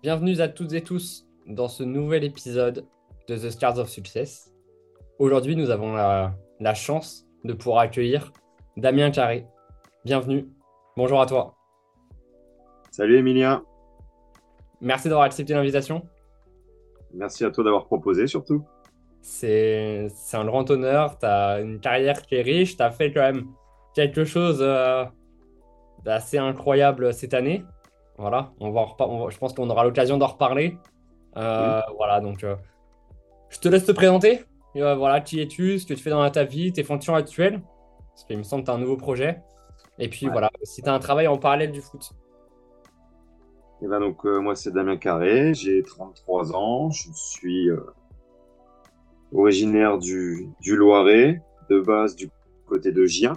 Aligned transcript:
Bienvenue 0.00 0.40
à 0.40 0.46
toutes 0.46 0.74
et 0.74 0.82
tous 0.84 1.26
dans 1.48 1.66
ce 1.66 1.82
nouvel 1.82 2.22
épisode 2.22 2.86
de 3.26 3.36
The 3.36 3.50
Stars 3.50 3.80
of 3.80 3.88
Success. 3.88 4.54
Aujourd'hui, 5.18 5.56
nous 5.56 5.70
avons 5.70 5.92
la, 5.92 6.36
la 6.60 6.72
chance 6.72 7.26
de 7.42 7.52
pouvoir 7.52 7.80
accueillir 7.80 8.32
Damien 8.76 9.10
Carré. 9.10 9.44
Bienvenue. 10.04 10.46
Bonjour 10.96 11.20
à 11.20 11.26
toi. 11.26 11.56
Salut 12.92 13.18
Emilien. 13.18 13.64
Merci 14.80 15.08
d'avoir 15.08 15.26
accepté 15.26 15.52
l'invitation. 15.52 16.06
Merci 17.12 17.44
à 17.44 17.50
toi 17.50 17.64
d'avoir 17.64 17.86
proposé 17.86 18.28
surtout. 18.28 18.64
C'est 19.20 20.08
un 20.32 20.44
grand 20.44 20.70
honneur. 20.70 21.18
Tu 21.18 21.26
as 21.26 21.58
une 21.60 21.80
carrière 21.80 22.22
qui 22.22 22.36
est 22.36 22.42
riche. 22.42 22.76
Tu 22.76 22.82
as 22.84 22.92
fait 22.92 23.12
quand 23.12 23.22
même 23.22 23.48
quelque 23.96 24.24
chose 24.24 24.58
euh, 24.60 25.04
d'assez 26.04 26.38
incroyable 26.38 27.12
cette 27.12 27.34
année. 27.34 27.64
Voilà, 28.18 28.52
on 28.60 28.70
va 28.70 28.86
on 29.00 29.30
je 29.30 29.38
pense 29.38 29.52
qu'on 29.54 29.70
aura 29.70 29.84
l'occasion 29.84 30.18
d'en 30.18 30.26
reparler. 30.26 30.76
Euh, 31.36 31.80
voilà, 31.96 32.20
donc 32.20 32.42
euh, 32.44 32.56
je 33.48 33.58
te 33.60 33.68
laisse 33.68 33.84
te 33.84 33.92
présenter. 33.92 34.44
voilà, 34.74 35.20
qui 35.20 35.40
es-tu, 35.40 35.78
ce 35.78 35.86
que 35.86 35.94
tu 35.94 36.02
fais 36.02 36.10
dans 36.10 36.28
ta 36.30 36.44
vie, 36.44 36.72
tes 36.72 36.84
fonctions 36.84 37.14
actuelles. 37.14 37.62
Parce 38.10 38.24
qu'il 38.24 38.38
me 38.38 38.42
semble 38.42 38.62
que 38.62 38.66
tu 38.66 38.72
as 38.72 38.74
un 38.74 38.78
nouveau 38.78 38.96
projet. 38.96 39.40
Et 39.98 40.08
puis 40.08 40.26
voilà, 40.26 40.50
si 40.64 40.82
tu 40.82 40.88
as 40.88 40.94
un 40.94 40.98
travail 40.98 41.28
en 41.28 41.38
parallèle 41.38 41.72
du 41.72 41.80
foot. 41.80 42.10
Et 43.80 43.84
eh 43.84 43.86
ben 43.88 44.00
donc, 44.00 44.24
moi, 44.24 44.56
c'est 44.56 44.72
Damien 44.72 44.96
Carré, 44.96 45.54
j'ai 45.54 45.84
33 45.84 46.56
ans, 46.56 46.90
je 46.90 47.08
suis 47.14 47.70
originaire 49.32 49.98
du, 49.98 50.48
du 50.60 50.76
Loiret, 50.76 51.42
de 51.70 51.80
base 51.80 52.16
du 52.16 52.30
côté 52.66 52.92
de 52.92 53.04
Gien. 53.04 53.34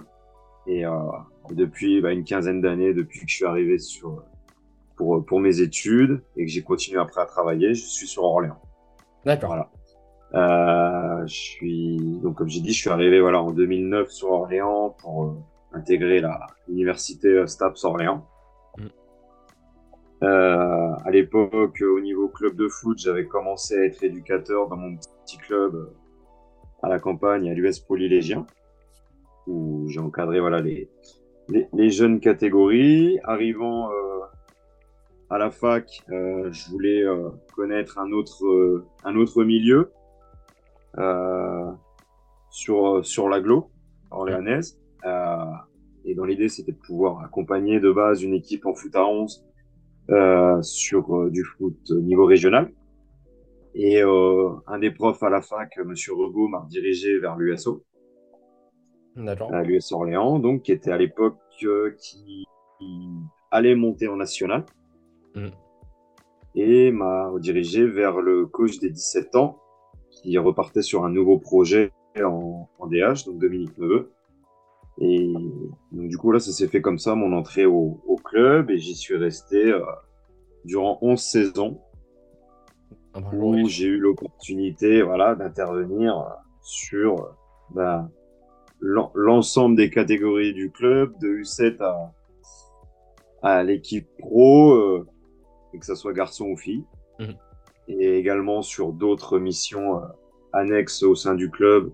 Et 0.66 0.86
euh, 0.86 0.90
depuis 1.50 2.00
bah, 2.00 2.12
une 2.12 2.24
quinzaine 2.24 2.60
d'années, 2.60 2.94
depuis 2.94 3.20
que 3.20 3.28
je 3.28 3.36
suis 3.36 3.44
arrivé 3.44 3.78
sur, 3.78 4.24
pour, 5.02 5.24
pour 5.24 5.40
mes 5.40 5.60
études 5.60 6.22
et 6.36 6.44
que 6.44 6.50
j'ai 6.50 6.62
continué 6.62 7.00
après 7.00 7.20
à 7.20 7.26
travailler, 7.26 7.74
je 7.74 7.84
suis 7.84 8.06
sur 8.06 8.22
Orléans. 8.22 8.60
D'accord. 9.24 9.50
Voilà. 9.50 9.70
Euh, 10.34 11.26
je 11.26 11.34
suis 11.34 11.98
donc 12.22 12.36
comme 12.36 12.48
j'ai 12.48 12.60
dit, 12.60 12.72
je 12.72 12.80
suis 12.80 12.90
arrivé 12.90 13.20
voilà 13.20 13.42
en 13.42 13.50
2009 13.50 14.10
sur 14.10 14.30
Orléans 14.30 14.96
pour 15.00 15.24
euh, 15.24 15.34
intégrer 15.72 16.20
la 16.20 16.46
l'université 16.68 17.28
euh, 17.28 17.46
Staps 17.46 17.84
Orléans. 17.84 18.26
Mm. 18.78 18.86
Euh, 20.22 20.94
à 21.04 21.10
l'époque, 21.10 21.82
au 21.82 22.00
niveau 22.00 22.28
club 22.28 22.56
de 22.56 22.68
foot, 22.68 22.96
j'avais 22.98 23.26
commencé 23.26 23.74
à 23.74 23.84
être 23.84 24.02
éducateur 24.04 24.68
dans 24.68 24.76
mon 24.76 24.96
petit 24.96 25.36
club 25.36 25.92
à 26.82 26.88
la 26.88 26.98
campagne 26.98 27.50
à 27.50 27.54
l'US 27.54 27.80
Polylégien 27.80 28.46
où 29.48 29.86
j'ai 29.88 29.98
encadré 29.98 30.38
voilà 30.38 30.60
les, 30.60 30.88
les, 31.48 31.66
les, 31.72 31.90
jeunes 31.90 32.20
catégories. 32.20 33.18
Arrivant 33.24 33.90
euh, 33.90 34.11
à 35.32 35.38
la 35.38 35.50
fac, 35.50 36.02
euh, 36.10 36.52
je 36.52 36.70
voulais 36.70 37.02
euh, 37.02 37.30
connaître 37.54 37.98
un 37.98 38.12
autre 38.12 38.44
euh, 38.44 38.84
un 39.04 39.16
autre 39.16 39.44
milieu 39.44 39.92
euh, 40.98 41.70
sur 42.50 43.04
sur 43.04 43.28
l'aglo 43.28 43.70
orléanaise. 44.10 44.78
et 46.04 46.14
dans 46.14 46.24
l'idée, 46.24 46.48
c'était 46.48 46.72
de 46.72 46.82
pouvoir 46.86 47.24
accompagner 47.24 47.80
de 47.80 47.90
base 47.90 48.22
une 48.22 48.34
équipe 48.34 48.66
en 48.66 48.74
foot 48.74 48.94
à 48.94 49.06
11 49.06 49.44
sur 50.62 51.30
du 51.30 51.44
foot 51.44 51.90
niveau 51.90 52.26
régional. 52.26 52.72
Et 53.74 54.02
un 54.02 54.78
des 54.78 54.90
profs 54.90 55.22
à 55.22 55.30
la 55.30 55.40
fac, 55.40 55.78
Monsieur 55.78 56.12
Regaud, 56.12 56.48
m'a 56.48 56.66
dirigé 56.68 57.18
vers 57.18 57.36
l'USO 57.36 57.82
à 59.16 59.62
l'US 59.62 59.92
Orléans, 59.92 60.38
donc 60.38 60.62
qui 60.62 60.72
était 60.72 60.90
à 60.90 60.98
l'époque 60.98 61.38
euh, 61.64 61.94
qui, 61.98 62.44
allait 63.50 63.74
monter 63.74 64.08
en 64.08 64.16
national 64.16 64.64
mm. 65.34 65.48
et 66.54 66.90
m'a 66.90 67.28
redirigé 67.28 67.86
vers 67.86 68.20
le 68.20 68.46
coach 68.46 68.78
des 68.78 68.90
17 68.90 69.36
ans 69.36 69.58
qui 70.10 70.36
repartait 70.38 70.82
sur 70.82 71.04
un 71.04 71.10
nouveau 71.10 71.38
projet 71.38 71.92
en, 72.22 72.68
en 72.78 72.86
DH, 72.86 73.24
donc 73.26 73.38
Dominique 73.38 73.76
Neveu. 73.78 74.12
Et 74.98 75.32
donc 75.92 76.08
du 76.08 76.18
coup 76.18 76.32
là, 76.32 76.38
ça 76.38 76.52
s'est 76.52 76.68
fait 76.68 76.82
comme 76.82 76.98
ça 76.98 77.14
mon 77.14 77.32
entrée 77.32 77.64
au, 77.64 78.00
au 78.06 78.16
club 78.16 78.70
et 78.70 78.78
j'y 78.78 78.94
suis 78.94 79.16
resté 79.16 79.72
euh, 79.72 79.80
durant 80.64 80.98
11 81.00 81.18
saisons 81.18 81.80
ah 83.14 83.20
bah, 83.20 83.30
où 83.32 83.66
j'ai 83.68 83.86
eu 83.86 83.98
l'opportunité 83.98 85.02
voilà 85.02 85.34
d'intervenir 85.34 86.24
sur 86.60 87.34
ben, 87.70 88.10
l'ensemble 88.82 89.76
des 89.76 89.90
catégories 89.90 90.52
du 90.54 90.70
club, 90.70 91.18
de 91.20 91.28
U7 91.28 91.80
à, 91.82 92.12
à 93.42 93.62
l'équipe 93.62 94.08
pro, 94.18 94.72
euh, 94.72 95.06
et 95.72 95.78
que 95.78 95.86
ce 95.86 95.94
soit 95.94 96.12
garçon 96.12 96.46
ou 96.46 96.56
fille. 96.56 96.84
Mhm. 97.18 97.36
Et 97.88 98.16
également 98.18 98.62
sur 98.62 98.92
d'autres 98.92 99.38
missions 99.38 99.98
euh, 99.98 100.06
annexes 100.52 101.02
au 101.02 101.14
sein 101.14 101.34
du 101.34 101.50
club, 101.50 101.92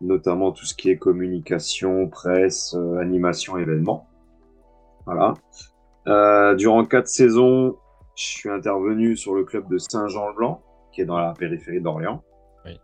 notamment 0.00 0.52
tout 0.52 0.64
ce 0.64 0.74
qui 0.74 0.90
est 0.90 0.96
communication, 0.96 2.08
presse, 2.08 2.74
euh, 2.74 2.98
animation, 2.98 3.56
événements. 3.56 4.08
Voilà. 5.06 5.34
Euh, 6.06 6.54
durant 6.54 6.84
quatre 6.84 7.08
saisons, 7.08 7.76
je 8.16 8.24
suis 8.24 8.50
intervenu 8.50 9.16
sur 9.16 9.34
le 9.34 9.44
club 9.44 9.68
de 9.68 9.78
Saint-Jean-le-Blanc, 9.78 10.62
qui 10.92 11.02
est 11.02 11.04
dans 11.04 11.18
la 11.18 11.32
périphérie 11.32 11.80
d'Orléans. 11.80 12.22
Oui. 12.64 12.78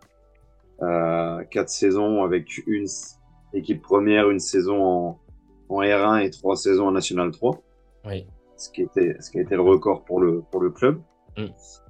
Euh, 0.81 1.43
quatre 1.45 1.69
saisons 1.69 2.23
avec 2.23 2.61
une 2.67 2.85
équipe 3.53 3.81
première, 3.81 4.29
une 4.29 4.39
saison 4.39 4.83
en, 4.83 5.19
en 5.69 5.81
R1 5.81 6.23
et 6.23 6.29
trois 6.29 6.55
saisons 6.55 6.87
en 6.87 6.91
National 6.91 7.31
3. 7.31 7.59
Oui. 8.05 8.27
Ce 8.57 8.69
qui 8.69 8.81
était, 8.81 9.15
ce 9.19 9.31
qui 9.31 9.39
a 9.39 9.41
été 9.41 9.55
le 9.55 9.61
record 9.61 10.03
pour 10.03 10.19
le, 10.19 10.41
pour 10.51 10.61
le 10.61 10.71
club. 10.71 10.99
Mm. 11.37 11.45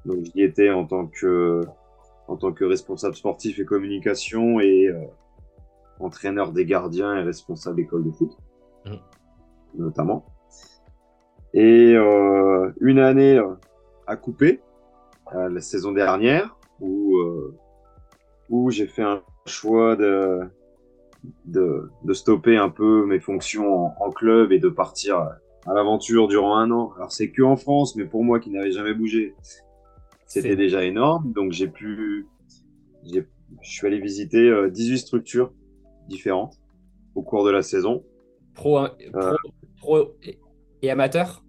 Donc, 0.06 0.26
j'y 0.26 0.42
étais 0.42 0.70
en 0.70 0.86
tant 0.86 1.08
que, 1.08 1.62
en 2.28 2.36
tant 2.36 2.52
que 2.52 2.66
responsable 2.66 3.16
sportif 3.16 3.60
et 3.60 3.66
communication 3.66 4.60
et 4.60 4.88
euh, 4.88 5.00
entraîneur 6.00 6.52
des 6.52 6.66
gardiens 6.66 7.16
et 7.18 7.24
responsable 7.24 7.78
d'école 7.78 8.04
de 8.04 8.12
foot, 8.12 8.38
mm. 8.86 8.96
notamment. 9.78 10.26
Et 11.54 11.94
euh, 11.96 12.72
une 12.82 13.00
année 13.00 13.38
euh, 13.38 13.56
à 14.06 14.16
couper, 14.18 14.62
euh, 15.36 15.50
la 15.50 15.62
saison 15.62 15.92
dernière, 15.92 16.58
où 16.80 17.18
euh, 17.18 17.58
où 18.50 18.72
j'ai 18.72 18.88
fait 18.88 19.04
un 19.04 19.22
choix 19.46 19.96
de, 19.96 20.40
de, 21.46 21.90
de, 22.04 22.14
stopper 22.14 22.56
un 22.56 22.70
peu 22.70 23.06
mes 23.06 23.20
fonctions 23.20 23.88
en, 23.88 23.96
en 24.00 24.12
club 24.12 24.52
et 24.54 24.60
de 24.60 24.70
partir 24.70 25.30
à 25.68 25.74
l'aventure 25.74 26.28
durant 26.28 26.58
un 26.58 26.72
an. 26.72 26.94
Alors 26.96 27.12
c'est 27.12 27.32
que 27.32 27.42
en 27.42 27.58
France, 27.58 27.96
mais 27.96 28.06
pour 28.06 28.24
moi 28.24 28.40
qui 28.40 28.50
n'avais 28.50 28.72
jamais 28.72 28.94
bougé, 28.94 29.36
c'était 30.26 30.56
déjà 30.56 30.84
énorme. 30.84 31.32
Donc 31.34 31.52
j'ai 31.52 31.68
pu, 31.68 32.28
je 33.04 33.22
suis 33.62 33.88
allé 33.88 34.00
visiter 34.00 34.70
18 34.70 34.94
euh, 34.94 34.98
structures 34.98 35.54
différentes 36.08 36.60
au 37.16 37.24
cours 37.24 37.46
de 37.46 37.52
la 37.52 37.62
saison. 37.62 38.04
Pro, 38.54 38.80
euh, 38.80 38.88
pro, 39.14 39.36
pro 39.78 40.16
et 40.82 40.90
amateur? 40.90 41.44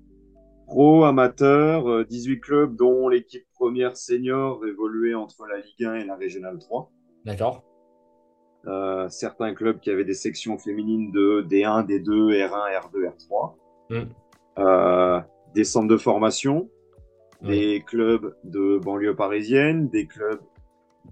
Pro, 0.66 1.04
amateur, 1.04 2.04
18 2.06 2.32
euh, 2.32 2.40
clubs 2.40 2.76
dont 2.76 3.08
l'équipe 3.08 3.46
première 3.54 3.96
senior 3.96 4.64
évoluait 4.66 5.14
entre 5.14 5.46
la 5.46 5.58
Ligue 5.58 5.84
1 5.84 5.94
et 5.94 6.04
la 6.04 6.16
Régionale 6.16 6.58
3. 6.58 6.90
D'accord. 7.24 7.64
Euh, 8.66 9.08
certains 9.08 9.54
clubs 9.54 9.80
qui 9.80 9.90
avaient 9.90 10.04
des 10.04 10.14
sections 10.14 10.58
féminines 10.58 11.10
de 11.10 11.46
D1, 11.48 11.86
D2, 11.86 12.32
R1, 12.34 12.90
R2, 12.90 13.08
R3. 13.08 13.54
Euh, 13.91 15.21
des 15.54 15.65
centres 15.65 15.88
de 15.88 15.97
formation, 15.97 16.69
des 17.43 17.82
clubs 17.87 18.34
de 18.44 18.78
banlieue 18.78 19.15
parisienne, 19.15 19.88
des 19.88 20.06
clubs 20.06 20.41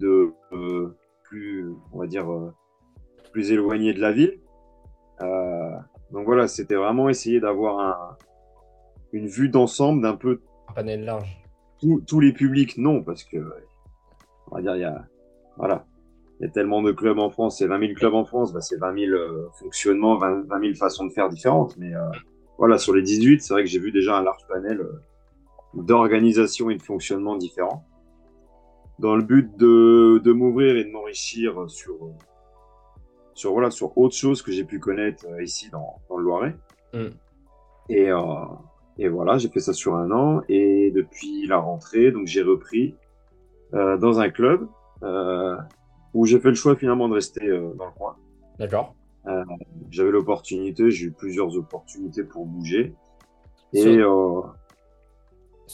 de 0.01 0.33
euh, 0.53 0.97
plus, 1.23 1.73
on 1.93 2.01
va 2.01 2.07
dire, 2.07 2.31
euh, 2.31 2.53
plus 3.33 3.53
éloignés 3.53 3.93
de 3.93 4.01
la 4.01 4.13
ville. 4.13 4.41
Euh, 5.21 5.77
donc 6.11 6.27
voilà, 6.27 6.49
c'était 6.49 6.75
vraiment 6.75 7.09
essayer 7.09 7.41
d'avoir 7.41 7.79
un, 7.79 8.17
une 9.13 9.27
vue 9.27 9.49
d'ensemble 9.49 10.03
d'un 10.03 10.17
peu. 10.17 10.43
Un 10.69 10.73
panel 10.75 11.05
large. 11.05 11.43
Tous 12.07 12.21
les 12.21 12.33
publics, 12.33 12.79
non, 12.79 13.03
parce 13.03 13.23
que, 13.23 13.37
on 14.51 14.57
va 14.57 14.63
dire, 14.63 14.77
il 14.77 14.81
y 14.81 14.85
a, 14.85 15.05
voilà, 15.57 15.87
il 16.39 16.47
y 16.47 16.49
a 16.49 16.53
tellement 16.53 16.83
de 16.83 16.93
clubs 16.93 17.19
en 17.19 17.31
France, 17.31 17.59
c'est 17.59 17.67
20 17.67 17.81
000 17.81 17.93
clubs 17.95 18.15
en 18.15 18.25
France, 18.25 18.53
bah, 18.53 18.61
c'est 18.61 18.77
20 18.77 18.95
000 18.95 19.13
euh, 19.13 19.49
fonctionnements, 19.59 20.17
20, 20.19 20.47
000 20.49 20.75
façons 20.75 21.07
de 21.07 21.13
faire 21.13 21.29
différentes. 21.29 21.77
Mais 21.79 21.95
euh, 21.95 22.11
voilà, 22.59 22.79
sur 22.79 22.95
les 22.95 23.03
18, 23.03 23.43
c'est 23.43 23.53
vrai 23.53 23.65
que 23.65 23.69
j'ai 23.69 23.79
vu 23.79 23.93
déjà 23.93 24.17
un 24.17 24.23
large 24.23 24.47
panel 24.49 24.81
euh, 24.81 25.03
d'organisation 25.75 26.71
et 26.71 26.77
de 26.77 26.83
fonctionnement 26.83 27.37
différents. 27.37 27.87
Dans 28.99 29.15
le 29.15 29.23
but 29.23 29.57
de, 29.57 30.21
de 30.25 30.33
m'ouvrir 30.33 30.77
et 30.77 30.85
de 30.85 30.91
m'enrichir 30.91 31.69
sur, 31.69 32.15
sur, 33.35 33.53
voilà, 33.53 33.71
sur 33.71 33.97
autre 33.99 34.15
chose 34.15 34.41
que 34.41 34.53
j'ai 34.53 34.65
pu 34.65 34.81
connaître 34.81 35.27
ici 35.43 35.69
dans, 35.71 36.01
dans 36.09 36.17
le 36.17 36.25
Loiret. 36.25 36.57
Mm. 36.95 37.09
Et, 37.91 38.11
euh, 38.11 38.19
et 38.99 39.09
voilà, 39.09 39.37
j'ai 39.39 39.49
fait 39.49 39.61
ça 39.61 39.73
sur 39.73 39.95
un 39.95 40.11
an 40.11 40.41
et 40.49 40.91
depuis 40.91 41.47
la 41.47 41.59
rentrée, 41.59 42.11
donc 42.11 42.27
j'ai 42.27 42.43
repris 42.43 42.95
euh, 43.75 43.99
dans 43.99 44.21
un 44.21 44.31
club 44.31 44.69
euh, 45.03 45.57
où 46.15 46.25
j'ai 46.25 46.41
fait 46.41 46.49
le 46.49 46.55
choix 46.55 46.77
finalement 46.77 47.09
de 47.09 47.15
rester 47.15 47.47
euh, 47.47 47.75
dans 47.75 47.87
le 47.87 47.93
coin. 47.93 48.17
D'accord. 48.59 48.95
Euh, 49.27 49.45
j'avais 49.91 50.11
l'opportunité, 50.11 50.91
j'ai 50.91 51.07
eu 51.07 51.13
plusieurs 51.13 51.57
opportunités 51.57 52.23
pour 52.23 52.47
bouger 52.47 52.95
et 53.73 53.99
euh, 53.99 54.41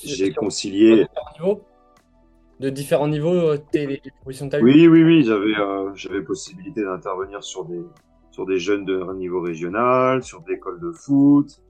j'ai 0.02 0.32
concilié. 0.32 1.06
De 2.60 2.70
différents 2.70 3.08
niveaux, 3.08 3.34
euh, 3.34 3.58
les 3.74 4.00
Oui, 4.62 4.86
oui, 4.86 5.02
oui, 5.02 5.24
j'avais 5.24 5.58
euh, 5.58 5.90
j'avais 5.94 6.22
possibilité 6.22 6.82
d'intervenir 6.82 7.42
sur 7.42 7.64
des, 7.64 7.82
sur 8.30 8.46
des 8.46 8.58
jeunes 8.58 8.84
de 8.84 9.12
niveau 9.14 9.40
régional, 9.40 10.22
sur 10.22 10.42
des 10.42 10.54
écoles 10.54 10.80
de 10.80 10.92
foot, 10.92 11.60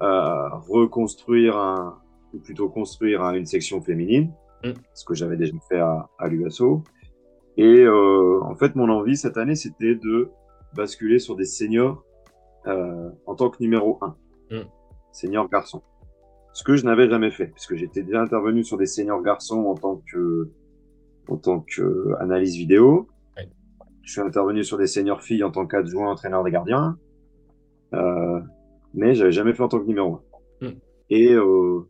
reconstruire 0.00 1.56
un, 1.56 1.98
ou 2.34 2.38
plutôt 2.38 2.68
construire 2.68 3.22
une 3.30 3.46
section 3.46 3.80
féminine, 3.80 4.32
mm. 4.64 4.72
ce 4.94 5.04
que 5.04 5.14
j'avais 5.14 5.36
déjà 5.36 5.54
fait 5.68 5.78
à, 5.78 6.08
à 6.18 6.28
l'USO. 6.28 6.82
Et 7.56 7.80
euh, 7.80 8.40
en 8.42 8.54
fait, 8.54 8.74
mon 8.76 8.88
envie 8.88 9.16
cette 9.16 9.36
année, 9.36 9.54
c'était 9.54 9.94
de 9.94 10.30
basculer 10.74 11.18
sur 11.18 11.36
des 11.36 11.44
seniors 11.44 12.04
euh, 12.66 13.10
en 13.26 13.34
tant 13.34 13.50
que 13.50 13.56
numéro 13.60 13.98
1, 14.00 14.16
mm. 14.50 14.64
senior 15.12 15.48
garçon. 15.48 15.82
Ce 16.52 16.64
que 16.64 16.76
je 16.76 16.84
n'avais 16.84 17.08
jamais 17.08 17.30
fait, 17.30 17.46
puisque 17.46 17.74
j'étais 17.76 18.02
déjà 18.02 18.20
intervenu 18.20 18.62
sur 18.62 18.76
des 18.76 18.86
seniors 18.86 19.22
garçons 19.22 19.64
en 19.64 19.74
tant 19.74 20.02
que 20.10 20.50
en 21.28 21.36
tant 21.36 21.60
que 21.60 22.14
analyse 22.20 22.56
vidéo. 22.56 23.08
Je 24.02 24.10
suis 24.10 24.20
intervenu 24.20 24.64
sur 24.64 24.78
des 24.78 24.88
seniors 24.88 25.22
filles 25.22 25.44
en 25.44 25.52
tant 25.52 25.64
qu'adjoint 25.64 26.10
entraîneur 26.10 26.42
des 26.42 26.50
gardiens, 26.50 26.98
euh, 27.94 28.40
mais 28.94 29.14
j'avais 29.14 29.30
jamais 29.30 29.54
fait 29.54 29.62
en 29.62 29.68
tant 29.68 29.78
que 29.78 29.86
numéro 29.86 30.20
1. 30.60 30.68
Mm. 30.68 30.72
Et 31.10 31.32
euh, 31.32 31.88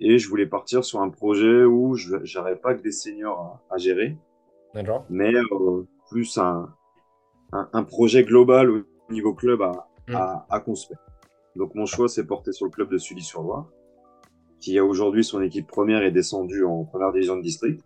et 0.00 0.18
je 0.18 0.28
voulais 0.28 0.46
partir 0.46 0.82
sur 0.82 1.00
un 1.02 1.10
projet 1.10 1.64
où 1.64 1.94
je 1.94 2.16
n'aurais 2.36 2.56
pas 2.56 2.74
que 2.74 2.82
des 2.82 2.90
seniors 2.90 3.60
à, 3.70 3.76
gérer, 3.76 4.16
mais 5.10 5.34
euh, 5.34 5.86
plus 6.08 6.38
un, 6.38 6.74
un, 7.52 7.68
un, 7.72 7.82
projet 7.84 8.24
global 8.24 8.70
au 8.70 9.12
niveau 9.12 9.34
club 9.34 9.62
à, 9.62 9.88
mm. 10.08 10.14
à, 10.14 10.46
à 10.50 10.60
construire. 10.60 10.98
Donc 11.56 11.74
mon 11.74 11.86
choix 11.86 12.08
s'est 12.08 12.26
porté 12.26 12.52
sur 12.52 12.66
le 12.66 12.70
club 12.70 12.90
de 12.90 12.98
Sully-sur-Loire, 12.98 13.66
qui 14.60 14.78
a 14.78 14.84
aujourd'hui 14.84 15.24
son 15.24 15.42
équipe 15.42 15.66
première 15.66 16.02
et 16.02 16.10
descendue 16.10 16.64
en 16.64 16.84
première 16.84 17.12
division 17.12 17.36
de 17.36 17.42
district, 17.42 17.82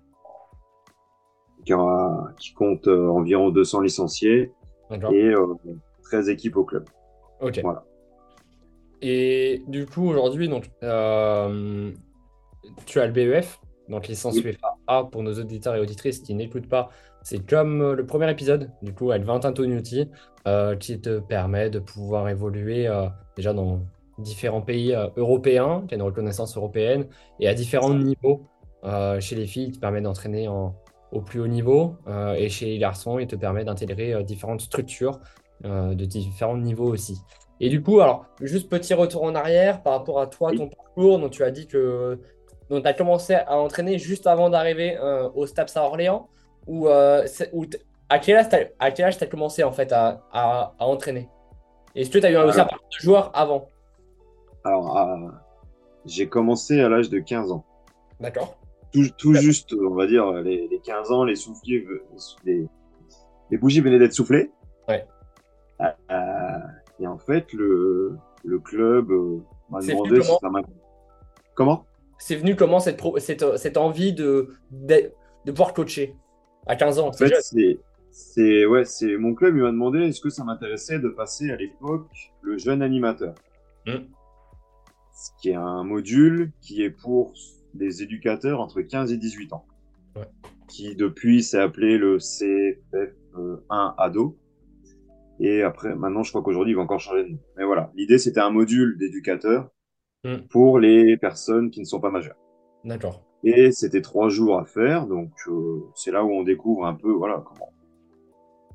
qui, 1.65 1.73
a, 1.73 2.35
qui 2.39 2.53
compte 2.53 2.89
euh, 2.89 3.09
environ 3.09 3.51
200 3.51 3.81
licenciés 3.81 4.53
et 4.91 5.29
euh, 5.29 5.55
13 6.03 6.29
équipes 6.29 6.57
au 6.57 6.65
club. 6.65 6.85
Ok. 7.41 7.61
Voilà. 7.63 7.85
Et 9.01 9.63
du 9.67 9.87
coup, 9.87 10.09
aujourd'hui, 10.09 10.49
donc, 10.49 10.71
euh, 10.83 11.91
tu 12.87 13.01
as 13.01 13.07
le 13.07 13.13
BEF, 13.13 13.61
donc 13.89 14.09
licence 14.09 14.37
UEFA 14.37 14.77
A 14.87 15.05
pour 15.05 15.23
nos 15.23 15.35
auditeurs 15.35 15.75
et 15.75 15.81
auditrices 15.81 16.21
qui 16.21 16.35
n'écoutent 16.35 16.69
pas. 16.69 16.91
C'est 17.23 17.45
comme 17.45 17.81
euh, 17.81 17.95
le 17.95 18.05
premier 18.05 18.31
épisode, 18.31 18.71
du 18.83 18.93
coup, 18.93 19.11
avec 19.11 19.25
Valentin 19.25 19.53
Tognuti, 19.53 20.09
euh, 20.47 20.77
qui 20.77 21.01
te 21.01 21.21
permet 21.21 21.71
de 21.71 21.79
pouvoir 21.79 22.29
évoluer 22.29 22.87
euh, 22.87 23.07
déjà 23.37 23.53
dans 23.53 23.81
différents 24.19 24.61
pays 24.61 24.95
européens, 25.17 25.85
qui 25.89 25.95
a 25.95 25.97
une 25.97 26.03
reconnaissance 26.03 26.57
européenne, 26.57 27.07
et 27.41 27.49
à 27.49 27.55
différents 27.55 27.95
niveaux. 27.95 28.47
chez 29.19 29.35
les 29.35 29.47
filles, 29.47 29.71
qui 29.71 29.73
te 29.73 29.81
permet 29.81 30.03
d'entraîner 30.03 30.49
au 30.49 31.21
plus 31.21 31.41
haut 31.41 31.49
niveau, 31.49 31.97
et 32.37 32.49
chez 32.49 32.67
les 32.67 32.79
garçons, 32.79 33.19
il 33.19 33.27
te 33.27 33.35
permet 33.35 33.65
d'intégrer 33.65 34.23
différentes 34.23 34.61
structures 34.61 35.19
de 35.65 36.05
différents 36.05 36.57
niveaux 36.57 36.93
aussi. 36.93 37.19
Et 37.59 37.71
du 37.71 37.83
coup, 37.83 38.01
alors, 38.01 38.27
juste 38.41 38.69
petit 38.69 38.95
retour 38.95 39.25
en 39.25 39.35
arrière 39.35 39.83
par 39.83 39.95
rapport 39.95 40.21
à 40.21 40.29
toi, 40.29 40.53
ton 40.53 40.69
parcours, 40.69 41.19
dont 41.19 41.29
tu 41.29 41.43
as 41.43 41.51
dit 41.51 41.67
que 41.67 42.21
donc, 42.75 42.83
tu 42.83 42.89
as 42.89 42.95
commencé 42.95 43.35
à 43.35 43.57
entraîner 43.57 43.99
juste 43.99 44.27
avant 44.27 44.51
d'arriver 44.51 44.97
euh, 44.99 45.29
au 45.35 45.47
STAPS 45.47 45.77
à 45.77 45.85
Orléans 45.85 46.29
ou, 46.67 46.89
euh, 46.89 47.25
à 48.09 48.19
quel 48.19 48.37
âge 48.37 48.49
tu 49.17 49.25
as, 49.25 49.27
commencé 49.27 49.63
en 49.63 49.71
fait 49.71 49.93
à, 49.93 50.23
à, 50.33 50.75
entraîner? 50.81 51.29
Est-ce 51.95 52.11
que 52.11 52.19
tu 52.19 52.27
as 52.27 52.33
eu 52.33 52.37
un, 52.37 52.45
aussi 52.45 52.61
un 52.61 52.65
parcours 52.65 52.89
de 52.89 53.01
joueur 53.01 53.31
avant? 53.33 53.69
Alors, 54.65 54.99
j'ai 56.05 56.27
commencé 56.27 56.81
à 56.81 56.89
l'âge 56.89 57.11
de 57.11 57.21
15 57.21 57.53
ans. 57.53 57.65
D'accord. 58.19 58.57
Tout, 58.93 59.09
tout 59.17 59.35
juste, 59.35 59.73
on 59.73 59.95
va 59.95 60.09
dire, 60.09 60.33
les, 60.33 60.67
les 60.67 60.81
15 60.81 61.13
ans, 61.13 61.25
les, 61.25 61.37
souffliers, 61.37 61.87
les, 62.45 62.67
les 63.51 63.59
bougies 63.59 63.81
venaient 63.81 64.01
d'être 64.01 64.15
soufflées. 64.15 64.51
Ouais. 64.89 65.07
Euh, 65.81 66.59
et 66.99 67.07
en 67.07 67.19
fait, 67.19 67.53
le, 67.53 68.17
le 68.45 68.59
club 68.59 69.11
m'a 69.71 69.81
demandé 69.81 70.23
si 70.23 70.33
ça 70.41 70.49
m'a. 70.49 70.61
Comment? 71.55 71.85
C'est 72.25 72.37
venu 72.37 72.57
comment 72.57 72.81
cette, 72.81 73.03
cette, 73.19 73.59
cette 73.59 73.77
envie 73.77 74.15
de, 74.15 74.49
de, 74.71 75.13
de, 75.45 75.53
pouvoir 75.53 75.75
coacher 75.75 76.17
à 76.67 76.75
15 76.75 76.99
ans 76.99 77.09
En 77.09 77.13
fait, 77.13 77.35
c'est 78.11 78.65
ouais, 78.65 78.87
c'est 78.87 79.19
mon 79.19 79.35
club 79.35 79.57
il 79.57 79.63
m'a 79.63 79.71
demandé 79.71 79.99
est-ce 79.99 80.23
que 80.23 80.31
ça 80.31 80.43
m'intéressait 80.43 80.99
de 80.99 81.09
passer 81.09 81.51
à 81.51 81.57
l'époque 81.57 82.33
le 82.41 82.57
jeune 82.57 82.81
animateur. 82.81 83.35
Hmm. 83.87 84.07
Ce 85.13 85.31
qui 85.39 85.51
est 85.51 85.55
un 85.55 85.85
module 85.85 86.53
qui 86.63 86.83
est 86.83 86.89
pour 86.89 87.35
des 87.75 88.03
éducateurs 88.03 88.59
entre 88.59 88.81
15 88.81 89.13
et 89.13 89.19
18 89.19 89.53
ans. 89.53 89.67
Ouais. 90.17 90.23
Qui 90.67 90.97
depuis 90.97 91.43
s'est 91.43 91.61
appelé 91.61 91.99
le 91.99 92.17
CFF1 92.17 93.95
ado. 93.99 94.39
Et 95.41 95.61
après, 95.61 95.95
maintenant, 95.95 96.23
je 96.23 96.31
crois 96.31 96.43
qu'aujourd'hui, 96.43 96.73
il 96.73 96.77
va 96.77 96.83
encore 96.83 97.01
changer 97.01 97.25
de 97.25 97.29
nom. 97.33 97.39
Mais 97.59 97.65
voilà, 97.65 97.93
l'idée, 97.97 98.17
c'était 98.17 98.41
un 98.41 98.51
module 98.51 98.97
d'éducateur 98.97 99.74
Hmm. 100.25 100.39
pour 100.49 100.79
les 100.79 101.19
personnes 101.19 101.71
qui 101.71 101.81
ne 101.81 101.85
sont 101.85 102.01
pas 102.01 102.11
majeures. 102.11 102.39
D'accord. 102.83 103.23
Et 103.43 103.73
c'était 103.73 104.01
trois 104.01 104.31
jours 104.31 104.59
à 104.59 104.65
faire, 104.65 105.07
donc 105.07 105.33
euh, 105.49 105.83
c'est 105.95 106.11
là 106.11 106.25
où 106.25 106.33
on 106.33 106.43
découvre 106.43 106.87
un 106.87 106.95
peu 106.95 107.13
voilà 107.13 107.45
comment 107.45 107.71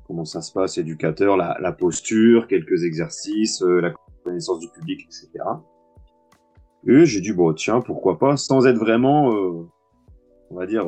comment 0.06 0.24
ça 0.24 0.42
se 0.42 0.52
passe, 0.52 0.78
éducateur, 0.78 1.36
la, 1.36 1.56
la 1.60 1.72
posture, 1.72 2.46
quelques 2.46 2.84
exercices, 2.84 3.62
euh, 3.62 3.80
la 3.80 3.92
connaissance 4.22 4.60
du 4.60 4.68
public, 4.68 5.00
etc. 5.06 5.28
Et 6.86 7.04
j'ai 7.04 7.20
dit 7.20 7.32
bon 7.32 7.52
tiens 7.52 7.80
pourquoi 7.80 8.16
pas, 8.16 8.36
sans 8.36 8.64
être 8.68 8.78
vraiment, 8.78 9.34
euh, 9.34 9.66
on 10.50 10.54
va 10.54 10.66
dire, 10.66 10.86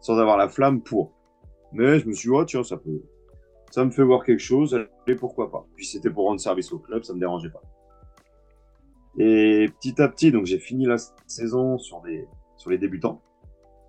sans 0.00 0.18
avoir 0.18 0.36
la 0.36 0.48
flamme 0.48 0.82
pour. 0.82 1.12
Mais 1.72 2.00
je 2.00 2.08
me 2.08 2.12
suis 2.12 2.28
dit 2.28 2.34
oh 2.34 2.44
tiens 2.44 2.64
ça 2.64 2.76
peut, 2.76 3.02
ça 3.70 3.84
me 3.84 3.92
fait 3.92 4.02
voir 4.02 4.24
quelque 4.24 4.42
chose, 4.42 4.76
et 5.06 5.14
pourquoi 5.14 5.48
pas. 5.48 5.64
Puis 5.76 5.86
c'était 5.86 6.10
pour 6.10 6.24
rendre 6.24 6.40
service 6.40 6.72
au 6.72 6.80
club, 6.80 7.04
ça 7.04 7.14
me 7.14 7.20
dérangeait 7.20 7.50
pas. 7.50 7.62
Et 9.18 9.68
petit 9.80 10.00
à 10.00 10.08
petit, 10.08 10.30
donc 10.30 10.44
j'ai 10.44 10.58
fini 10.58 10.84
la 10.84 10.96
saison 11.26 11.78
sur 11.78 12.02
des 12.02 12.26
sur 12.56 12.70
les 12.70 12.78
débutants. 12.78 13.22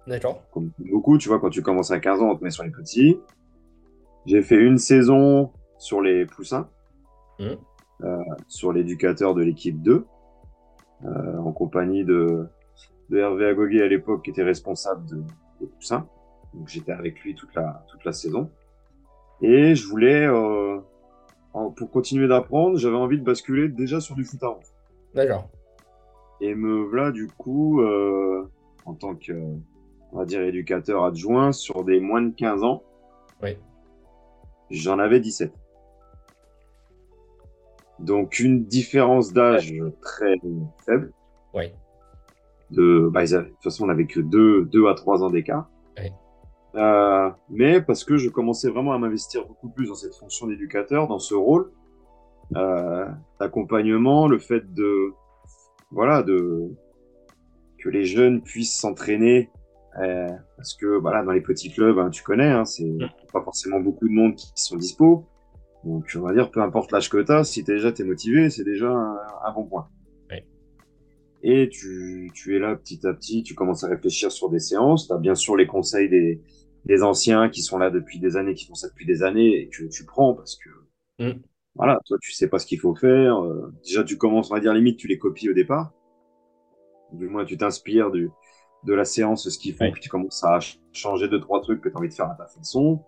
D'accord. 0.07 0.41
Comme 0.51 0.71
beaucoup, 0.79 1.17
tu 1.17 1.27
vois, 1.27 1.39
quand 1.39 1.49
tu 1.49 1.61
commences 1.61 1.91
à 1.91 1.99
15 1.99 2.21
ans, 2.21 2.31
on 2.31 2.35
te 2.37 2.43
met 2.43 2.49
sur 2.49 2.63
les 2.63 2.71
petits. 2.71 3.19
J'ai 4.25 4.41
fait 4.41 4.55
une 4.55 4.77
saison 4.77 5.51
sur 5.77 6.01
les 6.01 6.25
poussins, 6.25 6.69
mmh. 7.39 7.45
euh, 8.03 8.17
sur 8.47 8.71
l'éducateur 8.71 9.35
de 9.35 9.41
l'équipe 9.41 9.81
2, 9.81 10.05
euh, 11.05 11.37
en 11.37 11.51
compagnie 11.51 12.05
de, 12.05 12.47
de 13.09 13.17
Hervé 13.17 13.47
Agoguet 13.47 13.81
à 13.81 13.87
l'époque, 13.87 14.23
qui 14.23 14.31
était 14.31 14.43
responsable 14.43 15.05
de, 15.09 15.23
des 15.59 15.67
poussins. 15.67 16.07
Donc 16.53 16.67
j'étais 16.69 16.93
avec 16.93 17.19
lui 17.21 17.35
toute 17.35 17.53
la, 17.53 17.85
toute 17.89 18.03
la 18.05 18.13
saison. 18.13 18.49
Et 19.41 19.75
je 19.75 19.87
voulais, 19.87 20.25
euh, 20.25 20.79
pour 21.51 21.91
continuer 21.91 22.27
d'apprendre, 22.27 22.77
j'avais 22.77 22.95
envie 22.95 23.19
de 23.19 23.23
basculer 23.23 23.67
déjà 23.67 23.99
sur 23.99 24.15
du 24.15 24.23
foot 24.23 24.41
à 24.43 24.47
D'accord. 25.17 25.49
Et 26.41 26.53
me 26.53 26.83
voilà 26.83 27.11
du 27.11 27.27
coup 27.27 27.81
euh, 27.81 28.47
en 28.85 28.93
tant 28.93 29.15
que, 29.15 29.33
on 30.11 30.17
va 30.19 30.25
dire, 30.25 30.41
éducateur 30.41 31.03
adjoint 31.03 31.51
sur 31.51 31.83
des 31.83 31.99
moins 31.99 32.21
de 32.21 32.29
15 32.35 32.63
ans. 32.63 32.83
Oui. 33.41 33.57
J'en 34.69 34.99
avais 34.99 35.19
17. 35.19 35.51
Donc 37.97 38.37
une 38.37 38.65
différence 38.65 39.33
d'âge 39.33 39.73
très 40.01 40.35
faible. 40.85 41.11
Oui. 41.55 41.71
De, 42.69 43.09
bah, 43.11 43.25
de 43.25 43.39
toute 43.39 43.63
façon, 43.63 43.85
on 43.85 43.87
n'avait 43.87 44.05
que 44.05 44.19
2 44.19 44.65
deux, 44.65 44.87
à 44.87 44.93
3 44.93 45.23
ans 45.23 45.31
d'écart. 45.31 45.67
Oui. 45.97 46.11
Euh, 46.75 47.31
mais 47.49 47.81
parce 47.81 48.03
que 48.03 48.17
je 48.17 48.29
commençais 48.29 48.69
vraiment 48.69 48.93
à 48.93 48.99
m'investir 48.99 49.47
beaucoup 49.47 49.69
plus 49.69 49.87
dans 49.87 49.95
cette 49.95 50.13
fonction 50.13 50.45
d'éducateur, 50.45 51.07
dans 51.07 51.17
ce 51.17 51.33
rôle, 51.33 51.71
euh, 52.55 53.05
d'accompagnement, 53.39 54.27
le 54.27 54.39
fait 54.39 54.73
de 54.73 55.13
voilà 55.91 56.23
de 56.23 56.69
que 57.79 57.89
les 57.89 58.05
jeunes 58.05 58.41
puissent 58.41 58.75
s'entraîner 58.75 59.49
euh, 59.99 60.29
parce 60.55 60.73
que 60.73 60.85
voilà 60.85 61.23
dans 61.23 61.31
les 61.31 61.41
petits 61.41 61.71
clubs 61.71 61.97
hein, 61.99 62.09
tu 62.09 62.23
connais 62.23 62.49
hein, 62.49 62.65
c'est 62.65 62.85
mm. 62.85 63.09
pas 63.33 63.41
forcément 63.41 63.79
beaucoup 63.79 64.07
de 64.07 64.13
monde 64.13 64.35
qui 64.35 64.51
sont 64.55 64.77
dispo. 64.77 65.25
Donc 65.83 66.09
on 66.15 66.21
va 66.21 66.33
dire 66.33 66.49
peu 66.49 66.61
importe 66.61 66.91
l'âge 66.91 67.09
que 67.09 67.21
tu 67.21 67.31
as 67.31 67.43
si 67.43 67.61
es 67.61 67.63
déjà 67.63 67.91
t'es 67.91 68.03
motivé 68.03 68.49
c'est 68.49 68.63
déjà 68.63 68.89
un, 68.89 69.51
bon 69.53 69.65
point. 69.65 69.89
Et 71.43 71.69
tu, 71.69 72.31
tu 72.33 72.55
es 72.55 72.59
là 72.59 72.75
petit 72.75 73.05
à 73.05 73.13
petit 73.13 73.43
tu 73.43 73.55
commences 73.55 73.83
à 73.83 73.87
réfléchir 73.87 74.31
sur 74.31 74.49
des 74.49 74.59
séances 74.59 75.07
tu 75.07 75.13
as 75.13 75.17
bien 75.17 75.35
sûr 75.35 75.55
les 75.55 75.67
conseils 75.67 76.09
des, 76.09 76.41
des 76.85 77.03
anciens 77.03 77.49
qui 77.49 77.61
sont 77.61 77.77
là 77.77 77.89
depuis 77.89 78.19
des 78.19 78.37
années 78.37 78.55
qui 78.55 78.65
font 78.65 78.73
ça 78.73 78.87
depuis 78.87 79.05
des 79.05 79.21
années 79.21 79.61
et 79.61 79.69
que 79.69 79.83
tu 79.83 80.05
prends 80.05 80.33
parce 80.33 80.57
que 80.57 81.23
mm 81.23 81.39
voilà, 81.77 81.99
toi, 82.05 82.17
tu 82.21 82.31
sais 82.31 82.49
pas 82.49 82.59
ce 82.59 82.65
qu'il 82.65 82.79
faut 82.79 82.95
faire. 82.95 83.43
Euh, 83.43 83.71
déjà, 83.85 84.03
tu 84.03 84.17
commences, 84.17 84.51
on 84.51 84.55
va 84.55 84.59
dire, 84.59 84.73
limite, 84.73 84.97
tu 84.97 85.07
les 85.07 85.19
copies 85.19 85.49
au 85.49 85.53
départ. 85.53 85.93
Du 87.13 87.29
moins, 87.29 87.45
tu 87.45 87.55
t'inspires 87.55 88.11
du, 88.11 88.29
de 88.83 88.93
la 88.93 89.05
séance, 89.05 89.47
ce 89.47 89.57
qu'ils 89.57 89.75
font, 89.75 89.91
puis 89.91 90.01
tu 90.01 90.09
commences 90.09 90.43
à 90.43 90.59
changer 90.91 91.27
deux, 91.27 91.39
trois 91.39 91.61
trucs 91.61 91.81
que 91.81 91.89
tu 91.89 91.95
as 91.95 91.99
envie 91.99 92.09
de 92.09 92.13
faire 92.13 92.29
à 92.29 92.35
ta 92.35 92.47
façon. 92.47 93.03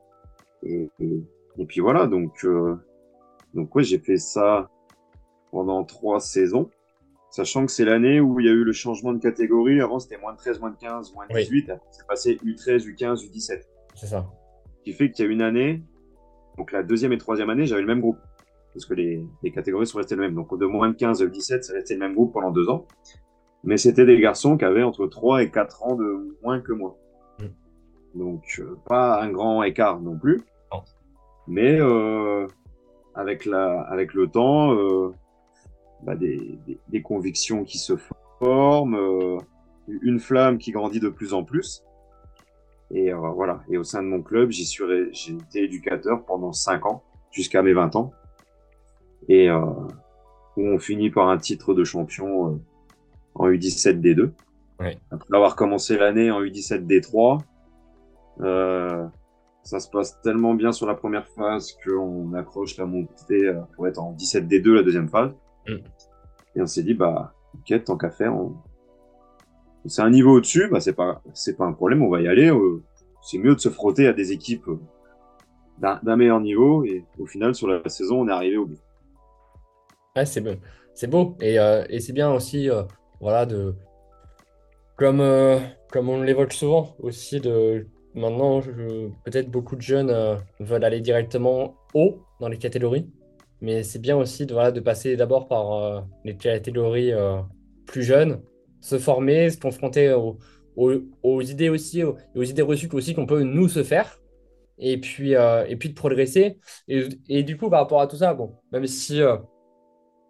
Et, 0.63 0.89
et, 0.99 1.65
puis 1.67 1.81
voilà, 1.81 2.05
donc, 2.05 2.43
euh, 2.45 2.75
donc 3.53 3.73
ouais, 3.75 3.83
j'ai 3.83 3.99
fait 3.99 4.17
ça 4.17 4.69
pendant 5.51 5.83
trois 5.83 6.19
saisons. 6.19 6.69
Sachant 7.31 7.65
que 7.65 7.71
c'est 7.71 7.85
l'année 7.85 8.19
où 8.19 8.39
il 8.39 8.45
y 8.45 8.49
a 8.49 8.51
eu 8.51 8.63
le 8.63 8.71
changement 8.71 9.13
de 9.13 9.19
catégorie. 9.19 9.81
Avant, 9.81 9.99
c'était 9.99 10.17
moins 10.17 10.33
de 10.33 10.37
13, 10.37 10.59
moins 10.59 10.71
de 10.71 10.77
15, 10.77 11.13
moins 11.13 11.27
de 11.27 11.33
18. 11.33 11.71
C'est 11.91 12.07
passé 12.07 12.39
U13, 12.43 12.87
U15, 12.87 13.27
U17. 13.27 13.61
C'est 13.95 14.07
ça. 14.07 14.27
Ce 14.77 14.83
qui 14.83 14.93
fait 14.93 15.11
qu'il 15.11 15.25
y 15.25 15.27
a 15.27 15.31
une 15.31 15.41
année, 15.41 15.83
donc 16.57 16.71
la 16.71 16.83
deuxième 16.83 17.13
et 17.13 17.17
troisième 17.17 17.49
année, 17.49 17.65
j'avais 17.65 17.81
le 17.81 17.87
même 17.87 18.01
groupe. 18.01 18.19
Parce 18.73 18.85
que 18.85 18.93
les, 18.93 19.25
les, 19.43 19.51
catégories 19.51 19.87
sont 19.87 19.97
restées 19.97 20.15
les 20.15 20.21
mêmes. 20.21 20.35
Donc 20.35 20.57
de 20.57 20.65
moins 20.65 20.89
de 20.89 20.95
15 20.95 21.21
à 21.21 21.25
U17, 21.25 21.61
c'est 21.61 21.73
resté 21.73 21.93
le 21.95 21.99
même 21.99 22.13
groupe 22.13 22.33
pendant 22.33 22.51
deux 22.51 22.69
ans. 22.69 22.85
Mais 23.63 23.77
c'était 23.77 24.05
des 24.05 24.19
garçons 24.19 24.57
qui 24.57 24.65
avaient 24.65 24.83
entre 24.83 25.07
3 25.07 25.43
et 25.43 25.51
4 25.51 25.83
ans 25.83 25.95
de 25.95 26.37
moins 26.43 26.61
que 26.61 26.71
moi. 26.71 26.97
Mm. 27.39 28.19
Donc 28.19 28.43
euh, 28.59 28.77
pas 28.85 29.21
un 29.21 29.31
grand 29.31 29.63
écart 29.63 29.99
non 30.01 30.17
plus. 30.17 30.41
Mais 31.47 31.79
euh, 31.81 32.45
avec, 33.15 33.45
la, 33.45 33.81
avec 33.81 34.13
le 34.13 34.27
temps, 34.27 34.73
euh, 34.75 35.11
bah, 36.03 36.15
des, 36.15 36.59
des, 36.67 36.79
des, 36.87 37.01
convictions 37.01 37.63
qui 37.63 37.79
se 37.79 37.93
forment, 38.39 38.95
euh, 38.95 39.37
une 40.03 40.19
flamme 40.19 40.57
qui 40.57 40.71
grandit 40.71 40.99
de 40.99 41.09
plus 41.09 41.33
en 41.33 41.43
plus. 41.43 41.83
Et 42.91 43.11
euh, 43.13 43.17
voilà. 43.17 43.61
Et 43.69 43.77
au 43.77 43.83
sein 43.83 44.01
de 44.01 44.07
mon 44.07 44.21
club, 44.21 44.51
j'y 44.51 44.65
suis, 44.65 44.83
j'ai 45.11 45.33
été 45.33 45.63
éducateur 45.63 46.25
pendant 46.25 46.53
5 46.53 46.85
ans, 46.85 47.03
jusqu'à 47.31 47.61
mes 47.61 47.73
20 47.73 47.95
ans. 47.95 48.11
Et 49.29 49.49
euh, 49.49 49.61
où 50.57 50.67
on 50.67 50.79
finit 50.79 51.09
par 51.09 51.29
un 51.29 51.37
titre 51.37 51.73
de 51.73 51.83
champion 51.85 52.49
euh, 52.49 52.57
en 53.35 53.47
U17 53.49 54.01
D2. 54.01 54.31
Ouais. 54.79 54.97
Après 55.11 55.35
avoir 55.35 55.55
commencé 55.55 55.97
l'année 55.97 56.31
en 56.31 56.41
U17 56.41 56.85
D3, 56.85 57.39
euh, 58.41 59.05
ça 59.63 59.79
se 59.79 59.89
passe 59.89 60.19
tellement 60.21 60.53
bien 60.53 60.71
sur 60.71 60.87
la 60.87 60.95
première 60.95 61.27
phase 61.27 61.77
qu'on 61.83 62.33
accroche 62.33 62.77
la 62.77 62.85
montée 62.85 63.47
euh, 63.47 63.61
pour 63.75 63.87
être 63.87 63.99
en 63.99 64.13
17 64.13 64.47
D2 64.47 64.73
la 64.73 64.83
deuxième 64.83 65.09
phase. 65.09 65.31
Mm. 65.67 65.75
Et 66.55 66.61
on 66.61 66.65
s'est 66.65 66.83
dit, 66.83 66.93
bah, 66.93 67.33
ok, 67.55 67.83
tant 67.83 67.97
qu'à 67.97 68.09
faire, 68.09 68.33
on... 68.35 68.55
c'est 69.85 70.01
un 70.01 70.09
niveau 70.09 70.37
au-dessus, 70.37 70.69
bah, 70.69 70.79
c'est 70.79 70.93
pas, 70.93 71.21
c'est 71.33 71.57
pas 71.57 71.65
un 71.65 71.73
problème, 71.73 72.01
on 72.01 72.09
va 72.09 72.21
y 72.21 72.27
aller. 72.27 72.49
Euh, 72.49 72.81
c'est 73.21 73.37
mieux 73.37 73.53
de 73.53 73.59
se 73.59 73.69
frotter 73.69 74.07
à 74.07 74.13
des 74.13 74.31
équipes 74.31 74.67
euh, 74.69 74.79
d'un 76.01 76.15
meilleur 76.15 76.39
niveau. 76.39 76.83
Et 76.85 77.05
au 77.19 77.25
final, 77.25 77.53
sur 77.53 77.67
la 77.67 77.87
saison, 77.89 78.21
on 78.21 78.27
est 78.27 78.31
arrivé 78.31 78.57
au 78.57 78.65
bout. 78.65 78.79
C'est 80.25 80.41
beau. 80.41 80.55
C'est 80.93 81.07
beau. 81.07 81.37
Et, 81.41 81.59
euh, 81.59 81.85
et 81.89 81.99
c'est 81.99 82.13
bien 82.13 82.31
aussi, 82.31 82.69
euh, 82.69 82.83
voilà, 83.21 83.45
de, 83.45 83.75
comme, 84.97 85.21
euh, 85.21 85.59
comme 85.91 86.09
on 86.09 86.21
l'évoque 86.21 86.53
souvent, 86.53 86.95
aussi 86.99 87.39
de 87.39 87.87
Maintenant, 88.15 88.59
peut-être 89.23 89.51
beaucoup 89.51 89.75
de 89.75 89.83
jeunes 89.83 90.11
veulent 90.59 90.83
aller 90.83 90.99
directement 90.99 91.75
haut 91.93 92.23
dans 92.41 92.47
les 92.49 92.57
catégories, 92.57 93.07
mais 93.61 93.83
c'est 93.83 93.99
bien 93.99 94.17
aussi 94.17 94.47
de, 94.47 94.53
voilà, 94.53 94.71
de 94.71 94.79
passer 94.79 95.15
d'abord 95.15 95.47
par 95.47 96.07
les 96.25 96.35
catégories 96.35 97.11
plus 97.85 98.01
jeunes, 98.01 98.41
se 98.81 98.97
former, 98.97 99.51
se 99.51 99.59
confronter 99.59 100.11
aux, 100.11 100.39
aux, 100.75 101.41
idées 101.41 101.69
aussi, 101.69 102.03
aux, 102.03 102.17
idées 102.43 102.63
reçues 102.63 102.89
aussi 102.93 103.13
qu'on 103.13 103.27
peut 103.27 103.43
nous 103.43 103.69
se 103.69 103.83
faire, 103.83 104.19
et 104.79 104.97
puis, 104.97 105.33
et 105.33 105.75
puis 105.77 105.89
de 105.89 105.95
progresser. 105.95 106.57
Et, 106.87 107.07
et, 107.29 107.43
du 107.43 107.57
coup, 107.57 107.69
par 107.69 107.81
rapport 107.81 108.01
à 108.01 108.07
tout 108.07 108.17
ça, 108.17 108.33
bon, 108.33 108.55
même 108.71 108.87
si 108.87 109.21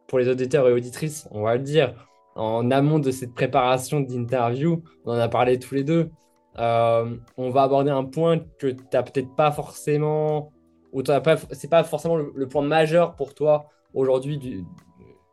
pour 0.09 0.19
les 0.19 0.27
auditeurs 0.27 0.67
et 0.67 0.73
auditrices, 0.73 1.27
on 1.31 1.43
va 1.43 1.55
le 1.55 1.63
dire, 1.63 1.93
en 2.35 2.69
amont 2.71 2.99
de 2.99 3.11
cette 3.11 3.33
préparation 3.33 4.01
d'interview, 4.01 4.83
on 5.05 5.13
en 5.13 5.19
a 5.19 5.29
parlé 5.29 5.59
tous 5.59 5.75
les 5.75 5.83
deux. 5.83 6.09
Euh, 6.57 7.15
on 7.37 7.49
va 7.51 7.63
aborder 7.63 7.91
un 7.91 8.03
point 8.03 8.39
que 8.57 8.67
tu 8.67 8.83
n'as 8.91 9.03
peut-être 9.03 9.35
pas 9.35 9.51
forcément, 9.51 10.51
ou 10.91 11.03
ce 11.05 11.11
n'est 11.11 11.69
pas, 11.69 11.83
forcément 11.83 12.17
le, 12.17 12.47
point 12.47 12.63
majeur 12.63 13.15
pour 13.15 13.33
toi 13.35 13.69
aujourd'hui 13.93 14.65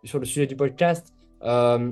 sur 0.04 0.18
le 0.18 0.26
sujet 0.26 0.46
du 0.46 0.56
podcast, 0.56 1.14
euh, 1.42 1.90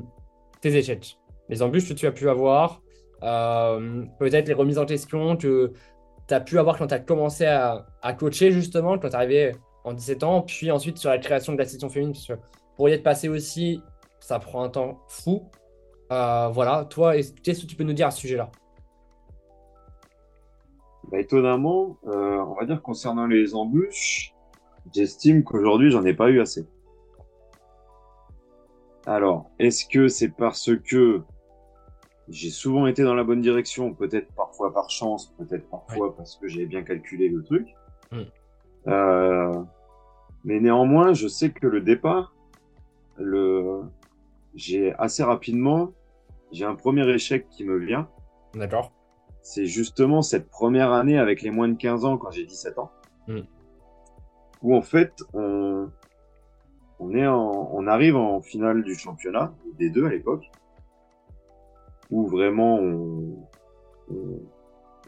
tes 0.61 0.77
échecs, 0.77 1.19
les 1.49 1.63
embûches 1.63 1.89
que 1.89 1.95
tu 1.95 2.07
as 2.07 2.13
pu 2.13 2.29
avoir, 2.29 2.83
euh, 3.23 4.05
peut-être 4.19 4.47
les 4.47 4.55
remises 4.55 4.79
en 4.79 4.85
question 4.85 5.37
que 5.37 5.73
tu 6.29 6.35
as 6.35 6.41
pu 6.41 6.59
avoir 6.59 6.77
quand 6.77 6.89
tu 6.89 6.95
as 6.95 7.01
commencé 7.01 7.47
à, 7.47 7.87
coacher 8.19 8.53
justement, 8.53 8.99
quand 8.99 9.09
tu 9.09 9.17
arrivé 9.17 9.53
en 9.85 9.95
17 9.95 10.23
ans, 10.23 10.43
puis 10.43 10.71
ensuite 10.71 10.99
sur 10.99 11.11
la 11.11 11.19
création 11.19 11.55
de 11.55 11.59
la 11.59 11.65
section 11.65 11.89
féminine, 11.89 12.15
pour 12.77 12.89
y 12.89 12.93
être 12.93 13.03
passé 13.03 13.29
aussi, 13.29 13.83
ça 14.21 14.39
prend 14.39 14.63
un 14.63 14.69
temps 14.69 15.03
fou. 15.09 15.51
Euh, 16.13 16.49
voilà, 16.49 16.85
toi, 16.85 17.15
qu'est-ce 17.43 17.63
que 17.63 17.67
tu 17.67 17.77
peux 17.77 17.85
nous 17.85 17.93
dire 17.93 18.09
à 18.09 18.11
ce 18.11 18.21
sujet-là? 18.21 18.51
Bah, 21.11 21.21
étonnamment, 21.21 21.99
euh, 22.07 22.39
on 22.39 22.55
va 22.55 22.65
dire 22.67 22.83
concernant 22.83 23.27
les 23.27 23.55
embûches, 23.55 24.35
j'estime 24.93 25.45
qu'aujourd'hui, 25.45 25.91
j'en 25.91 26.05
ai 26.05 26.15
pas 26.15 26.31
eu 26.31 26.41
assez. 26.41 26.67
Alors, 29.07 29.51
est-ce 29.59 29.87
que 29.87 30.09
c'est 30.09 30.31
parce 30.31 30.71
que 30.77 31.23
j'ai 32.29 32.51
souvent 32.51 32.87
été 32.87 33.03
dans 33.03 33.15
la 33.15 33.25
bonne 33.25 33.43
direction, 33.43 33.93
peut-être 33.93 34.33
parfois 34.35 34.73
par 34.73 34.89
chance, 34.89 35.35
peut-être 35.39 35.69
parfois 35.69 36.17
parce 36.17 36.37
que 36.37 36.49
j'ai 36.49 36.65
bien 36.65 36.83
calculé 36.83 37.29
le 37.29 37.43
truc? 37.43 37.69
Mm. 38.11 38.23
Euh, 38.87 39.63
mais 40.45 40.61
néanmoins, 40.61 41.13
je 41.13 41.29
sais 41.29 41.51
que 41.51 41.67
le 41.67 41.81
départ, 41.81 42.34
le, 43.17 43.83
j'ai 44.55 44.93
assez 44.95 45.23
rapidement, 45.23 45.93
j'ai 46.53 46.65
un 46.65 46.75
premier 46.75 47.09
échec 47.09 47.49
qui 47.49 47.65
me 47.65 47.79
vient. 47.79 48.09
D'accord 48.55 48.93
c'est 49.45 49.67
justement 49.67 50.23
cette 50.23 50.49
première 50.49 50.93
année 50.93 51.19
avec 51.19 51.43
les 51.43 51.51
moins 51.51 51.69
de 51.69 51.77
15 51.77 52.07
ans 52.07 52.17
quand 52.17 52.31
j'ai 52.31 52.47
17 52.47 52.79
ans. 52.79 52.91
Mm. 53.29 53.41
Où 54.63 54.75
en 54.75 54.81
fait, 54.81 55.23
on, 55.35 55.91
on, 56.99 57.15
est 57.15 57.27
en, 57.27 57.71
on 57.73 57.87
arrive 57.87 58.17
en 58.17 58.41
finale 58.41 58.83
du 58.83 58.95
championnat, 58.95 59.55
des 59.79 59.91
deux 59.91 60.07
à 60.07 60.09
l'époque, 60.09 60.51
où 62.11 62.27
vraiment 62.27 62.77
on, 62.77 63.37
on, 64.11 64.41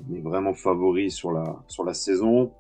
on, 0.07 0.15
est 0.15 0.21
vraiment 0.21 0.53
favori 0.53 1.11
sur 1.11 1.33
la, 1.33 1.57
sur 1.67 1.85
la 1.85 1.95
saison. 1.95 2.53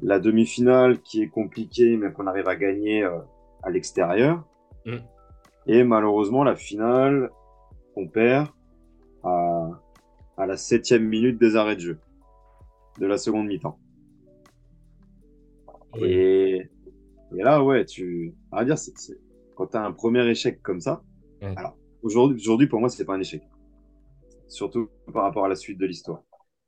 La 0.00 0.20
demi-finale 0.20 1.00
qui 1.02 1.22
est 1.22 1.28
compliquée, 1.28 1.96
mais 1.96 2.12
qu'on 2.12 2.28
arrive 2.28 2.46
à 2.46 2.54
gagner 2.54 3.02
euh, 3.02 3.18
à 3.66 3.70
l'extérieur. 3.70 4.44
Mm. 4.86 4.96
Et 5.66 5.84
malheureusement, 5.84 6.44
la 6.44 6.54
finale, 6.54 7.30
on 7.96 8.06
perd 8.06 8.48
à, 9.24 9.70
à 10.36 10.46
la 10.46 10.56
septième 10.56 11.04
minute 11.04 11.38
des 11.38 11.56
arrêts 11.56 11.76
de 11.76 11.80
jeu 11.80 11.98
de 12.98 13.06
la 13.06 13.18
seconde 13.18 13.48
mi-temps. 13.48 13.78
Oui. 15.94 16.08
Et, 16.08 16.70
et, 17.36 17.42
là, 17.42 17.62
ouais, 17.62 17.84
tu, 17.84 18.34
va 18.50 18.64
dire, 18.64 18.78
c 18.78 18.92
est, 18.92 18.98
c 18.98 19.12
est, 19.12 19.20
quand 19.54 19.66
tu 19.66 19.76
as 19.76 19.84
un 19.84 19.92
premier 19.92 20.26
échec 20.28 20.62
comme 20.62 20.80
ça, 20.80 21.02
alors 21.42 21.76
aujourd'hui, 22.02 22.38
aujourd'hui 22.40 22.66
pour 22.66 22.80
moi, 22.80 22.88
c'était 22.88 23.04
pas 23.04 23.14
un 23.14 23.20
échec, 23.20 23.42
surtout 24.48 24.88
par 25.12 25.24
rapport 25.24 25.44
à 25.44 25.48
la 25.48 25.56
suite 25.56 25.78
de 25.78 25.86
l'histoire. 25.86 26.22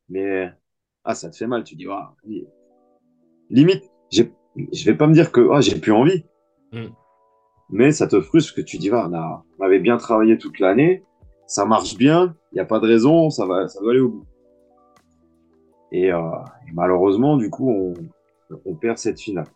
Mais 0.08 0.50
ah, 1.04 1.14
ça 1.14 1.30
te 1.30 1.36
fait 1.36 1.46
mal, 1.46 1.64
tu 1.64 1.76
dis, 1.76 1.86
ah, 1.90 2.14
limite, 3.50 3.90
je 4.10 4.24
vais 4.84 4.96
pas 4.96 5.06
me 5.06 5.14
dire 5.14 5.32
que 5.32 5.48
ah, 5.52 5.60
j'ai 5.60 5.78
plus 5.80 5.92
envie, 5.92 6.24
mm. 6.72 6.86
mais 7.70 7.92
ça 7.92 8.06
te 8.06 8.20
frustre 8.20 8.54
que 8.54 8.60
tu 8.60 8.78
dis, 8.78 8.90
ah, 8.90 9.06
on, 9.08 9.14
a, 9.14 9.44
on 9.58 9.64
avait 9.64 9.80
bien 9.80 9.96
travaillé 9.96 10.38
toute 10.38 10.58
l'année, 10.58 11.04
ça 11.46 11.64
marche 11.64 11.96
bien, 11.96 12.36
il 12.52 12.56
n'y 12.56 12.60
a 12.60 12.64
pas 12.64 12.78
de 12.78 12.86
raison, 12.86 13.30
ça 13.30 13.46
va, 13.46 13.68
ça 13.68 13.80
va 13.82 13.90
aller 13.90 14.00
au 14.00 14.10
bout. 14.10 14.26
Et, 15.92 16.12
euh, 16.12 16.20
et 16.68 16.72
malheureusement, 16.74 17.36
du 17.36 17.48
coup, 17.48 17.70
on, 17.70 17.94
on, 18.66 18.74
perd 18.74 18.98
cette 18.98 19.20
finale. 19.20 19.48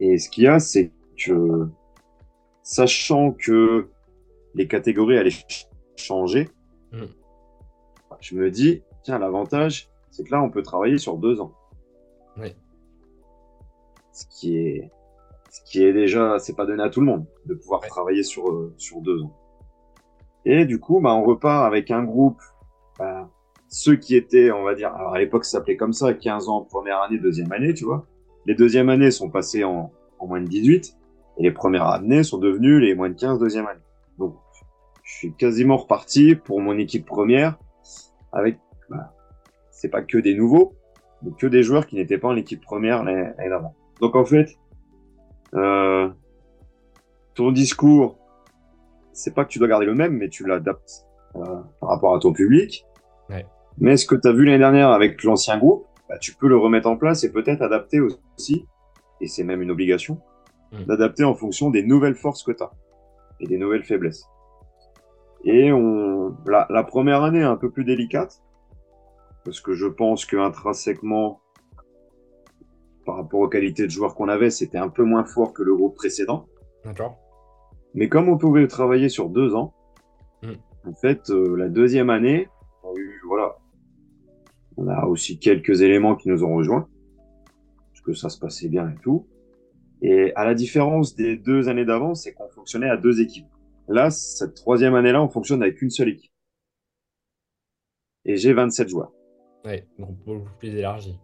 Et 0.00 0.18
ce 0.18 0.28
qu'il 0.28 0.44
y 0.44 0.48
a, 0.48 0.58
c'est 0.58 0.92
que, 1.16 1.68
sachant 2.62 3.32
que 3.32 3.88
les 4.54 4.66
catégories 4.66 5.18
allaient 5.18 5.30
changer, 5.96 6.48
mm. 6.92 7.04
je 8.20 8.34
me 8.34 8.50
dis, 8.50 8.82
tiens, 9.04 9.18
l'avantage, 9.18 9.88
c'est 10.10 10.24
que 10.24 10.32
là, 10.32 10.42
on 10.42 10.50
peut 10.50 10.62
travailler 10.62 10.98
sur 10.98 11.16
deux 11.16 11.40
ans. 11.40 11.52
Oui. 12.36 12.54
Ce 14.12 14.24
qui 14.26 14.56
est, 14.56 14.90
ce 15.48 15.60
qui 15.64 15.82
est 15.82 15.92
déjà, 15.92 16.38
c'est 16.38 16.56
pas 16.56 16.66
donné 16.66 16.82
à 16.82 16.90
tout 16.90 17.00
le 17.00 17.06
monde 17.06 17.26
de 17.46 17.54
pouvoir 17.54 17.80
ouais. 17.82 17.88
travailler 17.88 18.22
sur, 18.22 18.48
euh, 18.50 18.74
sur 18.76 19.00
deux 19.00 19.22
ans. 19.22 19.36
Et 20.44 20.64
du 20.64 20.78
coup, 20.78 21.00
bah, 21.00 21.14
on 21.14 21.24
repart 21.24 21.66
avec 21.66 21.90
un 21.90 22.04
groupe, 22.04 22.40
bah, 22.98 23.28
ceux 23.68 23.96
qui 23.96 24.16
étaient, 24.16 24.50
on 24.50 24.62
va 24.62 24.74
dire, 24.74 24.94
alors 24.94 25.14
à 25.14 25.18
l'époque 25.18 25.44
ça 25.44 25.58
s'appelait 25.58 25.76
comme 25.76 25.92
ça, 25.92 26.14
15 26.14 26.48
ans, 26.48 26.62
première 26.62 27.02
année, 27.02 27.18
deuxième 27.18 27.52
année, 27.52 27.74
tu 27.74 27.84
vois. 27.84 28.06
Les 28.46 28.54
deuxièmes 28.54 28.88
années 28.88 29.10
sont 29.10 29.30
passées 29.30 29.64
en, 29.64 29.92
en 30.18 30.26
moins 30.26 30.40
de 30.40 30.46
18, 30.46 30.96
et 31.38 31.42
les 31.42 31.50
premières 31.50 31.86
années 31.88 32.22
sont 32.22 32.38
devenues 32.38 32.80
les 32.80 32.94
moins 32.94 33.10
de 33.10 33.14
15 33.14 33.38
deuxième 33.38 33.66
année. 33.66 33.80
Donc, 34.18 34.36
je 35.02 35.16
suis 35.16 35.34
quasiment 35.34 35.76
reparti 35.76 36.34
pour 36.34 36.60
mon 36.60 36.78
équipe 36.78 37.06
première, 37.06 37.58
avec, 38.32 38.58
bah, 38.88 39.14
c'est 39.70 39.88
pas 39.88 40.02
que 40.02 40.18
des 40.18 40.34
nouveaux, 40.34 40.74
mais 41.22 41.32
que 41.38 41.46
des 41.46 41.62
joueurs 41.62 41.86
qui 41.86 41.96
n'étaient 41.96 42.18
pas 42.18 42.28
en 42.28 42.36
équipe 42.36 42.62
première 42.62 43.04
l'année 43.04 43.32
d'avant. 43.48 43.74
Donc 44.00 44.16
en 44.16 44.24
fait, 44.24 44.56
euh, 45.54 46.08
ton 47.34 47.52
discours, 47.52 48.18
c'est 49.12 49.34
pas 49.34 49.44
que 49.44 49.50
tu 49.50 49.58
dois 49.58 49.68
garder 49.68 49.86
le 49.86 49.94
même, 49.94 50.16
mais 50.16 50.28
tu 50.28 50.46
l'adaptes 50.46 51.06
euh, 51.36 51.40
par 51.80 51.90
rapport 51.90 52.14
à 52.14 52.18
ton 52.20 52.32
public. 52.32 52.84
Ouais. 53.30 53.46
Mais 53.78 53.96
ce 53.96 54.06
que 54.06 54.14
tu 54.14 54.28
as 54.28 54.32
vu 54.32 54.44
l'année 54.44 54.58
dernière 54.58 54.90
avec 54.90 55.22
l'ancien 55.24 55.58
groupe, 55.58 55.86
bah, 56.08 56.18
tu 56.18 56.34
peux 56.34 56.48
le 56.48 56.56
remettre 56.56 56.88
en 56.88 56.96
place 56.96 57.24
et 57.24 57.32
peut-être 57.32 57.62
adapter 57.62 58.00
aussi, 58.00 58.66
et 59.20 59.26
c'est 59.26 59.44
même 59.44 59.62
une 59.62 59.70
obligation, 59.70 60.20
mmh. 60.72 60.84
d'adapter 60.84 61.24
en 61.24 61.34
fonction 61.34 61.70
des 61.70 61.82
nouvelles 61.82 62.16
forces 62.16 62.42
que 62.42 62.52
tu 62.52 62.62
as. 62.62 62.70
et 63.40 63.46
des 63.46 63.58
nouvelles 63.58 63.84
faiblesses. 63.84 64.24
Et 65.44 65.72
on, 65.72 66.36
la, 66.46 66.66
la 66.70 66.82
première 66.82 67.22
année 67.22 67.40
est 67.40 67.44
un 67.44 67.56
peu 67.56 67.70
plus 67.70 67.84
délicate, 67.84 68.42
parce 69.44 69.60
que 69.60 69.74
je 69.74 69.86
pense 69.86 70.24
qu'intrinsèquement, 70.24 71.34
par 71.34 71.47
rapport 73.18 73.40
aux 73.40 73.48
qualités 73.48 73.84
de 73.84 73.90
joueurs 73.90 74.14
qu'on 74.14 74.28
avait, 74.28 74.50
c'était 74.50 74.78
un 74.78 74.88
peu 74.88 75.04
moins 75.04 75.24
fort 75.24 75.52
que 75.52 75.62
le 75.62 75.74
groupe 75.74 75.96
précédent. 75.96 76.46
D'accord. 76.84 77.16
Mais 77.94 78.08
comme 78.08 78.28
on 78.28 78.38
pouvait 78.38 78.66
travailler 78.66 79.08
sur 79.08 79.28
deux 79.28 79.54
ans, 79.54 79.74
Mm. 80.42 80.52
en 80.84 80.94
fait, 80.94 81.30
euh, 81.30 81.56
la 81.56 81.68
deuxième 81.68 82.10
année, 82.10 82.48
on 82.82 82.90
a 82.90 82.96
eu, 82.96 83.20
voilà, 83.26 83.56
on 84.76 84.86
a 84.88 85.06
aussi 85.06 85.38
quelques 85.38 85.80
éléments 85.80 86.14
qui 86.16 86.28
nous 86.28 86.44
ont 86.44 86.54
rejoints, 86.54 86.88
parce 87.90 88.00
que 88.02 88.12
ça 88.14 88.28
se 88.28 88.38
passait 88.38 88.68
bien 88.68 88.88
et 88.90 88.96
tout. 89.02 89.26
Et 90.00 90.32
à 90.36 90.44
la 90.44 90.54
différence 90.54 91.16
des 91.16 91.36
deux 91.36 91.68
années 91.68 91.84
d'avant, 91.84 92.14
c'est 92.14 92.32
qu'on 92.32 92.48
fonctionnait 92.50 92.88
à 92.88 92.96
deux 92.96 93.20
équipes. 93.20 93.48
Là, 93.88 94.10
cette 94.10 94.54
troisième 94.54 94.94
année-là, 94.94 95.22
on 95.22 95.28
fonctionne 95.28 95.62
avec 95.62 95.82
une 95.82 95.90
seule 95.90 96.10
équipe. 96.10 96.30
Et 98.24 98.36
j'ai 98.36 98.52
27 98.52 98.88
joueurs. 98.88 99.12
Ouais, 99.64 99.88
donc 99.98 100.16
beaucoup 100.24 100.50
plus 100.58 100.68
élargi. 100.68 101.18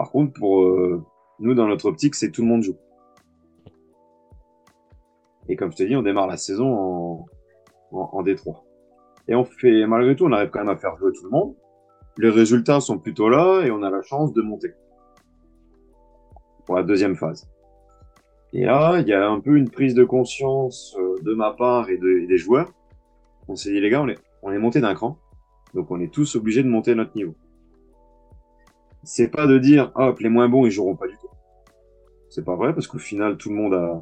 Par 0.00 0.10
contre, 0.12 0.32
pour 0.32 0.62
euh, 0.62 1.04
nous, 1.40 1.52
dans 1.52 1.68
notre 1.68 1.84
optique, 1.84 2.14
c'est 2.14 2.30
tout 2.30 2.40
le 2.40 2.48
monde 2.48 2.62
joue. 2.62 2.78
Et 5.46 5.56
comme 5.56 5.70
je 5.72 5.76
te 5.76 5.82
dis, 5.82 5.94
on 5.94 6.00
démarre 6.00 6.26
la 6.26 6.38
saison 6.38 6.72
en, 6.72 7.26
en, 7.92 8.08
en 8.10 8.22
D3. 8.22 8.62
Et 9.28 9.34
on 9.34 9.44
fait, 9.44 9.86
malgré 9.86 10.16
tout, 10.16 10.24
on 10.24 10.32
arrive 10.32 10.48
quand 10.48 10.60
même 10.60 10.70
à 10.70 10.78
faire 10.78 10.96
jouer 10.96 11.12
tout 11.12 11.24
le 11.24 11.28
monde. 11.28 11.54
Les 12.16 12.30
résultats 12.30 12.80
sont 12.80 12.98
plutôt 12.98 13.28
là 13.28 13.60
et 13.60 13.70
on 13.70 13.82
a 13.82 13.90
la 13.90 14.00
chance 14.00 14.32
de 14.32 14.40
monter 14.40 14.72
pour 16.64 16.76
la 16.76 16.82
deuxième 16.82 17.14
phase. 17.14 17.46
Et 18.54 18.64
là, 18.64 19.00
il 19.00 19.06
y 19.06 19.12
a 19.12 19.28
un 19.28 19.40
peu 19.40 19.54
une 19.54 19.68
prise 19.68 19.92
de 19.92 20.04
conscience 20.04 20.96
euh, 20.98 21.16
de 21.22 21.34
ma 21.34 21.50
part 21.50 21.90
et 21.90 21.98
des 21.98 22.38
joueurs. 22.38 22.72
On 23.48 23.54
s'est 23.54 23.70
dit, 23.70 23.82
les 23.82 23.90
gars, 23.90 24.00
on 24.00 24.08
est, 24.08 24.18
on 24.42 24.50
est 24.50 24.58
monté 24.58 24.80
d'un 24.80 24.94
cran. 24.94 25.18
Donc 25.74 25.90
on 25.90 26.00
est 26.00 26.10
tous 26.10 26.36
obligés 26.36 26.62
de 26.62 26.68
monter 26.68 26.94
notre 26.94 27.14
niveau. 27.14 27.34
C'est 29.02 29.28
pas 29.28 29.46
de 29.46 29.58
dire, 29.58 29.92
hop, 29.94 30.20
les 30.20 30.28
moins 30.28 30.48
bons, 30.48 30.66
ils 30.66 30.70
joueront 30.70 30.96
pas 30.96 31.06
du 31.06 31.16
tout. 31.16 31.28
C'est 32.28 32.44
pas 32.44 32.54
vrai 32.54 32.74
parce 32.74 32.86
qu'au 32.86 32.98
final, 32.98 33.36
tout 33.36 33.48
le 33.48 33.56
monde 33.56 33.74
a, 33.74 34.00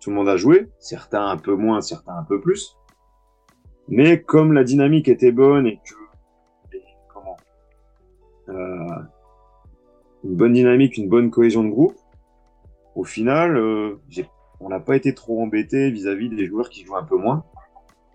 tout 0.00 0.10
le 0.10 0.16
monde 0.16 0.28
a 0.28 0.36
joué. 0.36 0.68
Certains 0.78 1.26
un 1.26 1.36
peu 1.36 1.54
moins, 1.54 1.80
certains 1.80 2.16
un 2.16 2.24
peu 2.24 2.40
plus. 2.40 2.76
Mais 3.88 4.22
comme 4.22 4.52
la 4.52 4.64
dynamique 4.64 5.08
était 5.08 5.32
bonne 5.32 5.66
et 5.66 5.76
que, 5.76 5.94
comment, 7.12 7.36
euh, 8.48 9.02
une 10.24 10.36
bonne 10.36 10.52
dynamique, 10.52 10.96
une 10.96 11.08
bonne 11.08 11.30
cohésion 11.30 11.64
de 11.64 11.68
groupe, 11.68 11.96
au 12.94 13.04
final, 13.04 13.56
euh, 13.56 14.00
on 14.60 14.68
n'a 14.68 14.80
pas 14.80 14.96
été 14.96 15.14
trop 15.14 15.42
embêté 15.42 15.90
vis-à-vis 15.90 16.28
des 16.28 16.46
joueurs 16.46 16.68
qui 16.68 16.84
jouent 16.84 16.96
un 16.96 17.02
peu 17.02 17.16
moins. 17.16 17.44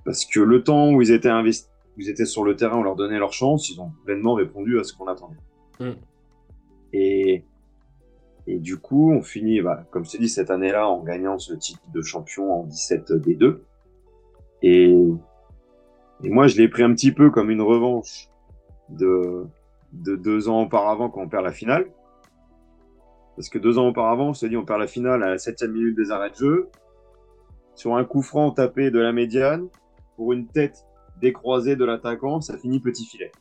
Parce 0.06 0.26
que 0.26 0.40
le 0.40 0.64
temps 0.64 0.94
où 0.94 1.02
ils 1.02 1.12
étaient 1.12 1.30
investis, 1.30 1.70
ils 1.98 2.10
étaient 2.10 2.26
sur 2.26 2.44
le 2.44 2.56
terrain, 2.56 2.78
on 2.78 2.84
leur 2.84 2.96
donnait 2.96 3.20
leur 3.20 3.34
chance, 3.34 3.70
ils 3.70 3.82
ont 3.82 3.92
pleinement 4.06 4.36
répondu 4.36 4.80
à 4.80 4.84
ce 4.84 4.94
qu'on 4.94 5.08
attendait. 5.08 5.38
Mm. 5.80 5.92
Et, 6.94 7.44
et 8.48 8.60
du 8.60 8.78
coup, 8.78 9.12
on 9.12 9.22
finit, 9.22 9.62
bah, 9.62 9.84
comme 9.92 10.06
je 10.06 10.18
dit, 10.18 10.30
cette 10.30 10.50
année-là, 10.50 10.88
en 10.88 11.04
gagnant 11.04 11.38
ce 11.38 11.54
titre 11.54 11.82
de 11.94 12.02
champion 12.02 12.62
en 12.62 12.64
17 12.64 13.12
D2. 13.12 13.60
Et, 14.64 14.96
et 16.24 16.30
moi, 16.30 16.48
je 16.48 16.58
l'ai 16.58 16.68
pris 16.68 16.84
un 16.84 16.94
petit 16.94 17.12
peu 17.12 17.30
comme 17.30 17.52
une 17.52 17.62
revanche 17.62 18.30
de, 18.90 19.46
de 19.94 20.16
deux 20.16 20.50
ans 20.50 20.62
auparavant 20.62 21.10
quand 21.10 21.22
on 21.22 21.30
perd 21.30 21.44
la 21.44 21.52
finale. 21.52 21.88
Parce 23.36 23.50
que 23.50 23.60
deux 23.60 23.78
ans 23.78 23.88
auparavant, 23.88 24.30
on 24.30 24.34
s'est 24.34 24.50
dit, 24.50 24.58
on 24.58 24.66
perd 24.66 24.80
la 24.80 24.88
finale 24.88 25.22
à 25.24 25.30
la 25.30 25.38
septième 25.38 25.72
minute 25.72 25.96
des 25.96 26.12
arrêts 26.12 26.32
de 26.32 26.36
jeu. 26.36 26.70
Sur 27.76 27.96
un 27.96 28.04
coup 28.04 28.24
franc 28.24 28.50
tapé 28.52 28.90
de 28.90 29.00
la 29.00 29.12
médiane, 29.12 29.68
pour 30.16 30.34
une 30.34 30.48
tête 30.48 30.86
décroisée 31.22 31.76
de 31.76 31.86
l'attaquant, 31.86 32.42
ça 32.42 32.58
finit 32.58 32.80
petit 32.80 33.06
filet. 33.06 33.32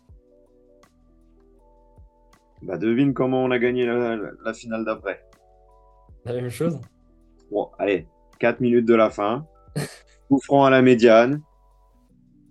Bah, 2.60 2.76
devine 2.76 3.14
comment 3.14 3.42
on 3.44 3.50
a 3.50 3.58
gagné 3.58 3.86
la, 3.86 4.14
la- 4.16 4.30
la 4.44 4.52
finale 4.54 4.84
d'après. 4.84 5.22
La 6.24 6.34
même 6.34 6.50
chose 6.50 6.78
Bon, 7.50 7.70
allez, 7.78 8.06
4 8.38 8.60
minutes 8.60 8.86
de 8.86 8.94
la 8.94 9.10
fin. 9.10 9.48
Coup 10.28 10.40
franc 10.40 10.64
à 10.66 10.70
la 10.70 10.82
médiane. 10.82 11.42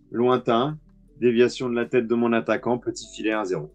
Lointain. 0.10 0.80
Déviation 1.18 1.70
de 1.70 1.76
la 1.76 1.86
tête 1.86 2.08
de 2.08 2.16
mon 2.16 2.34
attaquant. 2.34 2.80
Petit 2.80 3.08
filet 3.14 3.34
1-0. 3.34 3.72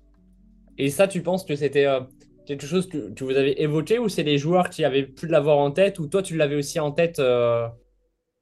Et 0.79 0.90
ça, 0.90 1.09
tu 1.09 1.23
penses 1.23 1.45
que 1.45 1.57
c'était 1.57 1.87
euh, 1.87 2.01
quelque 2.47 2.66
chose 2.66 2.88
que, 2.88 3.11
que 3.12 3.25
vous 3.25 3.37
avez 3.37 3.62
évoqué 3.62 3.99
ou 3.99 4.09
c'est 4.09 4.23
les 4.23 4.38
joueurs 4.38 4.71
qui 4.71 4.85
avaient 4.85 5.05
pu 5.07 5.27
l'avoir 5.27 5.59
en 5.59 5.71
tête 5.71 5.99
ou 5.99 6.07
toi, 6.07 6.23
tu 6.23 6.37
l'avais 6.37 6.57
aussi 6.57 6.81
en 6.81 6.93
tête 6.93 7.19
euh, 7.19 7.69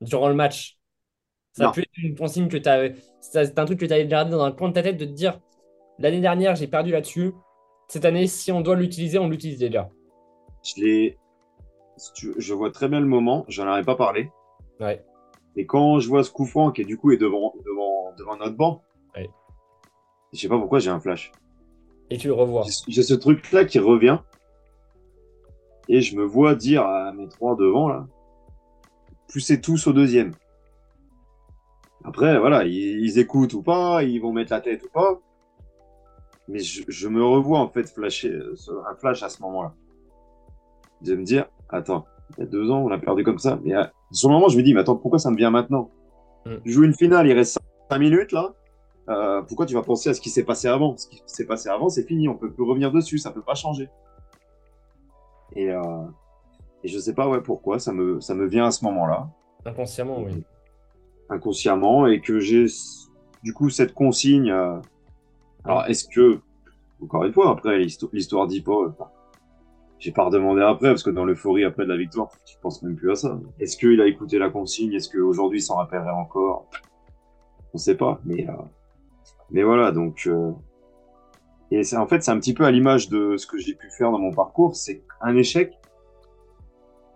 durant 0.03 0.29
le 0.29 0.35
match? 0.35 0.79
Ça 1.53 1.67
Non. 1.67 1.69
pu 1.69 1.83
être 1.83 1.91
une 1.99 2.17
consigne 2.17 2.49
que 2.49 2.57
tu 2.59 2.69
avais. 2.69 2.95
C'est 3.21 3.59
un 3.59 3.65
truc 3.67 3.81
que 3.81 3.87
tu 3.87 3.93
avais 3.93 4.07
gardé 4.09 4.33
dans 4.33 4.43
un 4.45 4.53
coin 4.53 4.71
de 4.71 4.75
ta 4.75 4.83
tête 4.85 4.99
de 4.99 5.05
te 5.07 5.13
dire 5.13 5.41
l'année 5.99 6.21
dernière, 6.21 6.57
j'ai 6.57 6.69
perdu 6.69 6.93
là-dessus. 6.93 7.33
Cette 7.89 8.05
année, 8.05 8.27
si 8.27 8.53
on 8.53 8.61
doit 8.61 8.77
l'utiliser, 8.77 9.19
on 9.19 9.29
l'utilise 9.29 9.59
déjà. 9.59 9.89
Je 10.65 10.83
l'ai. 10.83 11.19
Je 12.39 12.55
vois 12.55 12.71
très 12.71 12.89
bien 12.89 13.01
le 13.01 13.07
moment. 13.07 13.45
J'en 13.49 13.67
avais 13.67 13.85
pas 13.85 13.97
parlé. 13.97 14.31
Ouais. 14.79 15.05
Et 15.57 15.67
quand 15.67 15.99
je 15.99 16.09
vois 16.09 16.23
ce 16.23 16.31
coup 16.31 16.45
franc 16.45 16.71
qui 16.71 16.83
est 16.83 16.85
du 16.85 16.97
coup 16.99 17.11
est 17.11 17.17
devant, 17.17 17.55
devant, 17.65 18.13
devant 18.17 18.37
notre 18.37 18.57
banc. 18.57 18.83
Ouais. 19.17 19.29
Je 20.33 20.39
sais 20.39 20.49
pas 20.49 20.59
pourquoi 20.59 20.79
j'ai 20.79 20.91
un 20.91 21.01
flash. 21.01 21.33
Et 22.11 22.19
tu 22.19 22.29
le 22.29 22.35
revois. 22.35 22.63
J'ai- 22.65 22.93
J'ai 22.93 23.03
ce 23.03 23.15
truc-là 23.15 23.65
qui 23.65 23.79
revient. 23.79 24.19
Et 25.89 26.01
je 26.03 26.17
me 26.17 26.25
vois 26.25 26.55
dire 26.55 26.83
à 26.87 27.13
mes 27.13 27.29
trois 27.29 27.57
devant, 27.57 27.89
là, 27.89 28.07
poussez 29.33 29.61
tous 29.61 29.87
au 29.87 29.93
deuxième. 29.95 30.33
Après, 32.05 32.39
voilà, 32.39 32.65
ils, 32.65 33.01
ils 33.01 33.19
écoutent 33.19 33.55
ou 33.55 33.63
pas, 33.63 34.03
ils 34.05 34.21
vont 34.21 34.33
mettre 34.33 34.53
la 34.53 34.61
tête 34.61 34.85
ou 34.85 34.89
pas. 34.91 35.19
Mais 36.49 36.61
je, 36.61 36.83
je 36.89 37.09
me 37.09 37.23
revois, 37.25 37.61
en 37.61 37.69
fait, 37.69 37.89
flasher, 37.89 38.31
euh, 38.33 38.55
un 38.91 38.95
flash 38.97 39.23
à 39.23 39.29
ce 39.29 39.43
moment-là. 39.43 39.75
De 41.03 41.15
me 41.15 41.23
dire, 41.23 41.47
attends, 41.69 42.07
il 42.37 42.41
y 42.41 42.43
a 42.45 42.47
deux 42.47 42.71
ans, 42.71 42.79
on 42.83 42.91
a 42.91 42.99
perdu 42.99 43.23
comme 43.23 43.39
ça. 43.39 43.59
Mais 43.63 43.75
à, 43.75 43.93
sur 44.13 44.29
le 44.31 44.35
moment, 44.35 44.49
je 44.49 44.57
me 44.57 44.63
dis, 44.63 44.73
mais 44.75 44.81
attends, 44.81 44.97
pourquoi 44.97 45.19
ça 45.19 45.31
me 45.31 45.37
vient 45.37 45.51
maintenant? 45.51 45.91
Mm. 46.47 46.57
Tu 46.65 46.73
joues 46.73 46.85
une 46.85 46.95
finale, 46.95 47.27
il 47.27 47.33
reste 47.35 47.59
cinq 47.91 47.99
minutes, 47.99 48.33
là. 48.33 48.55
Euh, 49.11 49.41
pourquoi 49.43 49.65
tu 49.67 49.75
vas 49.75 49.83
penser 49.83 50.11
à 50.11 50.15
ce 50.15 50.21
qui 50.21 50.29
s'est 50.31 50.45
passé 50.45 50.69
avant? 50.69 50.97
Ce 50.97 51.07
qui 51.09 51.23
s'est 51.27 51.47
passé 51.47 51.69
avant, 51.69 51.89
c'est 51.89 52.03
fini, 52.03 52.29
on 52.29 52.35
peut 52.37 52.51
plus 52.53 52.65
revenir 52.65 52.93
dessus, 52.93 53.19
ça 53.19 53.31
peut 53.31 53.41
pas 53.43 53.55
changer. 53.55 53.89
Et, 55.55 55.71
euh, 55.71 55.81
et 56.85 56.89
je 56.89 56.99
sais 56.99 57.15
pas 57.15 57.27
ouais 57.27 57.41
pourquoi 57.41 57.79
ça 57.79 57.93
me 57.93 58.21
ça 58.21 58.35
me 58.35 58.47
vient 58.47 58.67
à 58.67 58.71
ce 58.71 58.85
moment-là, 58.85 59.29
Inconsciemment, 59.65 60.21
oui. 60.23 60.45
inconsciemment, 61.31 62.07
et 62.07 62.21
que 62.21 62.39
j'ai 62.39 62.67
du 63.43 63.55
coup 63.55 63.71
cette 63.71 63.95
consigne. 63.95 64.51
euh, 64.51 64.79
alors 65.69 65.87
est-ce 65.87 66.07
que 66.09 66.41
encore 67.03 67.25
une 67.25 67.33
fois 67.33 67.51
après 67.51 67.79
l'histo- 67.79 68.11
l'histoire 68.13 68.47
dit 68.47 68.61
pas, 68.61 68.73
euh, 68.73 68.89
enfin, 68.89 69.11
j'ai 69.99 70.13
pas 70.13 70.25
redemandé 70.25 70.63
après 70.63 70.89
parce 70.89 71.03
que 71.03 71.11
dans 71.11 71.25
l'euphorie 71.25 71.65
après 71.65 71.85
de 71.85 71.89
la 71.91 71.97
victoire, 71.97 72.29
tu 72.45 72.57
penses 72.61 72.83
même 72.83 72.97
plus 72.97 73.11
à 73.11 73.15
ça. 73.17 73.39
Est-ce 73.61 73.77
qu'il 73.77 74.01
a 74.01 74.07
écouté 74.07 74.39
la 74.39 74.49
consigne? 74.51 74.93
Est-ce 74.95 75.09
qu'aujourd'hui 75.11 75.59
il 75.59 75.63
s'en 75.63 75.77
rappellerait 75.77 76.11
encore? 76.11 76.67
On 77.75 77.79
sait 77.79 77.97
pas, 77.97 78.21
mais 78.25 78.49
euh, 78.49 78.53
mais 79.51 79.63
voilà 79.63 79.93
donc. 79.93 80.27
euh, 80.27 80.53
et 81.71 81.83
c'est 81.83 81.97
en 81.97 82.07
fait 82.07 82.23
c'est 82.23 82.31
un 82.31 82.39
petit 82.41 82.55
peu 82.55 82.65
à 82.65 82.71
l'image 82.71 83.09
de 83.09 83.37
ce 83.37 83.47
que 83.47 83.59
j'ai 83.59 83.75
pu 83.75 83.91
faire 83.91 84.11
dans 84.11 84.19
mon 84.19 84.33
parcours, 84.33 84.75
c'est 84.77 85.03
un 85.21 85.37
échec. 85.37 85.73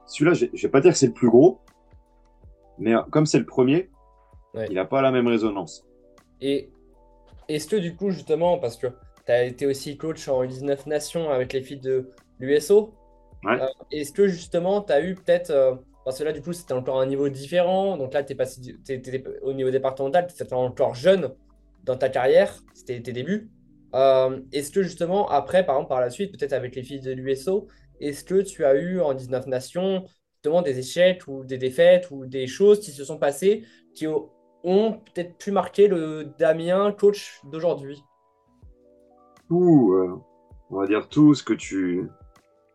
Celui-là, 0.07 0.35
je 0.35 0.47
je 0.53 0.63
vais 0.67 0.71
pas 0.71 0.81
dire 0.81 0.93
que 0.93 0.99
c'est 0.99 1.07
le 1.07 1.13
plus 1.15 1.31
gros, 1.31 1.61
mais 2.79 2.95
comme 3.11 3.27
c'est 3.27 3.39
le 3.39 3.47
premier, 3.47 3.89
Ouais. 4.55 4.67
il 4.69 4.75
n'a 4.75 4.85
pas 4.85 5.01
la 5.01 5.11
même 5.11 5.27
résonance. 5.29 5.87
Et 6.43 6.69
est-ce 7.49 7.67
que 7.69 7.77
du 7.77 7.95
coup, 7.97 8.11
justement, 8.11 8.59
parce 8.59 8.77
que 8.77 8.89
tu 9.27 9.33
as 9.33 9.45
été 9.45 9.67
aussi 9.67 9.97
coach 9.97 10.29
en 10.29 10.43
U19 10.45 10.87
Nations 10.89 11.31
avec 11.31 11.53
les 11.53 11.63
filles 11.63 11.81
de 11.81 12.11
l'USO, 12.41 12.95
Ouais. 13.45 13.61
euh, 13.61 13.67
est-ce 13.91 14.13
que 14.13 14.29
justement, 14.29 14.83
tu 14.83 14.93
as 14.93 15.01
eu 15.03 15.15
peut-être, 15.17 15.51
euh, 15.51 15.75
parce 16.05 16.19
que 16.19 16.25
là, 16.25 16.33
du 16.33 16.41
coup, 16.43 16.53
c'était 16.53 16.75
encore 16.75 17.01
un 17.01 17.07
niveau 17.07 17.29
différent, 17.29 17.97
donc 17.97 18.15
là, 18.15 18.23
tu 18.23 18.35
es, 18.35 19.25
au 19.43 19.53
niveau 19.53 19.71
départemental, 19.71 20.27
tu 20.29 20.41
étais 20.43 20.53
encore 20.55 20.95
jeune 20.95 21.31
dans 21.85 21.97
ta 21.97 22.09
carrière, 22.09 22.55
c'était 22.75 23.01
tes 23.03 23.13
débuts. 23.13 23.51
Euh, 23.95 24.41
est-ce 24.53 24.71
que 24.71 24.83
justement, 24.83 25.29
après, 25.29 25.67
par 25.67 25.77
exemple, 25.77 25.89
par 25.89 26.01
la 26.01 26.11
suite, 26.11 26.33
peut-être 26.39 26.53
avec 26.53 26.77
les 26.77 26.83
filles 26.83 27.01
de 27.01 27.13
l'USO, 27.13 27.67
est-ce 28.01 28.25
que 28.25 28.41
tu 28.43 28.65
as 28.65 28.75
eu 28.75 29.01
en 29.01 29.13
19 29.15 29.47
Nations 29.49 30.05
justement 30.35 30.63
des 30.63 30.79
échecs 30.79 31.27
ou 31.29 31.45
des 31.45 31.59
défaites 31.59 32.11
ou 32.11 32.27
des 32.27 32.47
choses 32.47 32.81
qui 32.81 32.91
se 32.91 33.05
sont 33.05 33.19
passées 33.19 33.65
qui 33.95 34.07
ont 34.09 34.31
ont 34.65 34.93
peut-être 34.93 35.37
pu 35.39 35.51
marquer 35.51 35.89
le 35.89 36.33
Damien 36.39 36.93
coach 36.93 37.41
d'aujourd'hui. 37.45 38.03
Tout, 39.49 39.93
euh, 39.95 40.19
on 40.71 40.79
va 40.79 40.87
dire 40.87 41.09
tout 41.09 41.35
ce 41.35 41.43
que 41.43 41.53
tu, 41.53 42.09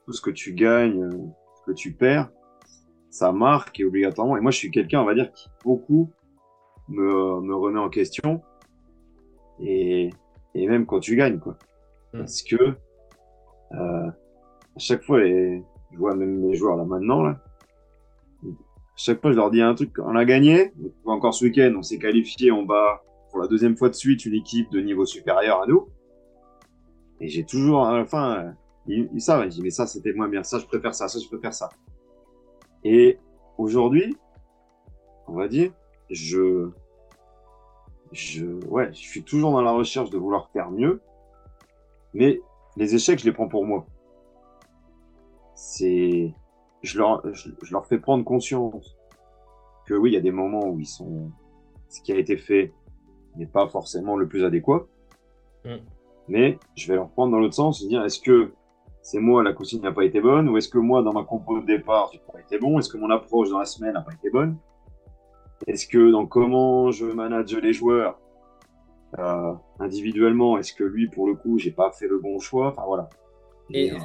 tout 0.05 0.13
ce 0.13 0.21
que 0.21 0.29
tu 0.29 0.53
gagnes, 0.53 1.03
euh, 1.03 1.17
ce 1.55 1.71
que 1.71 1.75
tu 1.75 1.93
perds, 1.93 2.29
ça 3.09 3.31
marque 3.31 3.79
et 3.79 3.85
obligatoirement. 3.85 4.37
Et 4.37 4.41
moi, 4.41 4.51
je 4.51 4.57
suis 4.57 4.71
quelqu'un, 4.71 5.01
on 5.01 5.05
va 5.05 5.15
dire, 5.15 5.31
qui 5.31 5.49
beaucoup 5.63 6.11
me, 6.87 7.41
me 7.41 7.55
remet 7.55 7.79
en 7.79 7.89
question. 7.89 8.41
Et, 9.59 10.09
et 10.53 10.67
même 10.67 10.85
quand 10.85 10.99
tu 10.99 11.15
gagnes, 11.15 11.39
quoi. 11.39 11.57
Mm. 12.13 12.19
Parce 12.19 12.43
que, 12.43 12.55
euh, 13.73 14.07
à 14.07 14.79
chaque 14.79 15.03
fois, 15.03 15.23
les, 15.23 15.63
je 15.91 15.97
vois 15.97 16.15
même 16.15 16.47
les 16.47 16.55
joueurs 16.55 16.77
là 16.77 16.85
maintenant, 16.85 17.23
là, 17.23 17.41
chaque 18.97 19.21
fois, 19.21 19.31
je 19.31 19.37
leur 19.37 19.51
dis 19.51 19.61
un 19.61 19.75
truc. 19.75 19.93
On 19.99 20.15
a 20.15 20.25
gagné. 20.25 20.73
Encore 21.05 21.33
ce 21.33 21.45
week-end, 21.45 21.71
on 21.77 21.83
s'est 21.83 21.99
qualifié 21.99 22.49
en 22.51 22.63
bas 22.63 23.03
pour 23.29 23.39
la 23.39 23.47
deuxième 23.47 23.77
fois 23.77 23.89
de 23.89 23.93
suite 23.93 24.25
une 24.25 24.33
équipe 24.33 24.71
de 24.71 24.81
niveau 24.81 25.05
supérieur 25.05 25.61
à 25.61 25.67
nous. 25.67 25.87
Et 27.21 27.29
j'ai 27.29 27.45
toujours, 27.45 27.85
à 27.85 27.95
la 27.95 28.05
fin, 28.05 28.55
ils, 28.87 29.21
savent. 29.21 29.45
Ils 29.45 29.49
disent, 29.49 29.61
mais 29.61 29.69
ça, 29.69 29.85
c'était 29.85 30.13
moins 30.13 30.27
bien. 30.27 30.41
Ça, 30.41 30.57
je 30.57 30.65
préfère 30.65 30.95
ça. 30.95 31.07
Ça, 31.07 31.19
je 31.19 31.27
préfère 31.27 31.53
ça. 31.53 31.69
Et 32.83 33.19
aujourd'hui, 33.59 34.17
on 35.27 35.33
va 35.33 35.47
dire, 35.47 35.71
je, 36.09 36.69
je, 38.11 38.45
ouais, 38.65 38.91
je 38.93 38.99
suis 38.99 39.23
toujours 39.23 39.51
dans 39.51 39.61
la 39.61 39.73
recherche 39.73 40.09
de 40.09 40.17
vouloir 40.17 40.49
faire 40.49 40.71
mieux. 40.71 41.01
Mais 42.15 42.41
les 42.77 42.95
échecs, 42.95 43.19
je 43.19 43.25
les 43.25 43.31
prends 43.31 43.47
pour 43.47 43.63
moi. 43.63 43.85
C'est, 45.53 46.33
je 46.87 46.97
leur, 46.97 47.21
je, 47.33 47.51
leur 47.71 47.85
fais 47.85 47.99
prendre 47.99 48.23
conscience 48.23 48.95
que 49.85 49.93
oui, 49.93 50.11
il 50.11 50.13
y 50.13 50.17
a 50.17 50.21
des 50.21 50.31
moments 50.31 50.67
où 50.67 50.79
ils 50.79 50.87
sont, 50.87 51.31
ce 51.89 52.01
qui 52.01 52.11
a 52.11 52.17
été 52.17 52.37
fait 52.37 52.73
n'est 53.35 53.45
pas 53.45 53.67
forcément 53.67 54.15
le 54.15 54.27
plus 54.27 54.43
adéquat. 54.43 54.87
Mm. 55.65 55.75
Mais 56.29 56.59
je 56.75 56.87
vais 56.87 56.95
leur 56.95 57.09
prendre 57.09 57.31
dans 57.31 57.39
l'autre 57.39 57.53
sens, 57.53 57.81
se 57.81 57.87
dire 57.87 58.03
est-ce 58.03 58.19
que 58.19 58.51
c'est 59.01 59.19
moi 59.19 59.43
la 59.43 59.53
consigne 59.53 59.81
n'a 59.81 59.93
pas 59.93 60.03
été 60.03 60.19
bonne 60.19 60.49
ou 60.49 60.57
est-ce 60.57 60.67
que 60.67 60.77
moi 60.77 61.01
dans 61.01 61.13
ma 61.13 61.23
compo 61.23 61.61
de 61.61 61.65
départ 61.65 62.09
j'ai 62.11 62.19
pas 62.19 62.39
été 62.41 62.59
bon 62.59 62.79
Est-ce 62.79 62.89
que 62.89 62.97
mon 62.97 63.09
approche 63.09 63.49
dans 63.49 63.59
la 63.59 63.65
semaine 63.65 63.93
n'a 63.93 64.01
pas 64.01 64.13
été 64.13 64.29
bonne? 64.29 64.57
Est-ce 65.65 65.87
que 65.87 66.11
dans 66.11 66.25
comment 66.25 66.91
je 66.91 67.05
manage 67.05 67.55
les 67.55 67.73
joueurs 67.73 68.19
euh, 69.17 69.53
individuellement, 69.79 70.57
est-ce 70.57 70.73
que 70.73 70.83
lui 70.83 71.07
pour 71.07 71.27
le 71.27 71.35
coup 71.35 71.57
j'ai 71.57 71.71
pas 71.71 71.91
fait 71.91 72.07
le 72.07 72.19
bon 72.19 72.39
choix? 72.39 72.69
Enfin 72.69 72.83
voilà. 72.85 73.09
Et, 73.69 73.91
euh, 73.91 73.95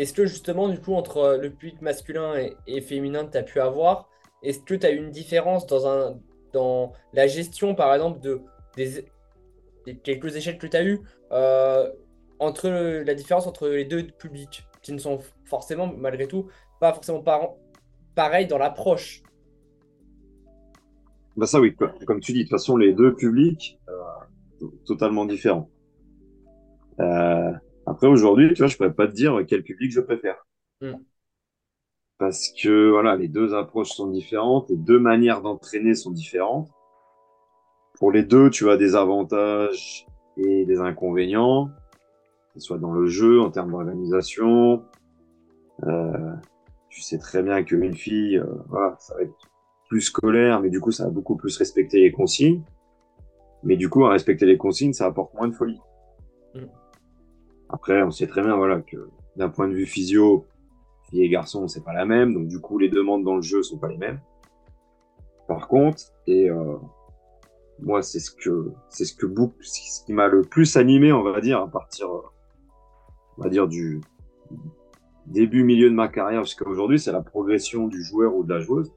est-ce 0.00 0.14
que 0.14 0.24
justement, 0.24 0.68
du 0.68 0.80
coup, 0.80 0.94
entre 0.94 1.38
le 1.40 1.50
public 1.50 1.82
masculin 1.82 2.32
et, 2.66 2.80
féminin 2.80 3.26
que 3.26 3.32
tu 3.32 3.38
as 3.38 3.42
pu 3.42 3.60
avoir, 3.60 4.08
est-ce 4.42 4.60
que 4.60 4.74
tu 4.74 4.86
as 4.86 4.90
eu 4.92 4.96
une 4.96 5.10
différence 5.10 5.66
dans, 5.66 5.86
un, 5.86 6.18
dans 6.54 6.92
la 7.12 7.26
gestion, 7.26 7.74
par 7.74 7.92
exemple, 7.92 8.18
de, 8.20 8.40
des, 8.76 9.04
quelques 10.02 10.34
échecs 10.36 10.58
que 10.58 10.66
tu 10.66 10.76
as 10.76 10.84
eu 10.84 11.00
euh, 11.32 11.90
entre 12.38 12.68
la 12.68 13.14
différence 13.14 13.46
entre 13.46 13.68
les 13.68 13.84
deux 13.84 14.06
publics, 14.06 14.64
qui 14.80 14.94
ne 14.94 14.98
sont 14.98 15.18
forcément, 15.44 15.86
malgré 15.86 16.26
tout, 16.26 16.48
pas 16.80 16.94
forcément 16.94 17.20
par, 17.20 17.56
dans 18.16 18.58
l'approche? 18.58 19.22
Bah 21.36 21.46
ça 21.46 21.60
oui, 21.60 21.76
comme 22.06 22.20
tu 22.20 22.32
dis, 22.32 22.38
de 22.38 22.44
toute 22.44 22.52
façon, 22.52 22.78
les 22.78 22.94
deux 22.94 23.14
publics, 23.14 23.78
euh, 23.88 24.66
totalement 24.86 25.26
différents. 25.26 25.68
Euh, 27.00 27.52
après, 27.90 28.06
aujourd'hui, 28.06 28.54
tu 28.54 28.58
vois, 28.58 28.68
je 28.68 28.76
pourrais 28.76 28.94
pas 28.94 29.08
te 29.08 29.12
dire 29.12 29.40
quel 29.48 29.64
public 29.64 29.90
je 29.90 30.00
préfère. 30.00 30.46
Hmm. 30.80 30.94
Parce 32.18 32.48
que, 32.50 32.90
voilà, 32.90 33.16
les 33.16 33.26
deux 33.26 33.52
approches 33.52 33.90
sont 33.90 34.06
différentes, 34.06 34.70
les 34.70 34.76
deux 34.76 35.00
manières 35.00 35.42
d'entraîner 35.42 35.94
sont 35.94 36.12
différentes. 36.12 36.70
Pour 37.98 38.12
les 38.12 38.22
deux, 38.22 38.48
tu 38.48 38.70
as 38.70 38.76
des 38.76 38.94
avantages 38.94 40.06
et 40.36 40.64
des 40.66 40.78
inconvénients, 40.78 41.66
que 42.54 42.60
ce 42.60 42.66
soit 42.66 42.78
dans 42.78 42.92
le 42.92 43.06
jeu, 43.06 43.40
en 43.40 43.50
termes 43.50 43.72
d'organisation. 43.72 44.84
Euh, 45.82 46.32
tu 46.90 47.00
sais 47.02 47.18
très 47.18 47.42
bien 47.42 47.64
qu'une 47.64 47.94
fille, 47.94 48.38
euh, 48.38 48.46
voilà, 48.68 48.94
ça 49.00 49.16
va 49.16 49.22
être 49.22 49.34
plus 49.88 50.02
scolaire, 50.02 50.60
mais 50.60 50.70
du 50.70 50.78
coup, 50.78 50.92
ça 50.92 51.06
va 51.06 51.10
beaucoup 51.10 51.34
plus 51.34 51.56
respecter 51.56 52.02
les 52.02 52.12
consignes. 52.12 52.62
Mais 53.64 53.76
du 53.76 53.88
coup, 53.88 54.04
à 54.04 54.10
respecter 54.10 54.46
les 54.46 54.56
consignes, 54.56 54.92
ça 54.92 55.06
apporte 55.06 55.34
moins 55.34 55.48
de 55.48 55.54
folie. 55.54 55.80
Après, 57.72 58.02
on 58.02 58.10
sait 58.10 58.26
très 58.26 58.42
bien, 58.42 58.56
voilà, 58.56 58.80
que 58.80 59.08
d'un 59.36 59.48
point 59.48 59.68
de 59.68 59.74
vue 59.74 59.86
physio, 59.86 60.46
filles 61.08 61.24
et 61.24 61.28
garçons, 61.28 61.68
c'est 61.68 61.84
pas 61.84 61.92
la 61.92 62.04
même. 62.04 62.34
Donc, 62.34 62.48
du 62.48 62.60
coup, 62.60 62.78
les 62.78 62.88
demandes 62.88 63.24
dans 63.24 63.36
le 63.36 63.42
jeu 63.42 63.62
sont 63.62 63.78
pas 63.78 63.88
les 63.88 63.98
mêmes. 63.98 64.20
Par 65.46 65.68
contre, 65.68 66.02
et 66.26 66.50
euh, 66.50 66.76
moi, 67.80 68.02
c'est 68.02 68.20
ce 68.20 68.30
que, 68.30 68.72
c'est 68.88 69.04
ce 69.04 69.14
que 69.14 69.26
ce 69.60 70.04
qui 70.04 70.12
m'a 70.12 70.28
le 70.28 70.42
plus 70.42 70.76
animé, 70.76 71.12
on 71.12 71.22
va 71.22 71.40
dire, 71.40 71.60
à 71.60 71.68
partir, 71.68 72.08
on 73.38 73.42
va 73.42 73.48
dire 73.48 73.68
du 73.68 74.00
début, 75.26 75.62
milieu 75.62 75.88
de 75.88 75.94
ma 75.94 76.08
carrière 76.08 76.44
jusqu'à 76.44 76.66
aujourd'hui, 76.66 76.98
c'est 76.98 77.12
la 77.12 77.22
progression 77.22 77.86
du 77.86 78.02
joueur 78.02 78.34
ou 78.34 78.44
de 78.44 78.52
la 78.52 78.60
joueuse. 78.60 78.92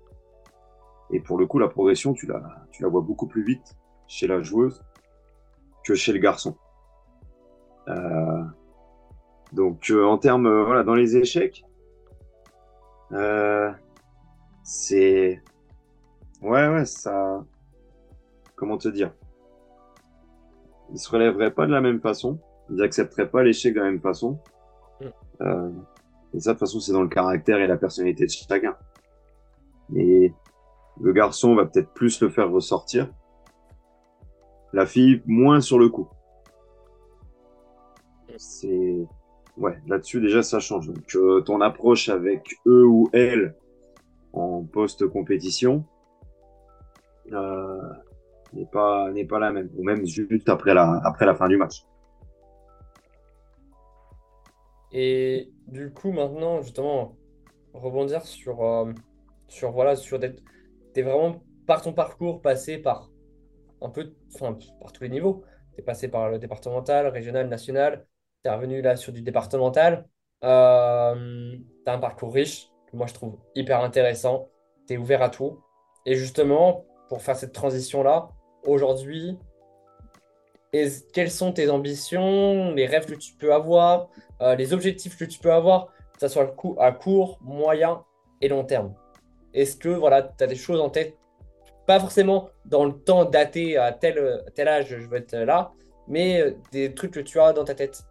Et 1.11 1.19
pour 1.19 1.37
le 1.37 1.45
coup, 1.45 1.59
la 1.59 1.67
progression, 1.67 2.13
tu 2.13 2.25
la, 2.25 2.41
tu 2.71 2.81
la 2.81 2.89
vois 2.89 3.01
beaucoup 3.01 3.27
plus 3.27 3.43
vite 3.43 3.75
chez 4.07 4.27
la 4.27 4.41
joueuse 4.41 4.83
que 5.85 5.95
chez 5.95 6.11
le 6.11 6.19
garçon. 6.19 6.55
Euh, 7.87 8.32
donc 9.53 9.91
euh, 9.91 10.03
en 10.03 10.17
termes, 10.17 10.47
euh, 10.47 10.63
voilà, 10.63 10.83
dans 10.83 10.95
les 10.95 11.15
échecs, 11.15 11.63
euh, 13.11 13.71
c'est, 14.63 15.41
ouais, 16.41 16.67
ouais, 16.69 16.85
ça, 16.85 17.43
comment 18.55 18.77
te 18.77 18.87
dire, 18.87 19.13
ils 20.91 20.97
se 20.97 21.09
relèveraient 21.09 21.53
pas 21.53 21.67
de 21.67 21.71
la 21.71 21.81
même 21.81 22.01
façon, 22.01 22.39
ils 22.71 22.81
accepteraient 22.81 23.29
pas 23.29 23.43
l'échec 23.43 23.75
de 23.75 23.79
la 23.79 23.85
même 23.85 24.01
façon. 24.01 24.39
Mm. 24.99 25.05
Euh, 25.41 25.71
et 26.33 26.39
ça, 26.39 26.51
de 26.51 26.53
toute 26.53 26.59
façon, 26.61 26.79
c'est 26.79 26.93
dans 26.93 27.03
le 27.03 27.07
caractère 27.07 27.59
et 27.59 27.67
la 27.67 27.77
personnalité 27.77 28.25
de 28.25 28.31
chacun. 28.31 28.75
Et 29.95 30.33
le 30.99 31.13
garçon 31.13 31.53
va 31.53 31.65
peut-être 31.67 31.93
plus 31.93 32.19
le 32.21 32.29
faire 32.29 32.49
ressortir. 32.49 33.13
La 34.71 34.87
fille, 34.87 35.21
moins 35.27 35.61
sur 35.61 35.77
le 35.77 35.89
coup. 35.89 36.07
C'est 38.37 39.05
ouais, 39.57 39.77
là-dessus 39.87 40.21
déjà 40.21 40.43
ça 40.43 40.59
change. 40.59 40.87
Donc 40.87 41.15
euh, 41.15 41.41
ton 41.41 41.61
approche 41.61 42.09
avec 42.09 42.55
eux 42.65 42.85
ou 42.85 43.09
elle 43.13 43.55
en 44.33 44.63
post-compétition 44.63 45.85
euh, 47.31 47.81
n'est 48.53 48.65
pas 48.65 49.09
pas 49.29 49.39
la 49.39 49.51
même, 49.51 49.69
ou 49.77 49.83
même 49.83 50.05
juste 50.05 50.49
après 50.49 50.73
la 50.73 51.01
après 51.03 51.25
la 51.25 51.35
fin 51.35 51.47
du 51.47 51.57
match. 51.57 51.85
Et 54.91 55.51
du 55.67 55.91
coup 55.91 56.11
maintenant 56.11 56.61
justement 56.61 57.15
rebondir 57.73 58.23
sur 58.23 58.63
euh, 58.63 58.91
sur 59.47 59.71
voilà 59.71 59.95
sur 59.95 60.19
d'être 60.19 60.41
t'es 60.93 61.01
vraiment 61.01 61.41
par 61.65 61.81
ton 61.81 61.93
parcours 61.93 62.41
passé 62.41 62.77
par 62.77 63.09
un 63.81 63.89
peu 63.89 64.13
enfin 64.35 64.57
par 64.81 64.91
tous 64.91 65.03
les 65.03 65.09
niveaux. 65.09 65.43
Tu 65.73 65.81
es 65.81 65.83
passé 65.83 66.07
par 66.07 66.29
le 66.29 66.37
départemental, 66.37 67.07
régional, 67.07 67.49
national 67.49 68.05
tu 68.43 68.49
es 68.49 68.53
revenu 68.53 68.81
là 68.81 68.95
sur 68.95 69.13
du 69.13 69.21
départemental. 69.21 70.05
Euh, 70.43 71.55
tu 71.85 71.89
as 71.89 71.93
un 71.93 71.99
parcours 71.99 72.33
riche, 72.33 72.69
que 72.91 72.97
moi 72.97 73.07
je 73.07 73.13
trouve 73.13 73.37
hyper 73.55 73.81
intéressant. 73.81 74.49
Tu 74.87 74.95
es 74.95 74.97
ouvert 74.97 75.21
à 75.21 75.29
tout. 75.29 75.59
Et 76.05 76.15
justement, 76.15 76.85
pour 77.07 77.21
faire 77.21 77.37
cette 77.37 77.53
transition-là, 77.53 78.29
aujourd'hui, 78.65 79.37
quelles 81.13 81.31
sont 81.31 81.53
tes 81.53 81.69
ambitions, 81.69 82.73
les 82.73 82.85
rêves 82.85 83.05
que 83.05 83.15
tu 83.15 83.33
peux 83.35 83.53
avoir, 83.53 84.09
euh, 84.41 84.55
les 84.55 84.73
objectifs 84.73 85.17
que 85.17 85.25
tu 85.25 85.39
peux 85.39 85.53
avoir, 85.53 85.87
que 86.13 86.19
ce 86.21 86.27
soit 86.27 86.55
à 86.79 86.91
court, 86.91 87.39
moyen 87.41 88.03
et 88.41 88.49
long 88.49 88.65
terme? 88.65 88.93
Est-ce 89.53 89.77
que 89.77 89.89
voilà, 89.89 90.23
tu 90.23 90.43
as 90.43 90.47
des 90.47 90.55
choses 90.55 90.81
en 90.81 90.89
tête 90.89 91.17
Pas 91.85 91.99
forcément 91.99 92.49
dans 92.65 92.85
le 92.85 92.93
temps 92.93 93.23
daté 93.23 93.77
à 93.77 93.91
tel, 93.93 94.43
tel 94.55 94.67
âge, 94.67 94.87
je 94.89 95.07
veux 95.07 95.17
être 95.17 95.35
là, 95.35 95.71
mais 96.07 96.41
euh, 96.41 96.51
des 96.71 96.93
trucs 96.93 97.11
que 97.11 97.19
tu 97.19 97.39
as 97.39 97.53
dans 97.53 97.63
ta 97.63 97.75
tête? 97.75 98.03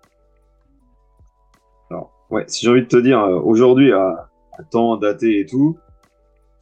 Ouais, 2.33 2.45
si 2.49 2.65
j'ai 2.65 2.71
envie 2.71 2.81
de 2.81 2.87
te 2.87 2.97
dire, 2.97 3.21
euh, 3.21 3.39
aujourd'hui, 3.39 3.93
à, 3.93 4.31
temps 4.71 4.97
daté 4.97 5.41
et 5.41 5.45
tout, 5.45 5.77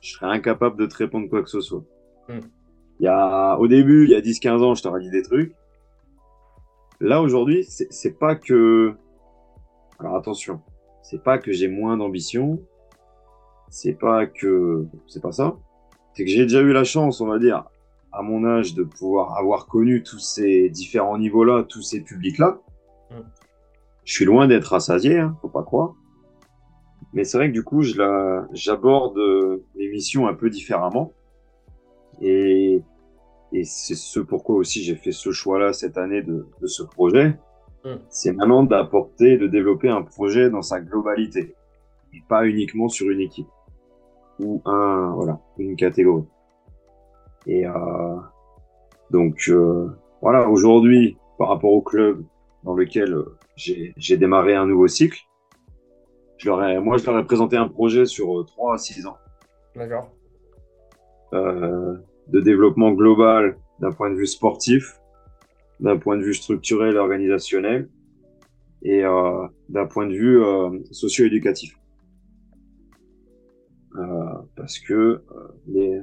je 0.01 0.15
serais 0.15 0.27
incapable 0.27 0.77
de 0.77 0.87
te 0.87 0.97
répondre 0.97 1.29
quoi 1.29 1.43
que 1.43 1.49
ce 1.49 1.61
soit. 1.61 1.85
Hmm. 2.29 2.41
Il 2.99 3.05
y 3.05 3.09
a, 3.09 3.57
au 3.57 3.69
début, 3.69 4.05
il 4.05 4.11
y 4.11 4.17
a 4.17 4.21
10-15 4.21 4.65
ans, 4.65 4.75
je 4.75 4.83
t'aurais 4.83 5.01
dit 5.01 5.11
des 5.11 5.23
trucs. 5.23 5.55
Là, 6.99 7.23
aujourd'hui, 7.23 7.65
c'est 7.65 8.19
pas 8.19 8.35
que. 8.35 8.95
Alors 10.01 10.17
attention, 10.17 10.61
c'est 11.03 11.23
pas 11.23 11.39
que 11.39 11.53
j'ai 11.53 11.69
moins 11.69 11.97
d'ambition. 11.97 12.61
C'est 13.69 13.95
pas 13.95 14.27
que. 14.27 14.87
C'est 15.07 15.23
pas 15.23 15.33
ça. 15.33 15.57
C'est 16.15 16.25
que 16.25 16.31
j'ai 16.31 16.43
déjà 16.43 16.63
eu 16.63 16.73
la 16.73 16.85
chance, 16.85 17.21
on 17.21 17.27
va 17.27 17.39
dire, 17.39 17.65
à 18.13 18.23
mon 18.23 18.45
âge, 18.45 18.75
de 18.75 18.83
pouvoir 18.83 19.39
avoir 19.39 19.67
connu 19.67 20.03
tous 20.03 20.19
ces 20.19 20.69
différents 20.69 21.17
niveaux-là, 21.17 21.63
tous 21.63 21.83
ces 21.83 22.01
publics-là. 22.01 22.59
Je 24.11 24.17
suis 24.17 24.25
loin 24.25 24.49
d'être 24.49 24.65
rassasié, 24.65 25.21
hein, 25.21 25.37
faut 25.41 25.49
pas 25.49 25.63
croire. 25.63 25.95
Mais 27.13 27.23
c'est 27.23 27.39
vrai 27.39 27.47
que 27.47 27.53
du 27.53 27.63
coup, 27.63 27.83
je 27.83 27.97
la, 27.97 28.45
j'aborde 28.53 29.17
euh, 29.19 29.65
l'émission 29.77 30.27
un 30.27 30.35
peu 30.35 30.51
différemment. 30.51 31.13
Et, 32.21 32.83
et 33.53 33.63
c'est 33.63 33.95
ce 33.95 34.19
pourquoi 34.19 34.57
aussi 34.57 34.83
j'ai 34.83 34.97
fait 34.97 35.13
ce 35.13 35.31
choix-là 35.31 35.73
cette 35.73 35.97
année 35.97 36.23
de, 36.23 36.49
de 36.61 36.67
ce 36.67 36.83
projet. 36.83 37.39
Hmm. 37.85 37.99
C'est 38.09 38.33
maintenant 38.33 38.65
d'apporter, 38.65 39.39
de 39.39 39.47
développer 39.47 39.89
un 39.89 40.03
projet 40.03 40.51
dans 40.51 40.63
sa 40.63 40.81
globalité. 40.81 41.55
Et 42.13 42.21
pas 42.29 42.49
uniquement 42.49 42.89
sur 42.89 43.11
une 43.11 43.21
équipe. 43.21 43.47
Ou 44.41 44.61
un, 44.65 45.13
voilà, 45.15 45.39
une 45.57 45.77
catégorie. 45.77 46.27
Et, 47.47 47.65
euh, 47.65 48.17
donc, 49.11 49.45
euh, 49.49 49.89
voilà, 50.21 50.51
aujourd'hui, 50.51 51.17
par 51.39 51.47
rapport 51.47 51.71
au 51.71 51.81
club 51.81 52.25
dans 52.65 52.75
lequel 52.75 53.15
euh, 53.15 53.37
j'ai 53.97 54.17
démarré 54.17 54.55
un 54.55 54.67
nouveau 54.67 54.89
cycle. 54.89 55.21
Je 56.39 56.49
leur 56.49 56.65
ai, 56.65 56.81
moi, 56.81 56.97
je 56.97 57.05
leur 57.05 57.19
ai 57.19 57.25
présenté 57.25 57.57
un 57.57 57.69
projet 57.69 58.07
sur 58.07 58.45
3 58.47 58.71
euh, 58.71 58.75
à 58.75 58.79
6 58.79 59.07
ans. 59.07 59.17
D'accord. 59.77 60.11
euh, 61.33 61.97
de 62.29 62.41
développement 62.41 62.93
global 62.93 63.57
d'un 63.81 63.93
point 63.93 64.11
de 64.11 64.17
vue 64.17 64.27
sportif, 64.27 65.01
d'un 65.81 65.97
point 65.97 66.17
de 66.17 66.23
vue 66.23 66.35
structurel 66.35 66.97
organisationnel, 66.97 67.89
et 68.83 69.05
euh, 69.05 69.47
d'un 69.69 69.87
point 69.87 70.07
de 70.07 70.15
vue 70.15 70.43
euh, 70.43 70.71
socio-éducatif. 70.91 71.77
Euh, 73.97 74.03
parce 74.57 74.79
que 74.79 74.95
euh, 74.95 75.23
les, 75.67 76.01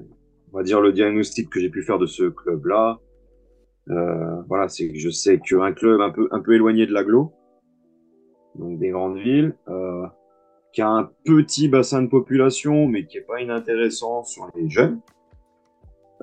on 0.51 0.57
va 0.57 0.63
dire 0.63 0.81
le 0.81 0.91
diagnostic 0.91 1.49
que 1.49 1.59
j'ai 1.59 1.69
pu 1.69 1.81
faire 1.83 1.97
de 1.99 2.05
ce 2.05 2.23
club-là, 2.23 2.99
euh, 3.89 4.41
voilà, 4.49 4.67
c'est 4.67 4.89
que 4.89 4.97
je 4.97 5.09
sais 5.09 5.39
qu'un 5.39 5.71
club 5.71 6.01
un 6.01 6.09
peu 6.11 6.27
un 6.31 6.41
peu 6.41 6.53
éloigné 6.55 6.85
de 6.85 6.93
l'agglo, 6.93 7.31
donc 8.57 8.79
des 8.79 8.89
grandes 8.89 9.17
villes, 9.17 9.55
euh, 9.67 10.05
qui 10.73 10.81
a 10.81 10.89
un 10.89 11.09
petit 11.23 11.67
bassin 11.69 12.03
de 12.03 12.07
population, 12.07 12.87
mais 12.87 13.05
qui 13.05 13.17
est 13.17 13.21
pas 13.21 13.41
inintéressant 13.41 14.23
sur 14.23 14.49
les 14.55 14.69
jeunes, 14.69 14.99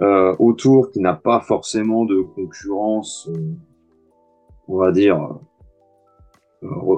euh, 0.02 0.34
autour, 0.38 0.90
qui 0.90 1.00
n'a 1.00 1.14
pas 1.14 1.40
forcément 1.40 2.04
de 2.04 2.20
concurrence, 2.20 3.28
euh, 3.28 3.54
on 4.68 4.78
va 4.78 4.92
dire 4.92 5.38
euh, 6.62 6.96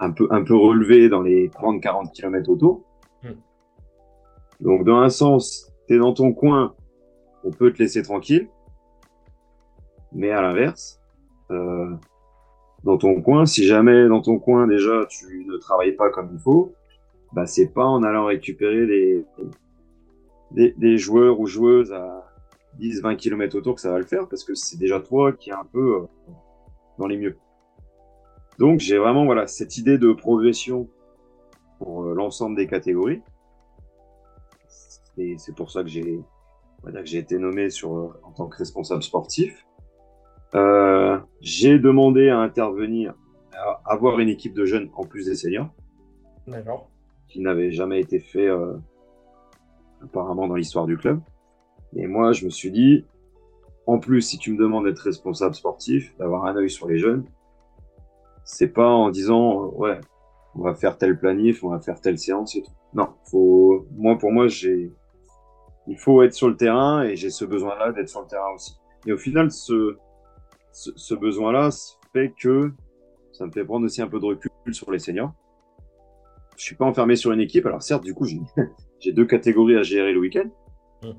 un 0.00 0.10
peu 0.10 0.26
un 0.30 0.42
peu 0.42 0.56
relevé 0.56 1.08
dans 1.08 1.22
les 1.22 1.48
30-40 1.48 2.12
km 2.12 2.50
autour. 2.50 2.82
Hmm. 3.22 3.34
Donc 4.60 4.84
dans 4.84 4.98
un 4.98 5.08
sens, 5.08 5.72
tu 5.86 5.94
es 5.94 5.98
dans 5.98 6.12
ton 6.12 6.32
coin, 6.32 6.74
on 7.44 7.50
peut 7.50 7.72
te 7.72 7.78
laisser 7.78 8.02
tranquille. 8.02 8.48
Mais 10.12 10.30
à 10.30 10.42
l'inverse, 10.42 11.00
euh, 11.50 11.94
dans 12.84 12.98
ton 12.98 13.20
coin, 13.20 13.46
si 13.46 13.64
jamais 13.64 14.08
dans 14.08 14.20
ton 14.20 14.38
coin 14.38 14.66
déjà 14.66 15.06
tu 15.08 15.44
ne 15.46 15.56
travailles 15.56 15.92
pas 15.92 16.10
comme 16.10 16.30
il 16.32 16.38
faut, 16.38 16.72
bah 17.32 17.46
c'est 17.46 17.68
pas 17.68 17.84
en 17.84 18.02
allant 18.02 18.26
récupérer 18.26 18.86
des, 18.86 20.74
des, 20.76 20.98
joueurs 20.98 21.40
ou 21.40 21.46
joueuses 21.46 21.92
à 21.92 22.26
10-20 22.80 23.16
km 23.16 23.56
autour 23.56 23.76
que 23.76 23.80
ça 23.80 23.90
va 23.90 23.98
le 23.98 24.04
faire, 24.04 24.28
parce 24.28 24.44
que 24.44 24.54
c'est 24.54 24.78
déjà 24.78 25.00
toi 25.00 25.32
qui 25.32 25.50
est 25.50 25.54
un 25.54 25.66
peu 25.72 25.96
euh, 25.96 26.06
dans 26.98 27.06
les 27.06 27.16
mieux. 27.16 27.36
Donc 28.58 28.80
j'ai 28.80 28.98
vraiment 28.98 29.24
voilà 29.24 29.46
cette 29.46 29.78
idée 29.78 29.98
de 29.98 30.12
progression 30.12 30.88
pour 31.78 32.04
euh, 32.04 32.14
l'ensemble 32.14 32.56
des 32.56 32.66
catégories. 32.66 33.22
Et 35.18 35.36
c'est 35.38 35.54
pour 35.54 35.70
ça 35.70 35.82
que 35.82 35.88
j'ai 35.88 36.02
dire 36.90 37.00
que 37.00 37.06
j'ai 37.06 37.18
été 37.18 37.38
nommé 37.38 37.70
sur 37.70 37.96
euh, 37.96 38.20
en 38.24 38.32
tant 38.32 38.48
que 38.48 38.56
responsable 38.56 39.02
sportif. 39.02 39.66
Euh, 40.54 41.18
j'ai 41.40 41.78
demandé 41.78 42.28
à 42.28 42.38
intervenir, 42.38 43.14
à 43.52 43.80
avoir 43.86 44.18
une 44.20 44.28
équipe 44.28 44.54
de 44.54 44.64
jeunes 44.64 44.90
en 44.94 45.04
plus 45.04 45.26
des 45.26 45.34
seniors, 45.34 45.68
D'accord. 46.46 46.90
qui 47.28 47.40
n'avait 47.40 47.72
jamais 47.72 48.00
été 48.00 48.20
fait 48.20 48.48
euh, 48.48 48.74
apparemment 50.02 50.46
dans 50.46 50.54
l'histoire 50.54 50.86
du 50.86 50.96
club. 50.96 51.20
Et 51.94 52.06
moi, 52.06 52.32
je 52.32 52.44
me 52.44 52.50
suis 52.50 52.70
dit, 52.70 53.04
en 53.86 53.98
plus, 53.98 54.22
si 54.22 54.38
tu 54.38 54.52
me 54.52 54.58
demandes 54.58 54.84
d'être 54.84 55.00
responsable 55.00 55.54
sportif, 55.54 56.16
d'avoir 56.18 56.46
un 56.46 56.56
œil 56.56 56.70
sur 56.70 56.86
les 56.88 56.98
jeunes, 56.98 57.24
c'est 58.44 58.72
pas 58.72 58.88
en 58.88 59.10
disant, 59.10 59.64
euh, 59.64 59.68
ouais, 59.76 60.00
on 60.54 60.62
va 60.62 60.74
faire 60.74 60.98
tel 60.98 61.18
planif, 61.18 61.64
on 61.64 61.70
va 61.70 61.80
faire 61.80 62.00
telle 62.00 62.18
séance 62.18 62.56
et 62.56 62.62
tout. 62.62 62.72
Non, 62.94 63.08
faut, 63.30 63.86
moi, 63.92 64.18
pour 64.18 64.32
moi, 64.32 64.48
j'ai, 64.48 64.92
il 65.86 65.98
faut 65.98 66.22
être 66.22 66.34
sur 66.34 66.48
le 66.48 66.56
terrain 66.56 67.02
et 67.04 67.16
j'ai 67.16 67.30
ce 67.30 67.44
besoin-là 67.44 67.92
d'être 67.92 68.08
sur 68.08 68.20
le 68.20 68.26
terrain 68.26 68.52
aussi. 68.54 68.76
Et 69.06 69.12
au 69.12 69.18
final, 69.18 69.50
ce, 69.50 69.96
ce, 70.72 70.90
ce 70.96 71.14
besoin-là 71.14 71.70
fait 72.12 72.32
que 72.38 72.72
ça 73.32 73.46
me 73.46 73.50
fait 73.52 73.64
prendre 73.64 73.84
aussi 73.86 74.02
un 74.02 74.08
peu 74.08 74.20
de 74.20 74.26
recul 74.26 74.50
sur 74.72 74.90
les 74.90 74.98
seniors. 74.98 75.32
Je 76.56 76.62
suis 76.64 76.76
pas 76.76 76.84
enfermé 76.84 77.16
sur 77.16 77.32
une 77.32 77.40
équipe. 77.40 77.64
Alors 77.66 77.82
certes, 77.82 78.04
du 78.04 78.14
coup, 78.14 78.26
j'ai 78.26 79.12
deux 79.12 79.24
catégories 79.26 79.76
à 79.76 79.82
gérer 79.82 80.12
le 80.12 80.20
week-end, 80.20 80.48
Mm. 81.02 81.10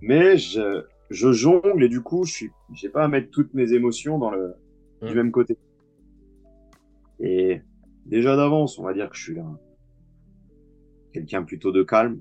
mais 0.00 0.36
je, 0.36 0.84
je 1.10 1.30
jongle 1.32 1.84
et 1.84 1.88
du 1.88 2.00
coup, 2.02 2.24
je 2.24 2.32
suis, 2.32 2.50
j'ai 2.72 2.88
pas 2.88 3.04
à 3.04 3.08
mettre 3.08 3.30
toutes 3.30 3.54
mes 3.54 3.72
émotions 3.72 4.18
dans 4.18 4.30
le 4.30 4.54
du 5.02 5.12
Mm. 5.12 5.16
même 5.16 5.30
côté. 5.32 5.56
Et 7.20 7.60
déjà 8.06 8.34
d'avance, 8.36 8.78
on 8.78 8.82
va 8.84 8.94
dire 8.94 9.08
que 9.10 9.16
je 9.16 9.22
suis 9.22 9.38
un- 9.38 9.58
quelqu'un 11.12 11.42
plutôt 11.44 11.70
de 11.70 11.82
calme. 11.84 12.18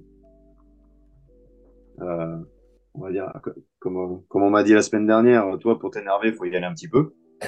Euh, 2.02 2.38
on 2.94 3.02
va 3.02 3.12
dire, 3.12 3.32
co- 3.44 3.52
comme, 3.80 3.98
euh, 3.98 4.18
comme 4.30 4.44
on 4.44 4.50
m'a 4.50 4.64
dit 4.64 4.74
la 4.74 4.82
semaine 4.82 5.08
dernière, 5.08 5.58
toi, 5.60 5.80
pour 5.80 5.92
t'énerver, 5.92 6.34
faut 6.34 6.46
y 6.46 6.56
aller 6.56 6.66
un 6.66 6.74
petit 6.74 6.90
peu. 6.90 7.14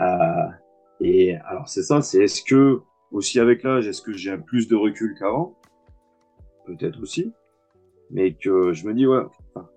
Euh, 0.00 0.48
et 1.00 1.36
alors, 1.36 1.68
c'est 1.68 1.84
ça, 1.84 2.02
c'est 2.02 2.24
est-ce 2.24 2.42
que, 2.42 2.80
aussi 3.12 3.38
avec 3.38 3.62
l'âge, 3.62 3.86
est-ce 3.86 4.02
que 4.02 4.12
j'ai 4.12 4.36
plus 4.36 4.66
de 4.66 4.74
recul 4.74 5.14
qu'avant? 5.16 5.54
Peut-être 6.66 7.00
aussi. 7.00 7.32
Mais 8.10 8.34
que 8.34 8.72
je 8.72 8.86
me 8.88 8.92
dis, 8.92 9.06
ouais, 9.06 9.22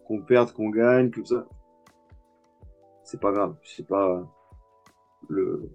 qu'on 0.07 0.21
perde, 0.23 0.51
qu'on 0.53 0.69
gagne, 0.69 1.11
que 1.11 1.23
ça, 1.23 1.45
c'est 3.03 3.21
pas 3.21 3.31
grave. 3.31 3.55
C'est 3.63 3.87
pas 3.87 4.23
le, 5.29 5.69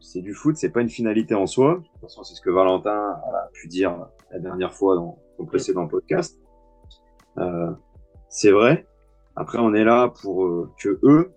c'est 0.00 0.22
du 0.22 0.32
foot, 0.34 0.56
c'est 0.56 0.70
pas 0.70 0.80
une 0.80 0.88
finalité 0.88 1.34
en 1.34 1.46
soi. 1.46 1.74
De 1.76 1.82
toute 1.88 2.00
façon, 2.02 2.22
c'est 2.22 2.34
ce 2.34 2.40
que 2.40 2.50
Valentin 2.50 2.92
a 3.12 3.48
pu 3.52 3.68
dire 3.68 4.06
la 4.30 4.38
dernière 4.38 4.72
fois 4.74 4.94
dans 4.96 5.18
son 5.36 5.44
précédent 5.44 5.86
podcast. 5.86 6.39
Euh, 7.38 7.70
c'est 8.28 8.50
vrai. 8.50 8.86
Après, 9.36 9.58
on 9.58 9.74
est 9.74 9.84
là 9.84 10.12
pour 10.22 10.44
euh, 10.44 10.70
que 10.78 10.98
eux, 11.02 11.32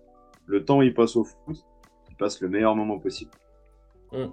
le 0.46 0.64
temps 0.64 0.82
ils 0.82 0.94
passent 0.94 1.16
au 1.16 1.24
foot, 1.24 1.64
ils 2.10 2.16
passent 2.16 2.40
le 2.40 2.48
meilleur 2.48 2.76
moment 2.76 2.98
possible. 2.98 3.30
Mm. 4.12 4.26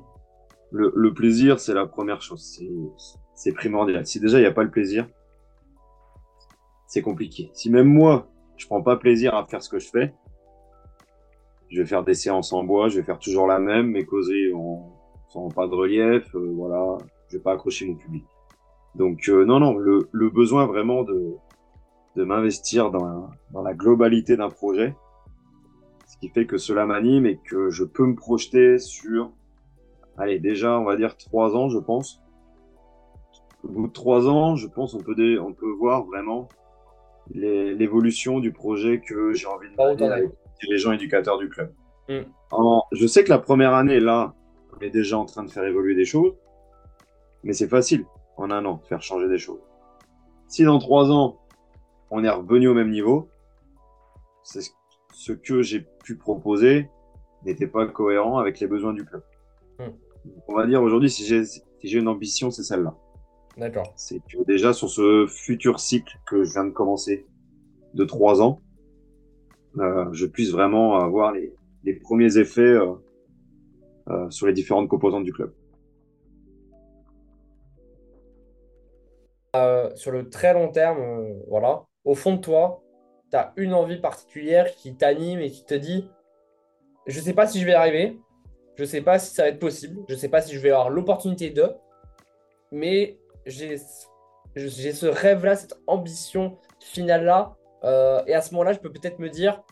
Le, 0.72 0.92
le 0.96 1.14
plaisir, 1.14 1.60
c'est 1.60 1.74
la 1.74 1.86
première 1.86 2.22
chose. 2.22 2.60
C'est, 3.36 3.52
primordial. 3.54 4.06
Si 4.06 4.20
déjà 4.20 4.38
il 4.38 4.42
n'y 4.42 4.48
a 4.48 4.52
pas 4.52 4.64
le 4.64 4.72
plaisir, 4.72 5.08
c'est 6.88 7.02
compliqué. 7.02 7.50
Si 7.54 7.70
même 7.70 7.88
moi, 7.88 8.28
je 8.58 8.66
prends 8.68 8.82
pas 8.82 8.98
plaisir 8.98 9.36
à 9.36 9.46
faire 9.46 9.64
ce 9.64 9.70
que 9.70 9.80
je 9.80 9.90
fais, 9.90 10.14
je 11.70 11.82
vais 11.82 11.88
faire 11.88 12.04
des 12.04 12.14
séances 12.14 12.54
en 12.54 12.64
bois, 12.64 12.90
je 12.90 12.98
vais 13.00 13.04
faire 13.04 13.20
toujours 13.20 13.48
la 13.48 13.60
même, 13.60 13.88
mes 13.88 14.06
causeries 14.06 14.54
ont, 14.54 14.84
sont 15.30 15.50
pas 15.50 15.68
de 15.68 15.74
relief, 15.74 16.36
euh, 16.36 16.52
voilà, 16.56 16.98
je 17.30 17.38
vais 17.38 17.44
pas 17.44 17.54
accrocher 17.54 17.88
mon 17.88 17.96
public. 17.96 18.26
Donc 18.96 19.30
euh, 19.30 19.46
non, 19.46 19.60
non, 19.60 19.78
le, 19.78 20.10
le 20.12 20.30
besoin 20.30 20.66
vraiment 20.66 21.04
de, 21.04 21.36
de 22.16 22.24
m'investir 22.24 22.92
dans, 22.92 23.06
la- 23.06 23.30
dans 23.52 23.62
la 23.62 23.74
globalité 23.74 24.36
d'un 24.38 24.50
projet, 24.50 24.96
ce 26.08 26.18
qui 26.18 26.30
fait 26.30 26.46
que 26.46 26.58
cela 26.58 26.86
m'anime 26.86 27.26
et 27.26 27.38
que 27.38 27.70
je 27.70 27.84
peux 27.84 28.06
me 28.06 28.16
projeter 28.16 28.78
sur, 28.80 29.32
allez, 30.18 30.40
déjà, 30.40 30.78
on 30.80 30.84
va 30.84 30.96
dire 30.98 31.16
trois 31.18 31.56
ans, 31.56 31.70
je 31.70 31.80
pense. 31.80 32.22
Au 33.64 33.70
bout 33.70 33.88
de 33.88 33.94
trois 33.94 34.28
ans, 34.28 34.56
je 34.56 34.68
pense, 34.68 34.94
on 34.94 35.00
peut, 35.00 35.16
on 35.40 35.54
peut 35.54 35.72
voir 35.72 36.04
vraiment 36.04 36.50
l'évolution 37.34 38.40
du 38.40 38.52
projet 38.52 39.00
que 39.00 39.34
j'ai 39.34 39.48
envie 39.48 39.70
de 39.70 39.76
mener 39.76 40.06
avec 40.14 40.30
les 40.30 40.68
dirigeants 40.68 40.92
éducateurs 40.92 41.38
du 41.38 41.48
club. 41.50 41.72
Mm. 42.10 42.22
En- 42.52 42.84
je 42.92 43.08
sais 43.08 43.24
que 43.24 43.30
la 43.30 43.40
première 43.40 43.74
année, 43.74 44.00
là, 44.00 44.34
on 44.76 44.80
est 44.82 44.90
déjà 44.90 45.18
en 45.18 45.26
train 45.26 45.44
de 45.44 45.50
faire 45.50 45.64
évoluer 45.64 45.96
des 45.96 46.06
choses, 46.06 46.34
mais 47.44 47.54
c'est 47.54 47.68
facile, 47.70 48.06
en 48.38 48.52
un 48.52 48.66
an, 48.66 48.80
de 48.82 48.88
faire 48.88 49.02
changer 49.02 49.30
des 49.30 49.38
choses. 49.38 49.62
Si 50.48 50.64
dans 50.66 50.80
trois 50.80 51.10
ans, 51.12 51.38
on 52.12 52.24
est 52.24 52.30
revenu 52.30 52.68
au 52.68 52.74
même 52.74 52.92
niveau, 52.92 53.30
c'est 54.44 54.62
ce- 55.14 55.32
que 55.34 55.62
j'ai 55.62 55.86
pu 56.04 56.18
proposer 56.18 56.90
n'était 57.46 57.68
pas 57.68 57.88
cohérent 57.88 58.38
avec 58.38 58.60
les 58.60 58.68
besoins 58.68 58.94
du 58.94 59.06
club. 59.06 59.24
Mm. 59.80 59.84
On 60.48 60.56
va 60.56 60.68
dire 60.68 60.82
aujourd'hui, 60.84 61.10
si 61.10 61.26
j'ai 61.26 61.44
si 61.46 61.64
une 61.84 62.08
ambition, 62.08 62.52
c'est 62.52 62.64
celle-là. 62.64 62.96
D'accord. 63.58 63.92
C'est 63.96 64.20
que 64.20 64.44
déjà 64.46 64.74
sur 64.74 64.90
ce 64.90 65.26
futur 65.28 65.80
cycle 65.80 66.18
que 66.28 66.44
je 66.44 66.52
viens 66.52 66.66
de 66.66 66.70
commencer 66.72 67.26
de 67.94 68.04
trois 68.06 68.42
ans, 68.42 68.62
euh, 69.78 70.06
je 70.12 70.26
puisse 70.26 70.52
vraiment 70.52 71.00
avoir 71.00 71.32
les, 71.32 71.54
les 71.84 71.94
premiers 71.94 72.38
effets 72.38 72.62
euh, 72.62 72.94
euh, 74.10 74.30
sur 74.30 74.48
les 74.48 74.54
différentes 74.54 74.88
composantes 74.88 75.24
du 75.24 75.34
club. 75.34 75.54
Sur 79.96 80.12
le 80.12 80.30
très 80.30 80.54
long 80.54 80.70
terme, 80.70 81.00
voilà, 81.50 81.84
au 82.06 82.16
fond 82.16 82.34
de 82.34 82.42
toi, 82.42 82.84
tu 83.32 83.38
as 83.38 83.54
une 83.56 83.74
envie 83.74 84.00
particulière 84.00 84.74
qui 84.76 84.96
t'anime 84.96 85.40
et 85.40 85.50
qui 85.50 85.66
te 85.66 85.74
dit, 85.74 86.10
je 87.08 87.20
sais 87.20 87.34
pas 87.34 87.48
si 87.48 87.60
je 87.60 87.66
vais 87.66 87.74
arriver, 87.74 88.20
je 88.76 88.84
sais 88.84 89.02
pas 89.02 89.20
si 89.20 89.34
ça 89.34 89.44
va 89.44 89.50
être 89.50 89.60
possible, 89.60 90.02
je 90.08 90.16
sais 90.16 90.30
pas 90.30 90.42
si 90.42 90.56
je 90.56 90.60
vais 90.60 90.70
avoir 90.70 90.90
l'opportunité 90.90 91.50
de, 91.50 91.72
mais 92.72 93.18
j'ai 93.46 93.78
j'ai 94.56 94.92
ce 94.92 95.06
rêve-là, 95.06 95.56
cette 95.56 95.80
ambition 95.88 96.58
finale-là, 96.82 97.56
euh, 97.84 98.22
et 98.28 98.34
à 98.34 98.42
ce 98.42 98.52
moment-là, 98.54 98.74
je 98.74 98.80
peux 98.80 98.92
peut-être 98.92 99.20
me 99.20 99.30
dire, 99.30 99.64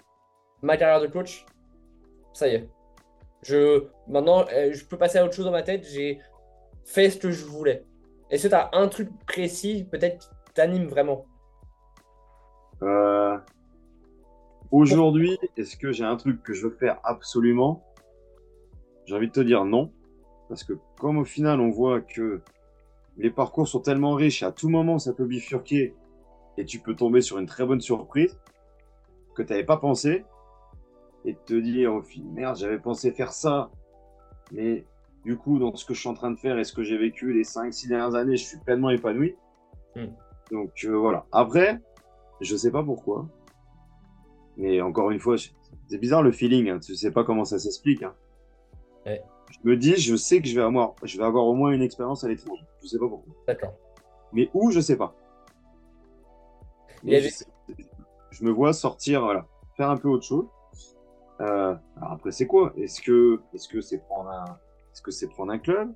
ma 0.61 0.77
carrière 0.77 1.01
de 1.01 1.07
coach, 1.07 1.45
ça 2.33 2.47
y 2.47 2.55
est. 2.55 2.69
Je, 3.41 3.87
maintenant, 4.07 4.45
euh, 4.53 4.71
je 4.71 4.85
peux 4.85 4.97
passer 4.97 5.17
à 5.17 5.25
autre 5.25 5.33
chose 5.33 5.45
dans 5.45 5.51
ma 5.51 5.63
tête, 5.63 5.85
j'ai 5.85 6.21
fait 6.85 7.09
ce 7.09 7.17
que 7.17 7.31
je 7.31 7.45
voulais. 7.45 7.83
Est-ce 8.29 8.43
que 8.43 8.47
tu 8.49 8.55
as 8.55 8.69
un 8.73 8.87
truc 8.87 9.09
précis, 9.25 9.85
peut-être, 9.89 10.29
qui 10.45 10.53
t'anime 10.53 10.87
vraiment? 10.87 11.25
Euh, 12.81 13.37
Aujourd'hui, 14.71 15.35
est-ce 15.57 15.75
que 15.77 15.91
j'ai 15.91 16.03
un 16.03 16.15
truc 16.15 16.43
que 16.43 16.53
je 16.53 16.67
veux 16.67 16.75
faire 16.75 16.99
absolument? 17.03 17.83
J'ai 19.05 19.15
envie 19.15 19.27
de 19.27 19.31
te 19.31 19.39
dire 19.39 19.65
non, 19.65 19.91
parce 20.47 20.63
que 20.63 20.73
comme 20.99 21.17
au 21.17 21.25
final 21.25 21.59
on 21.59 21.71
voit 21.71 22.01
que 22.01 22.41
les 23.17 23.31
parcours 23.31 23.67
sont 23.67 23.79
tellement 23.79 24.13
riches, 24.13 24.43
à 24.43 24.51
tout 24.51 24.69
moment 24.69 24.99
ça 24.99 25.11
peut 25.13 25.25
bifurquer, 25.25 25.95
et 26.57 26.65
tu 26.65 26.79
peux 26.79 26.95
tomber 26.95 27.21
sur 27.21 27.39
une 27.39 27.47
très 27.47 27.65
bonne 27.65 27.81
surprise 27.81 28.39
que 29.33 29.41
tu 29.41 29.53
n'avais 29.53 29.65
pas 29.65 29.77
pensé 29.77 30.23
et 31.25 31.35
te 31.47 31.55
dire 31.55 31.95
au 31.95 32.03
final, 32.03 32.31
merde, 32.31 32.57
j'avais 32.57 32.79
pensé 32.79 33.11
faire 33.11 33.33
ça, 33.33 33.71
mais 34.51 34.85
du 35.25 35.35
coup, 35.35 35.57
dans 35.57 35.75
ce 35.75 35.83
que 35.83 35.95
je 35.95 35.99
suis 35.99 36.09
en 36.09 36.13
train 36.13 36.29
de 36.29 36.37
faire 36.37 36.59
et 36.59 36.63
ce 36.63 36.73
que 36.73 36.83
j'ai 36.83 36.97
vécu 36.97 37.33
les 37.33 37.43
5-6 37.43 37.87
dernières 37.87 38.13
années, 38.13 38.37
je 38.37 38.45
suis 38.45 38.59
pleinement 38.59 38.91
épanoui. 38.91 39.35
Hmm. 39.95 40.07
Donc 40.51 40.71
euh, 40.83 40.95
voilà. 40.95 41.25
Après, 41.31 41.81
je 42.41 42.55
sais 42.55 42.71
pas 42.71 42.83
pourquoi, 42.83 43.27
mais 44.59 44.81
encore 44.81 45.09
une 45.09 45.19
fois, 45.19 45.37
c'est 45.87 45.97
bizarre 45.97 46.21
le 46.21 46.31
feeling. 46.31 46.69
Hein. 46.69 46.79
Tu 46.79 46.95
sais 46.95 47.11
pas 47.11 47.23
comment 47.23 47.45
ça 47.45 47.59
s'explique. 47.59 48.03
Hein. 48.03 48.13
Je 49.05 49.57
me 49.63 49.77
dis, 49.77 49.95
je 49.95 50.15
sais 50.15 50.41
que 50.41 50.47
je 50.47 50.55
vais 50.55 50.61
avoir, 50.61 50.95
je 51.03 51.17
vais 51.17 51.23
avoir 51.23 51.45
au 51.45 51.55
moins 51.55 51.71
une 51.71 51.81
expérience 51.81 52.25
à 52.25 52.27
l'étranger. 52.27 52.63
Je 52.83 52.87
sais 52.87 52.99
pas 52.99 53.07
pourquoi. 53.07 53.33
D'accord. 53.47 53.73
Mais 54.33 54.49
où, 54.53 54.69
je 54.71 54.81
sais 54.81 54.97
pas. 54.97 55.15
je, 57.03 58.43
me 58.43 58.51
vois 58.51 58.73
sortir, 58.73 59.21
voilà, 59.21 59.47
faire 59.77 59.89
un 59.89 59.97
peu 59.97 60.09
autre 60.09 60.25
chose. 60.25 60.47
Euh, 61.39 61.73
alors 61.95 62.11
après, 62.11 62.31
c'est 62.31 62.45
quoi? 62.45 62.73
Est-ce 62.75 63.01
que, 63.01 63.39
est-ce 63.53 63.69
que 63.69 63.79
c'est 63.79 63.99
prendre 63.99 64.29
un, 64.29 64.59
est-ce 64.91 65.01
que 65.01 65.11
c'est 65.11 65.29
prendre 65.29 65.53
un 65.53 65.59
club? 65.59 65.93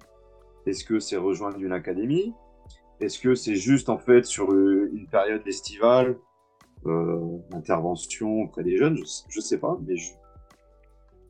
Est-ce 0.66 0.86
que 0.86 1.00
c'est 1.00 1.18
rejoindre 1.18 1.60
une 1.60 1.74
académie? 1.74 2.34
Est-ce 3.02 3.20
que 3.20 3.36
c'est 3.36 3.56
juste 3.56 3.90
en 3.90 3.98
fait 3.98 4.24
sur 4.24 4.54
une 4.54 5.08
période 5.12 5.46
estivale, 5.46 6.12
euh, 6.12 6.16
intervention 7.54 8.42
auprès 8.42 8.64
des 8.64 8.78
jeunes 8.78 8.98
Je, 9.30 9.38
ne 9.38 9.42
sais 9.42 9.58
pas, 9.58 9.78
mais 9.86 9.96
je, 9.96 10.14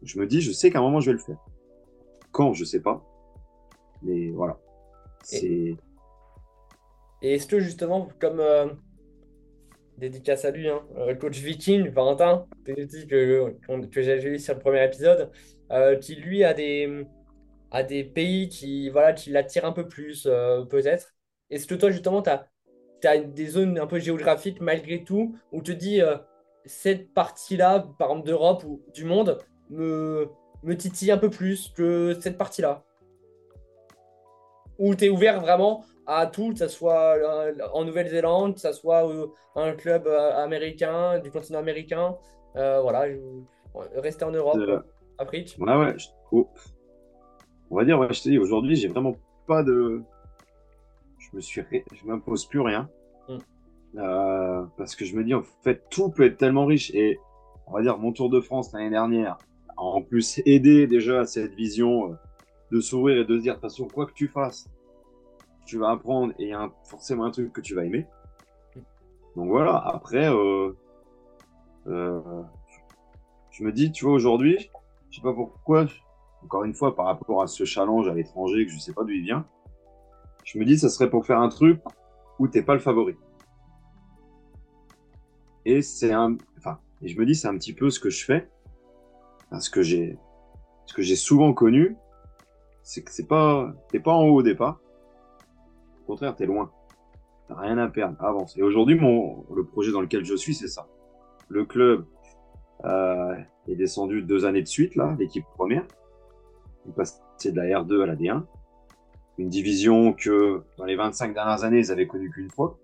je 0.04 0.20
me 0.20 0.28
dis, 0.28 0.42
je 0.42 0.52
sais 0.52 0.72
qu'à 0.72 0.80
un 0.80 0.82
moment 0.82 1.00
je 1.00 1.08
vais 1.08 1.18
le 1.18 1.24
faire. 1.24 1.38
Quand, 2.32 2.54
je 2.54 2.66
sais 2.66 2.82
pas. 2.82 3.04
Mais 4.02 4.32
voilà. 4.32 4.60
C'est. 5.24 5.76
Et 7.22 7.36
est-ce 7.36 7.48
que 7.48 7.60
justement, 7.60 8.10
comme 8.20 8.40
euh, 8.42 8.68
dédicace 9.98 10.44
à 10.44 10.52
lui, 10.52 10.68
hein, 10.68 10.82
euh, 10.98 11.16
coach 11.16 11.40
Viking, 11.40 11.90
Valentin, 11.90 12.46
que, 12.66 13.86
que, 13.86 14.02
j'ai 14.02 14.18
vu 14.18 14.40
sur 14.40 14.56
le 14.56 14.60
premier 14.60 14.84
épisode, 14.84 15.32
euh, 15.72 15.96
qui 15.98 16.16
lui 16.16 16.44
a 16.44 16.54
des, 16.54 17.06
a 17.72 17.84
des 17.84 18.04
pays 18.04 18.50
qui, 18.50 18.90
voilà, 18.90 19.14
qui 19.14 19.30
l'attirent 19.30 19.66
un 19.66 19.72
peu 19.72 19.88
plus, 19.88 20.24
peut-être. 20.70 21.14
Est-ce 21.50 21.66
que 21.66 21.76
toi, 21.76 21.92
justement, 21.92 22.22
tu 22.22 22.30
as, 22.30 22.50
as, 23.08 23.20
des 23.20 23.48
zones 23.48 23.78
un 23.80 23.88
peu 23.88 24.00
géographiques 24.00 24.62
malgré 24.62 25.04
tout 25.04 25.36
où 25.52 25.62
tu 25.62 25.74
te 25.74 25.80
dis 25.80 26.02
cette 26.66 27.14
partie-là, 27.14 27.88
par 27.98 28.10
exemple 28.10 28.28
d'Europe 28.28 28.64
ou 28.66 28.82
du 28.94 29.06
monde, 29.06 29.40
me, 29.70 30.30
me 30.64 30.78
titille 30.78 31.12
un 31.12 31.18
peu 31.18 31.30
plus 31.30 31.70
que 31.70 32.18
cette 32.20 32.38
partie-là 32.38 32.84
Ou 34.80 34.96
tu 34.96 35.06
es 35.06 35.10
ouvert 35.10 35.42
vraiment 35.42 35.84
à 36.06 36.28
tout, 36.28 36.52
que 36.52 36.60
ce 36.60 36.68
soit 36.68 37.16
euh, 37.18 37.54
en 37.74 37.86
Nouvelle-Zélande, 37.86 38.56
que 38.56 38.62
ce 38.62 38.74
soit 38.74 39.08
euh, 39.08 39.28
un 39.56 39.74
club 39.74 40.08
euh, 40.08 40.44
américain, 40.44 41.20
du 41.20 41.32
continent 41.32 41.60
américain, 41.60 42.18
voilà, 42.56 43.06
rester 43.96 44.26
en 44.26 44.32
Europe, 44.32 44.60
Afrique 45.18 45.56
Ouais, 45.60 45.76
ouais. 45.76 45.96
Oh. 46.32 46.50
On 47.70 47.78
va 47.78 47.86
dire, 47.86 48.02
je 48.12 48.22
te 48.22 48.30
dis, 48.30 48.38
aujourd'hui, 48.38 48.76
j'ai 48.76 48.88
vraiment 48.88 49.16
pas 49.48 49.64
de. 49.64 50.04
Je 51.34 51.38
me 51.38 51.42
suis. 51.42 51.62
Je 51.94 52.06
m'impose 52.06 52.46
plus 52.46 52.62
rien. 52.62 52.90
Hmm. 53.28 54.68
parce 54.78 54.96
que 54.96 55.06
je 55.06 55.16
me 55.16 55.24
dis, 55.24 55.34
en 55.34 55.44
fait, 55.64 55.84
tout 55.90 56.10
peut 56.10 56.24
être 56.24 56.38
tellement 56.38 56.66
riche. 56.66 56.92
Et 56.94 57.20
on 57.68 57.74
va 57.74 57.82
dire, 57.82 57.98
mon 57.98 58.12
Tour 58.12 58.30
de 58.30 58.40
France 58.40 58.72
l'année 58.72 58.90
dernière, 58.92 59.38
en 59.78 60.02
plus 60.02 60.42
aider 60.46 60.88
déjà 60.88 61.22
à 61.22 61.26
cette 61.26 61.54
vision 61.56 62.12
euh, 62.12 62.16
de 62.72 62.80
s'ouvrir 62.80 63.18
et 63.18 63.26
de 63.26 63.38
se 63.38 63.42
dire, 63.42 63.54
de 63.54 63.60
toute 63.60 63.70
façon, 63.70 63.88
quoi 63.88 64.06
que 64.06 64.14
tu 64.14 64.28
fasses, 64.28 64.70
tu 65.66 65.78
vas 65.78 65.90
apprendre 65.90 66.34
et 66.40 66.44
il 66.44 66.50
y 66.50 66.54
a 66.54 66.72
forcément 66.84 67.26
un 67.26 67.32
truc 67.32 67.52
que 67.52 67.62
tu 67.62 67.76
vas 67.76 67.86
aimer. 67.86 68.06
Donc 69.36 69.48
voilà, 69.48 69.78
après, 69.78 70.30
euh, 70.30 70.72
euh, 71.88 72.22
je 73.52 73.64
me 73.64 73.72
dis, 73.72 73.92
tu 73.92 74.06
vois, 74.06 74.14
aujourd'hui, 74.14 74.70
je 75.10 75.18
sais 75.18 75.24
pas 75.24 75.34
pourquoi, 75.34 75.88
encore 76.44 76.64
une 76.64 76.74
fois, 76.74 76.96
par 76.96 77.06
rapport 77.06 77.42
à 77.42 77.48
ce 77.48 77.66
challenge 77.66 78.08
à 78.08 78.14
l'étranger, 78.14 78.66
que 78.66 78.72
je 78.72 78.80
sais 78.80 78.94
pas 78.94 79.04
d'où 79.04 79.12
il 79.12 79.24
vient, 79.24 79.46
je 80.44 80.58
me 80.60 80.66
dis, 80.66 80.78
ça 80.78 80.90
serait 80.90 81.10
pour 81.10 81.26
faire 81.26 81.40
un 81.40 81.50
truc 81.50 81.82
où 82.40 82.48
t'es 82.48 82.64
pas 82.64 82.74
le 82.74 82.80
favori. 82.80 83.16
Et 85.66 85.82
c'est 85.82 86.12
un, 86.12 86.38
enfin, 86.58 86.80
et 87.02 87.08
je 87.08 87.20
me 87.20 87.26
dis, 87.26 87.36
c'est 87.36 87.48
un 87.48 87.58
petit 87.58 87.74
peu 87.74 87.90
ce 87.90 88.00
que 88.00 88.10
je 88.10 88.26
fais 88.26 88.50
ce 89.60 89.70
que 89.70 89.82
j'ai, 89.82 90.18
ce 90.86 90.94
que 90.94 91.02
j'ai 91.02 91.16
souvent 91.16 91.54
connu, 91.54 91.96
c'est 92.82 93.04
que 93.04 93.12
c'est 93.12 93.28
pas, 93.28 93.74
t'es 93.90 94.00
pas 94.00 94.14
en 94.14 94.28
haut 94.28 94.40
au 94.40 94.44
départ. 94.44 94.80
Au 96.04 96.08
contraire, 96.08 96.36
t'es 96.36 96.46
loin. 96.46 96.72
T'as 97.48 97.56
rien 97.56 97.78
à 97.78 97.88
perdre, 97.88 98.22
avance. 98.24 98.58
Et 98.58 98.62
aujourd'hui, 98.62 98.96
mon, 98.96 99.46
le 99.54 99.64
projet 99.66 99.92
dans 99.92 100.02
lequel 100.02 100.26
je 100.26 100.36
suis, 100.36 100.54
c'est 100.54 100.68
ça. 100.68 100.88
Le 101.50 101.66
club 101.66 102.06
euh, 102.86 103.36
est 103.68 103.76
descendu 103.76 104.22
deux 104.22 104.46
années 104.46 104.62
de 104.62 104.68
suite, 104.68 104.96
là, 104.96 105.16
l'équipe 105.20 105.46
première. 105.56 105.86
Il 106.86 106.94
passé 106.94 107.22
de 107.46 107.56
la 107.56 107.82
R2 107.82 108.04
à 108.04 108.06
la 108.06 108.16
D1. 108.16 108.44
Une 109.38 109.50
division 109.50 110.14
que, 110.14 110.64
dans 110.78 110.86
les 110.86 110.96
25 110.96 111.34
dernières 111.34 111.64
années, 111.64 111.80
ils 111.80 111.92
avaient 111.92 112.08
connu 112.08 112.30
qu'une 112.30 112.50
fois. 112.50 112.78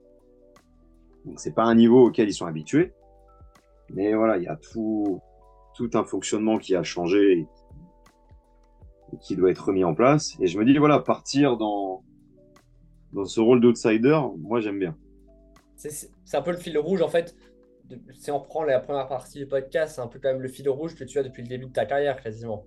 Donc, 1.26 1.40
c'est 1.40 1.54
pas 1.54 1.64
un 1.64 1.76
niveau 1.76 2.08
auquel 2.08 2.28
ils 2.28 2.34
sont 2.34 2.48
habitués. 2.48 2.94
Mais 3.92 4.14
voilà, 4.14 4.38
il 4.38 4.44
y 4.44 4.48
a 4.48 4.56
tout, 4.56 5.22
tout 5.76 5.90
un 5.94 6.04
fonctionnement 6.04 6.58
qui 6.58 6.76
a 6.76 6.84
changé 6.84 7.48
et 9.14 9.18
qui 9.22 9.36
doit 9.36 9.52
être 9.52 9.66
remis 9.66 9.84
en 9.84 9.94
place. 9.94 10.36
Et 10.40 10.48
je 10.48 10.58
me 10.58 10.66
dis, 10.66 10.78
voilà, 10.78 11.00
partir 11.00 11.58
dans, 11.58 12.04
dans 13.14 13.26
ce 13.26 13.40
rôle 13.40 13.62
d'outsider, 13.62 14.20
moi 14.38 14.60
j'aime 14.60 14.80
bien. 14.80 14.96
C'est 15.76 16.10
un 16.34 16.42
peu 16.42 16.52
le 16.52 16.58
fil 16.58 16.78
rouge 16.78 17.02
en 17.02 17.08
fait. 17.08 17.36
Si 18.14 18.30
on 18.30 18.40
prend 18.40 18.64
la 18.64 18.80
première 18.80 19.08
partie 19.08 19.40
du 19.40 19.48
podcast, 19.48 19.96
c'est 19.96 20.02
un 20.02 20.08
peu 20.08 20.20
quand 20.22 20.30
même 20.30 20.42
le 20.42 20.50
fil 20.50 20.70
rouge 20.70 20.96
que 20.96 21.04
tu 21.04 21.18
as 21.18 21.24
depuis 21.24 21.42
le 21.42 21.48
début 21.48 21.66
de 21.66 21.72
ta 21.72 21.86
carrière 21.86 22.22
quasiment. 22.22 22.66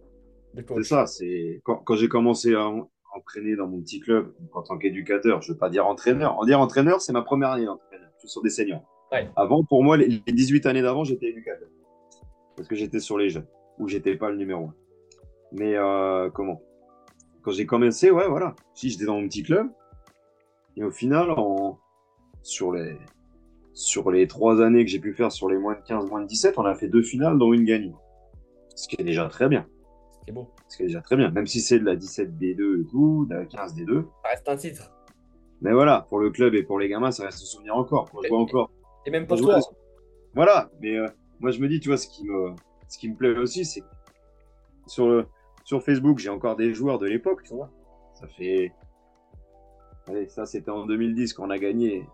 C'est 0.55 0.83
ça, 0.83 1.07
c'est 1.07 1.61
quand, 1.65 1.77
quand 1.77 1.95
j'ai 1.95 2.09
commencé 2.09 2.55
à 2.55 2.71
entraîner 3.15 3.57
dans 3.57 3.67
mon 3.67 3.81
petit 3.81 4.01
club 4.01 4.35
en 4.53 4.63
tant 4.63 4.79
qu'éducateur, 4.79 5.43
je 5.43 5.51
ne 5.51 5.55
veux 5.55 5.59
pas 5.59 5.71
dire 5.71 5.87
entraîneur. 5.87 6.39
En 6.39 6.45
dire 6.45 6.61
entraîneur, 6.61 7.01
c'est 7.01 7.13
ma 7.13 7.23
première 7.23 7.51
année 7.51 7.67
d'entraîneur. 7.67 8.09
Je 8.17 8.21
suis 8.21 8.29
sur 8.29 8.43
des 8.43 8.51
seniors. 8.51 8.83
Avant, 9.37 9.63
pour 9.63 9.85
moi, 9.85 9.99
les 9.99 10.23
18 10.27 10.65
années 10.67 10.81
d'avant, 10.81 11.05
j'étais 11.05 11.27
éducateur 11.27 11.69
parce 12.57 12.69
que 12.69 12.75
j'étais 12.75 13.01
sur 13.01 13.19
les 13.19 13.31
jeunes, 13.31 13.47
ou 13.79 13.89
j'étais 13.89 14.17
pas 14.17 14.31
le 14.31 14.37
numéro 14.37 14.67
un. 14.67 14.75
Mais 15.53 15.77
euh, 15.77 16.31
comment? 16.31 16.63
Quand 17.43 17.51
j'ai 17.51 17.67
commencé, 17.67 18.11
ouais, 18.11 18.29
voilà. 18.29 18.55
Si 18.75 18.89
j'étais 18.89 19.05
dans 19.05 19.21
mon 19.21 19.27
petit 19.27 19.43
club, 19.43 19.69
et 20.77 20.85
au 20.85 20.91
final, 20.91 21.31
en, 21.33 21.79
sur 22.43 22.73
les 22.73 22.97
sur 23.75 24.11
les 24.11 24.27
trois 24.27 24.63
années 24.63 24.85
que 24.85 24.91
j'ai 24.91 24.99
pu 24.99 25.15
faire 25.15 25.33
sur 25.33 25.49
les 25.49 25.57
moins 25.57 25.75
de 25.75 25.81
15, 25.81 26.09
moins 26.11 26.21
de 26.21 26.27
17, 26.27 26.59
on 26.59 26.65
a 26.65 26.75
fait 26.75 26.89
deux 26.89 27.03
finales, 27.03 27.39
dont 27.39 27.53
une 27.53 27.65
gagnée. 27.65 27.95
Ce 28.75 28.87
qui 28.87 28.97
est 29.01 29.05
déjà 29.05 29.27
très 29.29 29.49
bien. 29.49 29.67
C'est 30.27 30.33
bon. 30.33 30.49
Ce 30.69 30.77
qui 30.77 30.85
est 30.85 30.87
déjà 30.87 31.01
très 31.01 31.17
bien. 31.17 31.31
Même 31.31 31.47
si 31.47 31.61
c'est 31.61 31.79
de 31.79 31.85
la 31.85 31.97
17D2 31.97 32.83
et 32.83 32.87
tout, 32.87 33.27
de 33.29 33.35
la 33.35 33.45
15D2. 33.45 34.05
Ça 34.23 34.29
reste 34.29 34.49
un 34.49 34.57
titre. 34.57 34.93
Mais 35.61 35.73
voilà, 35.73 36.07
pour 36.09 36.19
le 36.19 36.31
club 36.31 36.55
et 36.55 36.63
pour 36.63 36.79
les 36.79 36.89
gamins, 36.89 37.11
ça 37.11 37.25
reste 37.25 37.43
un 37.43 37.47
souvenir 37.47 37.77
encore. 37.77 38.11
Encore. 38.31 38.71
Et 39.07 39.11
même 39.11 39.27
pour 39.27 39.39
toi. 39.39 39.59
Voilà, 40.35 40.71
mais 40.81 40.97
euh, 40.97 41.09
moi, 41.41 41.51
je 41.51 41.61
me 41.61 41.69
dis, 41.69 41.81
tu 41.81 41.89
vois, 41.89 41.99
ce 41.99 42.09
qui 42.09 42.25
me, 42.25 42.55
ce 42.89 42.99
qui 42.99 43.09
me 43.09 43.17
plaît 43.17 43.37
aussi, 43.37 43.65
c'est 43.65 43.83
sur, 44.87 45.09
le, 45.09 45.27
sur 45.65 45.83
Facebook, 45.83 46.19
j'ai 46.19 46.31
encore 46.31 46.57
des 46.57 46.73
joueurs 46.73 46.99
de 46.99 47.07
l'époque, 47.07 47.43
tu 47.43 47.55
vois. 47.55 47.71
Ça 48.15 48.27
fait. 48.29 48.73
Allez, 50.09 50.27
ça, 50.29 50.47
c'était 50.47 50.71
en 50.71 50.87
2010 50.87 51.35
qu'on 51.35 51.51
a 51.51 51.59
gagné. 51.59 52.07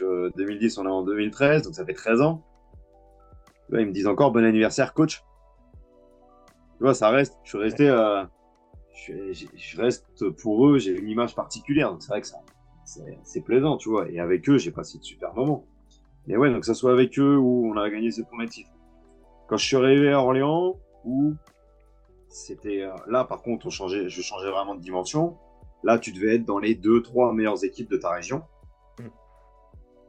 2010, 0.00 0.78
on 0.78 0.86
est 0.86 0.88
en 0.88 1.02
2013, 1.02 1.62
donc 1.62 1.74
ça 1.74 1.84
fait 1.84 1.92
13 1.92 2.22
ans. 2.22 2.42
ils 3.72 3.86
me 3.86 3.92
disent 3.92 4.06
encore 4.06 4.32
bon 4.32 4.44
anniversaire, 4.44 4.94
coach. 4.94 5.22
Tu 6.82 6.86
vois, 6.86 6.94
ça 6.94 7.10
reste. 7.10 7.38
Je 7.44 7.50
suis 7.50 7.58
resté. 7.58 7.88
Euh, 7.88 8.24
je, 9.06 9.80
reste 9.80 10.28
pour 10.42 10.66
eux, 10.66 10.78
j'ai 10.78 10.98
une 10.98 11.08
image 11.08 11.32
particulière, 11.36 11.92
donc 11.92 12.02
c'est 12.02 12.08
vrai 12.08 12.20
que 12.20 12.26
ça, 12.26 12.38
c'est 13.22 13.40
plaisant, 13.40 13.76
tu 13.76 13.88
vois. 13.88 14.10
Et 14.10 14.18
avec 14.18 14.48
eux, 14.48 14.58
j'ai 14.58 14.72
passé 14.72 14.98
de 14.98 15.04
super 15.04 15.32
moments. 15.32 15.64
Mais 16.26 16.36
ouais, 16.36 16.50
donc 16.50 16.62
que 16.62 16.66
ça 16.66 16.74
soit 16.74 16.90
avec 16.90 17.16
eux 17.20 17.36
où 17.36 17.70
on 17.72 17.76
a 17.76 17.88
gagné 17.88 18.10
ses 18.10 18.24
premiers 18.24 18.48
titres. 18.48 18.72
Quand 19.48 19.56
je 19.56 19.64
suis 19.64 19.76
arrivé 19.76 20.10
à 20.10 20.18
Orléans, 20.18 20.74
où 21.04 21.34
c'était 22.28 22.82
euh, 22.82 22.90
là, 23.06 23.22
par 23.22 23.42
contre, 23.42 23.66
on 23.66 23.70
changeait, 23.70 24.08
je 24.08 24.20
changeais 24.20 24.50
vraiment 24.50 24.74
de 24.74 24.80
dimension. 24.80 25.36
Là, 25.84 26.00
tu 26.00 26.10
devais 26.10 26.34
être 26.34 26.44
dans 26.44 26.58
les 26.58 26.74
deux, 26.74 27.00
trois 27.00 27.32
meilleures 27.32 27.64
équipes 27.64 27.92
de 27.92 27.96
ta 27.96 28.10
région. 28.10 28.42
Mm. 28.98 29.04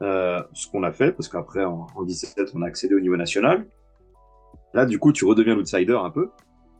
Euh, 0.01 0.41
ce 0.53 0.67
qu'on 0.71 0.81
a 0.81 0.91
fait, 0.91 1.11
parce 1.11 1.29
qu'après, 1.29 1.65
en, 1.65 1.85
17, 2.03 2.49
on 2.55 2.63
a 2.63 2.65
accédé 2.65 2.95
au 2.95 2.99
niveau 2.99 3.15
national. 3.15 3.67
Là, 4.73 4.87
du 4.87 4.97
coup, 4.97 5.13
tu 5.13 5.25
redeviens 5.25 5.53
l'outsider 5.53 5.93
un 5.93 6.09
peu, 6.09 6.31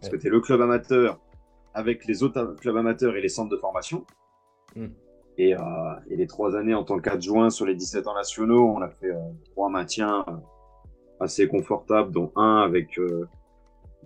parce 0.04 0.14
que 0.14 0.20
tu 0.20 0.28
es 0.28 0.30
le 0.30 0.41
club 0.41 0.60
amateur 0.60 1.18
avec 1.74 2.06
les 2.06 2.24
autres 2.24 2.56
clubs 2.60 2.76
amateurs 2.76 3.16
et 3.16 3.22
les 3.22 3.30
centres 3.30 3.49
de 3.49 3.58
formation. 3.58 4.06
Mm. 4.76 4.88
Et, 5.38 5.56
euh, 5.56 5.60
et, 6.10 6.18
les 6.18 6.28
trois 6.28 6.56
années 6.56 6.74
en 6.74 6.84
tant 6.84 6.99
qu'adjoint 6.99 7.49
sur 7.49 7.66
les 7.66 7.74
17 7.74 8.06
ans 8.08 8.14
nationaux, 8.14 8.68
on 8.68 8.82
a 8.82 8.89
fait 8.89 9.12
euh, 9.12 9.20
trois 9.51 9.70
maintiens 9.70 10.26
euh, 10.28 10.34
assez 11.22 11.47
confortables, 11.47 12.12
dont 12.12 12.32
un 12.36 12.58
avec 12.58 12.99
euh, 12.99 13.28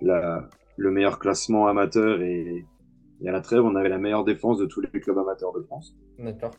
la, 0.02 0.48
le 0.78 0.92
meilleur 0.92 1.20
classement 1.20 1.68
amateur 1.68 2.22
et, 2.22 2.64
et, 3.22 3.28
à 3.28 3.32
la 3.32 3.42
trêve, 3.42 3.66
on 3.66 3.76
avait 3.76 3.90
la 3.90 3.98
meilleure 3.98 4.24
défense 4.24 4.60
de 4.60 4.68
tous 4.68 4.82
les 4.82 5.00
clubs 5.02 5.18
amateurs 5.18 5.52
de 5.52 5.64
France. 5.64 5.98
D'accord. 6.20 6.52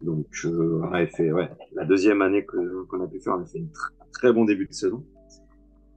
Donc, 0.00 0.26
on 0.44 0.92
avait 0.92 1.06
fait, 1.06 1.30
ouais, 1.30 1.50
la 1.74 1.84
deuxième 1.84 2.22
année 2.22 2.44
qu'on 2.46 3.02
a 3.02 3.06
pu 3.06 3.20
faire, 3.20 3.34
on 3.36 3.42
a 3.42 3.46
fait 3.46 3.60
un 3.60 4.06
très 4.12 4.32
bon 4.32 4.46
début 4.46 4.66
de 4.66 4.72
saison. 4.72 5.04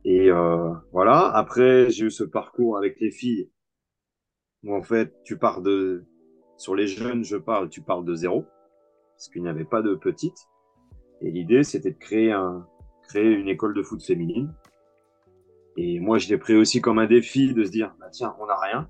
Et 0.04 0.32
euh, 0.32 0.74
voilà, 0.92 1.32
après, 1.36 1.90
j'ai 1.90 2.06
eu 2.06 2.12
ce 2.12 2.24
parcours 2.24 2.78
avec 2.78 3.00
les 3.00 3.12
filles 3.12 3.52
où 4.64 4.76
en 4.76 4.84
fait, 4.84 5.14
tu 5.24 5.38
pars 5.38 5.62
de. 5.62 6.06
Sur 6.58 6.76
les 6.76 6.88
jeunes, 6.88 7.24
je 7.24 7.38
parle, 7.38 7.70
tu 7.70 7.82
parles 7.82 8.06
de 8.06 8.14
zéro, 8.14 8.46
parce 9.16 9.30
qu'il 9.30 9.42
n'y 9.42 9.50
avait 9.50 9.66
pas 9.66 9.82
de 9.82 9.96
petites. 9.96 10.48
Et 11.22 11.32
l'idée, 11.32 11.64
c'était 11.64 11.92
de 11.92 11.98
créer, 11.98 12.32
un, 12.32 12.68
créer 13.08 13.32
une 13.32 13.48
école 13.48 13.74
de 13.74 13.82
foot 13.82 14.04
féminine. 14.04 14.54
Et 15.78 16.00
moi, 16.00 16.18
je 16.20 16.30
l'ai 16.30 16.38
pris 16.38 16.56
aussi 16.56 16.82
comme 16.82 17.00
un 17.00 17.08
défi 17.08 17.54
de 17.54 17.64
se 17.64 17.72
dire, 17.72 17.96
bah, 18.00 18.10
tiens, 18.12 18.36
on 18.40 18.46
n'a 18.46 18.60
rien. 18.60 18.90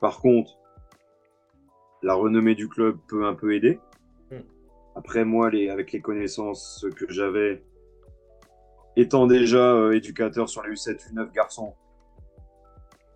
Par 0.00 0.20
contre, 0.20 0.58
la 2.02 2.14
renommée 2.14 2.54
du 2.54 2.68
club 2.68 2.98
peut 3.08 3.26
un 3.26 3.34
peu 3.34 3.54
aider. 3.54 3.80
Hmm. 4.30 4.40
Après, 4.94 5.24
moi, 5.24 5.50
les, 5.50 5.68
avec 5.68 5.92
les 5.92 6.00
connaissances 6.00 6.86
que 6.96 7.10
j'avais, 7.12 7.62
étant 8.98 9.28
déjà 9.28 9.74
euh, 9.74 9.92
éducateur 9.92 10.48
sur 10.48 10.62
les 10.64 10.72
U7, 10.72 11.12
U9 11.12 11.32
garçons 11.32 11.74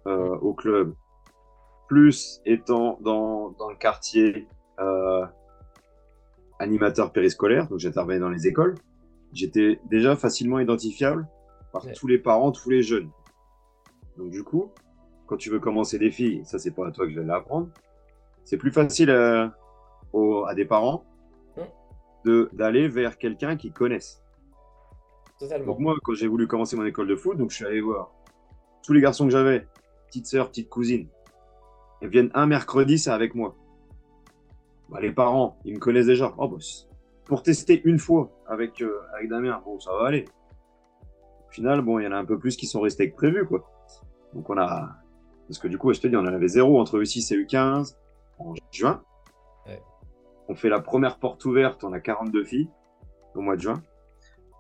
euh, 0.07 0.37
au 0.37 0.55
club, 0.55 0.95
plus 1.89 2.41
étant 2.47 2.99
dans, 3.01 3.51
dans 3.59 3.69
le 3.69 3.75
quartier 3.75 4.47
euh, 4.79 5.27
animateur 6.61 7.13
périscolaire, 7.13 7.69
donc 7.69 7.81
j'intervenais 7.81 8.21
dans 8.21 8.31
les 8.31 8.47
écoles, 8.47 8.77
j'étais 9.33 9.81
déjà 9.91 10.15
facilement 10.15 10.61
identifiable 10.61 11.27
par 11.73 11.85
tous 11.93 12.07
les 12.07 12.19
parents, 12.19 12.53
tous 12.53 12.71
les 12.71 12.83
jeunes. 12.83 13.11
Donc 14.17 14.31
du 14.31 14.45
coup, 14.45 14.71
quand 15.27 15.37
tu 15.37 15.51
veux 15.51 15.59
commencer 15.59 15.99
des 15.99 16.13
filles, 16.13 16.43
ça 16.45 16.61
c'est 16.61 16.71
pas 16.71 16.87
à 16.87 16.93
toi 16.93 17.07
que 17.07 17.13
je 17.13 17.19
vais 17.19 17.27
l'apprendre, 17.27 17.69
c'est 18.45 18.57
plus 18.57 18.71
facile 18.71 19.11
à, 19.11 19.53
à 20.47 20.55
des 20.55 20.65
parents 20.65 21.05
de 22.25 22.49
d'aller 22.53 22.87
vers 22.87 23.19
quelqu'un 23.19 23.57
qui 23.57 23.73
connaissent. 23.73 24.22
Donc 25.41 25.79
moi, 25.81 25.97
quand 26.03 26.15
j'ai 26.15 26.29
voulu 26.29 26.47
commencer 26.47 26.77
mon 26.77 26.85
école 26.85 27.09
de 27.09 27.17
foot, 27.17 27.37
donc 27.37 27.51
je 27.51 27.57
suis 27.57 27.65
allé 27.65 27.81
voir 27.81 28.13
tous 28.85 28.93
les 28.93 29.01
garçons 29.01 29.25
que 29.25 29.31
j'avais, 29.31 29.67
petite 30.07 30.27
sœur, 30.27 30.49
petite 30.49 30.69
cousine, 30.69 31.09
ils 32.01 32.09
viennent 32.09 32.31
un 32.35 32.47
mercredi, 32.47 32.99
c'est 32.99 33.11
avec 33.11 33.35
moi. 33.35 33.57
Bah, 34.89 35.01
les 35.01 35.13
parents, 35.13 35.59
ils 35.65 35.75
me 35.75 35.79
connaissent 35.79 36.07
déjà. 36.07 36.33
Oh, 36.39 36.49
bah, 36.49 36.59
pour 37.25 37.43
tester 37.43 37.81
une 37.85 37.99
fois 37.99 38.31
avec, 38.47 38.83
euh, 38.83 39.01
avec 39.17 39.29
Damien, 39.29 39.61
bon, 39.65 39.81
ça 39.81 39.93
va 39.93 40.07
aller. 40.07 40.27
Au 41.49 41.51
final, 41.51 41.81
bon, 41.83 41.99
il 41.99 42.05
y 42.05 42.07
en 42.07 42.13
a 42.13 42.17
un 42.17 42.25
peu 42.25 42.39
plus 42.39 42.57
qui 42.57 42.67
sont 42.67 42.81
restés 42.81 43.11
que 43.11 43.17
prévu, 43.17 43.47
quoi. 43.47 43.69
Donc 44.35 44.49
on 44.51 44.59
a, 44.59 44.97
parce 45.49 45.59
que 45.59 45.69
du 45.69 45.79
coup, 45.79 45.93
je 45.93 46.01
te 46.01 46.07
dis, 46.07 46.17
on 46.17 46.21
en 46.21 46.27
avait 46.27 46.49
zéro 46.49 46.81
entre 46.81 46.99
U6 46.99 47.35
et 47.35 47.45
U15 47.45 47.97
en 48.39 48.55
juin. 48.71 49.03
On 50.49 50.55
fait 50.55 50.69
la 50.69 50.81
première 50.81 51.19
porte 51.19 51.45
ouverte, 51.45 51.85
on 51.85 51.93
a 51.93 52.01
42 52.01 52.45
filles 52.45 52.69
au 53.35 53.41
mois 53.41 53.57
de 53.57 53.63
juin. 53.63 53.83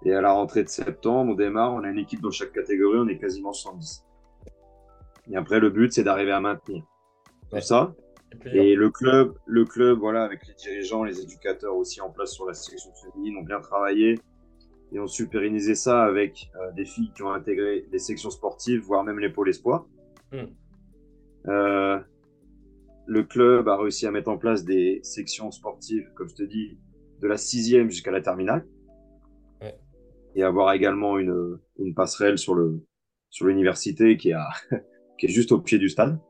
Et 0.04 0.12
à 0.12 0.20
la 0.20 0.32
rentrée 0.32 0.64
de 0.64 0.68
septembre, 0.68 1.32
on 1.32 1.34
démarre, 1.34 1.72
on 1.74 1.84
a 1.84 1.88
une 1.88 1.98
équipe 1.98 2.20
dans 2.20 2.30
chaque 2.30 2.52
catégorie, 2.52 2.98
on 2.98 3.08
est 3.08 3.18
quasiment 3.18 3.52
70. 3.52 4.04
Et 5.30 5.36
après, 5.36 5.60
le 5.60 5.70
but, 5.70 5.92
c'est 5.92 6.02
d'arriver 6.02 6.32
à 6.32 6.40
maintenir 6.40 6.82
tout 7.50 7.60
ça. 7.60 7.94
Et 8.46 8.74
le 8.74 8.90
club, 8.90 9.34
le 9.46 9.64
club, 9.64 9.98
voilà, 9.98 10.24
avec 10.24 10.46
les 10.46 10.54
dirigeants, 10.54 11.04
les 11.04 11.20
éducateurs 11.20 11.76
aussi 11.76 12.00
en 12.00 12.10
place 12.10 12.32
sur 12.32 12.46
la 12.46 12.54
sélection 12.54 12.90
féminine, 12.94 13.36
ont 13.36 13.44
bien 13.44 13.60
travaillé 13.60 14.18
et 14.92 14.98
ont 14.98 15.06
su 15.06 15.28
pérenniser 15.28 15.74
ça 15.74 16.02
avec 16.02 16.50
euh, 16.56 16.72
des 16.72 16.84
filles 16.84 17.12
qui 17.14 17.22
ont 17.22 17.32
intégré 17.32 17.86
les 17.90 17.98
sections 17.98 18.30
sportives, 18.30 18.80
voire 18.80 19.04
même 19.04 19.18
les 19.18 19.28
pôles 19.28 19.48
espoirs. 19.48 19.86
Hmm. 20.32 20.46
Euh, 21.48 22.00
le 23.06 23.22
club 23.22 23.68
a 23.68 23.76
réussi 23.76 24.06
à 24.06 24.10
mettre 24.10 24.30
en 24.30 24.38
place 24.38 24.64
des 24.64 25.00
sections 25.02 25.50
sportives, 25.50 26.10
comme 26.14 26.28
je 26.28 26.34
te 26.34 26.42
dis, 26.42 26.78
de 27.20 27.28
la 27.28 27.36
sixième 27.36 27.90
jusqu'à 27.90 28.10
la 28.10 28.20
terminale. 28.20 28.66
Et 30.34 30.42
avoir 30.42 30.72
également 30.72 31.18
une, 31.18 31.58
une 31.78 31.94
passerelle 31.94 32.38
sur 32.38 32.54
le 32.54 32.80
sur 33.32 33.46
l'université 33.46 34.16
qui, 34.16 34.32
a, 34.32 34.48
qui 35.18 35.26
est 35.26 35.30
juste 35.30 35.52
au 35.52 35.60
pied 35.60 35.78
du 35.78 35.88
stade. 35.88 36.20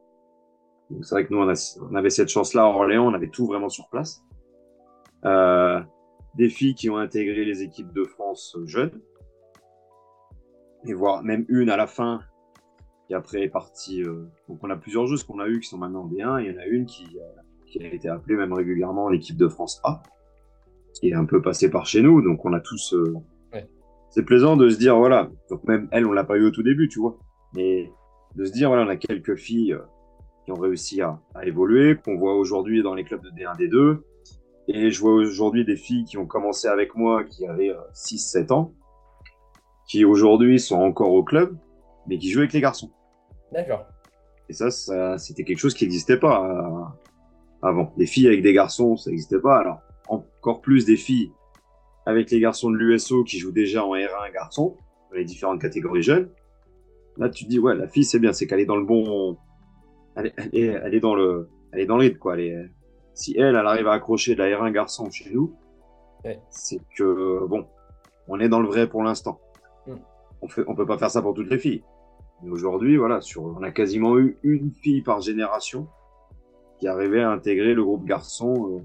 Donc 0.91 1.05
c'est 1.05 1.15
vrai 1.15 1.27
que 1.27 1.35
nous, 1.35 1.41
on, 1.41 1.95
avait 1.95 2.11
cette 2.11 2.29
chance-là 2.29 2.63
à 2.63 2.67
Orléans, 2.67 3.07
on 3.07 3.15
avait 3.15 3.29
tout 3.29 3.47
vraiment 3.47 3.69
sur 3.69 3.89
place. 3.89 4.23
Euh, 5.25 5.81
des 6.35 6.49
filles 6.49 6.75
qui 6.75 6.91
ont 6.91 6.97
intégré 6.97 7.45
les 7.45 7.63
équipes 7.63 7.93
de 7.93 8.05
France 8.05 8.57
jeunes. 8.65 9.01
Et 10.85 10.95
voir 10.95 11.23
même 11.23 11.45
une 11.49 11.71
à 11.71 11.77
la 11.77 11.87
fin 11.87 12.21
qui 13.07 13.15
après 13.15 13.43
est 13.43 13.49
partie. 13.49 14.03
Euh, 14.03 14.27
donc 14.49 14.59
on 14.63 14.71
a 14.71 14.77
plusieurs 14.77 15.07
joueuses 15.07 15.25
qu'on 15.25 15.39
a 15.39 15.49
eues 15.49 15.61
qui 15.61 15.69
sont 15.69 15.79
maintenant 15.79 16.03
en 16.03 16.09
D1. 16.09 16.43
Il 16.43 16.53
y 16.53 16.57
en 16.57 16.61
a 16.61 16.67
une 16.67 16.87
qui, 16.87 17.07
euh, 17.19 17.43
qui 17.67 17.83
a 17.83 17.93
été 17.93 18.09
appelée 18.09 18.37
même 18.37 18.53
régulièrement 18.53 19.09
l'équipe 19.09 19.37
de 19.37 19.49
France 19.49 19.81
A, 19.85 20.03
qui 20.95 21.11
est 21.11 21.15
un 21.15 21.25
peu 21.25 21.41
passée 21.41 21.71
par 21.71 21.87
chez 21.87 22.03
nous. 22.03 22.23
Donc 22.23 22.45
on 22.45 22.53
a 22.53 22.61
tous. 22.61 22.95
Euh, 22.95 23.15
c'est 24.13 24.25
plaisant 24.25 24.57
de 24.57 24.69
se 24.69 24.79
dire 24.79 24.97
voilà. 24.97 25.31
Donc 25.51 25.65
même 25.65 25.89
elle, 25.91 26.07
on 26.07 26.13
l'a 26.13 26.25
pas 26.25 26.37
eu 26.37 26.45
au 26.45 26.51
tout 26.51 26.63
début, 26.63 26.89
tu 26.89 27.01
vois. 27.01 27.19
Mais 27.55 27.91
de 28.37 28.45
se 28.45 28.53
dire 28.53 28.69
voilà, 28.69 28.85
on 28.85 28.89
a 28.89 28.97
quelques 28.97 29.37
filles 29.37 29.77
qui 30.45 30.53
ont 30.53 30.61
réussi 30.61 31.01
à, 31.01 31.19
à 31.35 31.47
évoluer, 31.47 31.97
qu'on 31.97 32.19
voit 32.19 32.35
aujourd'hui 32.35 32.83
dans 32.83 32.95
les 32.95 33.05
clubs 33.05 33.23
de 33.23 33.31
D1, 33.31 33.59
D2. 33.59 34.01
Et 34.69 34.91
je 34.91 35.01
vois 35.01 35.15
aujourd'hui 35.15 35.65
des 35.65 35.77
filles 35.77 36.05
qui 36.05 36.19
ont 36.19 36.27
commencé 36.27 36.69
avec 36.69 36.95
moi, 36.95 37.25
qui 37.25 37.47
avaient 37.47 37.75
6-7 37.95 38.53
ans, 38.53 38.75
qui 39.89 40.05
aujourd'hui 40.05 40.61
sont 40.61 40.81
encore 40.81 41.13
au 41.13 41.25
club, 41.25 41.57
mais 42.07 42.19
qui 42.19 42.31
jouent 42.31 42.41
avec 42.41 42.53
les 42.53 42.61
garçons. 42.61 42.91
D'accord. 43.51 43.87
Et 44.49 44.53
ça, 44.53 44.71
ça 44.71 45.17
c'était 45.19 45.45
quelque 45.45 45.59
chose 45.59 45.75
qui 45.75 45.85
n'existait 45.85 46.19
pas 46.19 46.45
euh, 46.47 47.67
avant. 47.67 47.93
Des 47.97 48.07
filles 48.07 48.27
avec 48.27 48.43
des 48.43 48.53
garçons, 48.53 48.97
ça 48.97 49.11
n'existait 49.11 49.41
pas. 49.41 49.59
Alors, 49.59 49.81
encore 50.09 50.61
plus 50.61 50.85
des 50.85 50.97
filles 50.97 51.33
avec 52.07 52.31
les 52.31 52.41
garçons 52.41 52.71
de 52.71 52.77
l'USO 52.77 53.25
qui 53.25 53.39
jouent 53.39 53.53
déjà 53.53 53.85
en 53.85 53.95
R1 53.95 54.33
garçon, 54.33 54.77
dans 55.11 55.17
les 55.17 55.25
différentes 55.25 55.61
catégories 55.61 56.03
jeunes. 56.03 56.29
Là, 57.19 57.29
tu 57.29 57.45
te 57.45 57.51
dis, 57.51 57.59
ouais, 57.59 57.75
la 57.75 57.87
fille, 57.87 58.05
c'est 58.05 58.19
bien, 58.19 58.33
c'est 58.33 58.47
qu'elle 58.47 58.61
est 58.61 58.67
dans 58.67 58.77
le 58.77 58.85
bon, 58.85 59.37
elle, 60.17 60.33
elle, 60.37 60.95
est, 60.95 61.01
dans 61.01 61.15
le, 61.15 61.49
elle 61.73 61.81
est 61.81 61.87
dans 61.87 61.97
le 61.97 62.03
rythme, 62.03 62.19
quoi. 62.19 62.35
Elle 62.35 62.41
est, 62.41 62.71
si 63.15 63.37
elle, 63.37 63.57
elle 63.57 63.67
arrive 63.67 63.87
à 63.89 63.93
accrocher 63.93 64.35
de 64.35 64.43
la 64.43 64.49
R1 64.49 64.73
garçon 64.73 65.11
chez 65.11 65.31
nous, 65.31 65.55
c'est 66.51 66.81
que, 66.97 67.47
bon, 67.47 67.67
on 68.29 68.41
est 68.41 68.49
dans 68.49 68.61
le 68.61 68.69
vrai 68.69 68.89
pour 68.89 69.03
l'instant. 69.03 69.41
Mm. 69.87 69.95
On 70.43 70.49
fait, 70.49 70.65
on 70.67 70.75
peut 70.75 70.87
pas 70.87 70.99
faire 70.99 71.11
ça 71.11 71.23
pour 71.23 71.35
toutes 71.35 71.51
les 71.51 71.59
filles. 71.59 71.83
Mais 72.43 72.51
aujourd'hui, 72.51 72.97
voilà, 72.97 73.21
sur, 73.21 73.43
on 73.45 73.63
a 73.63 73.71
quasiment 73.71 74.19
eu 74.19 74.39
une 74.43 74.73
fille 74.73 75.03
par 75.03 75.21
génération 75.21 75.89
qui 76.79 76.89
arrivait 76.89 77.23
à 77.23 77.31
intégrer 77.31 77.75
le 77.75 77.85
groupe 77.85 78.05
garçon. 78.05 78.79
Euh, 78.79 78.83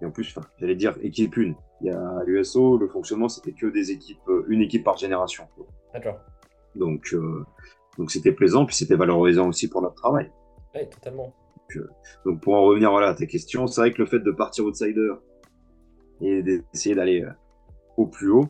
et 0.00 0.06
en 0.06 0.10
plus, 0.10 0.34
enfin, 0.34 0.46
j'allais 0.58 0.76
dire 0.76 0.96
équipe 1.02 1.36
une. 1.36 1.54
Il 1.80 1.88
y 1.88 1.90
a 1.90 2.22
l'USO, 2.26 2.78
le 2.78 2.88
fonctionnement, 2.88 3.28
c'était 3.28 3.52
que 3.52 3.66
des 3.66 3.90
équipes, 3.90 4.20
euh, 4.28 4.44
une 4.48 4.62
équipe 4.62 4.84
par 4.84 4.96
génération. 4.96 5.44
D'accord. 5.92 6.18
Donc, 6.74 7.12
euh, 7.12 7.44
donc 7.98 8.10
c'était 8.10 8.32
plaisant, 8.32 8.64
puis 8.64 8.76
c'était 8.76 8.96
valorisant 8.96 9.48
aussi 9.48 9.68
pour 9.68 9.82
notre 9.82 9.96
travail. 9.96 10.30
Oui, 10.74 10.88
totalement. 10.88 11.34
Donc, 12.24 12.40
pour 12.40 12.54
en 12.54 12.62
revenir 12.62 12.90
voilà, 12.90 13.08
à 13.08 13.14
ta 13.14 13.26
question, 13.26 13.66
c'est 13.66 13.80
vrai 13.80 13.92
que 13.92 14.02
le 14.02 14.06
fait 14.06 14.18
de 14.18 14.30
partir 14.32 14.64
outsider 14.64 15.12
et 16.20 16.42
d'essayer 16.42 16.94
d'aller 16.94 17.22
euh, 17.22 17.30
au 17.96 18.06
plus 18.06 18.30
haut, 18.30 18.48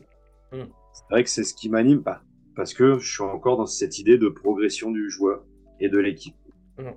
mm. 0.51 0.63
c'est 0.93 1.03
vrai 1.11 1.23
que 1.23 1.29
c'est 1.29 1.43
ce 1.43 1.53
qui 1.53 1.69
m'anime 1.69 2.01
pas. 2.01 2.21
Parce 2.55 2.73
que 2.73 2.99
je 2.99 3.11
suis 3.11 3.23
encore 3.23 3.57
dans 3.57 3.65
cette 3.65 3.99
idée 3.99 4.17
de 4.17 4.27
progression 4.27 4.91
du 4.91 5.09
joueur 5.09 5.43
et 5.79 5.89
de 5.89 5.97
l'équipe. 5.97 6.35
Mm. 6.77 6.91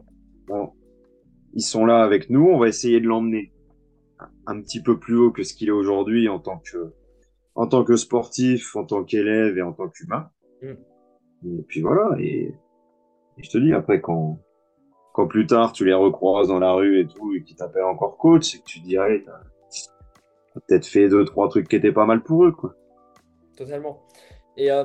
Bon, 0.46 0.72
ils 1.54 1.62
sont 1.62 1.86
là 1.86 2.02
avec 2.02 2.30
nous, 2.30 2.46
on 2.46 2.58
va 2.58 2.68
essayer 2.68 3.00
de 3.00 3.06
l'emmener 3.06 3.53
un 4.46 4.60
petit 4.60 4.82
peu 4.82 4.98
plus 4.98 5.16
haut 5.16 5.30
que 5.30 5.42
ce 5.42 5.54
qu'il 5.54 5.68
est 5.68 5.72
aujourd'hui 5.72 6.28
en 6.28 6.38
tant 6.38 6.58
que 6.58 6.92
en 7.54 7.66
tant 7.68 7.84
que 7.84 7.96
sportif, 7.96 8.76
en 8.76 8.84
tant 8.84 9.04
qu'élève 9.04 9.56
et 9.58 9.62
en 9.62 9.72
tant 9.72 9.88
qu'humain. 9.88 10.30
Mm. 10.62 10.74
Et 11.46 11.62
puis 11.68 11.82
voilà, 11.82 12.16
et, 12.18 12.54
et, 13.38 13.42
je 13.42 13.50
te 13.50 13.58
dis, 13.58 13.72
après, 13.72 14.00
quand, 14.00 14.38
quand 15.12 15.26
plus 15.26 15.46
tard 15.46 15.72
tu 15.72 15.84
les 15.84 15.94
recroises 15.94 16.48
dans 16.48 16.58
la 16.58 16.72
rue 16.72 17.00
et 17.00 17.06
tout, 17.06 17.34
et 17.34 17.42
qu'ils 17.42 17.56
t'appellent 17.56 17.84
encore 17.84 18.16
coach, 18.16 18.52
c'est 18.52 18.58
que 18.58 18.64
tu 18.64 18.80
t'as 18.82 20.60
peut-être 20.66 20.86
fait 20.86 21.08
deux, 21.08 21.24
trois 21.24 21.48
trucs 21.48 21.68
qui 21.68 21.76
étaient 21.76 21.92
pas 21.92 22.06
mal 22.06 22.22
pour 22.22 22.44
eux, 22.44 22.52
quoi. 22.52 22.74
Totalement. 23.56 24.00
Et, 24.56 24.70
euh, 24.70 24.84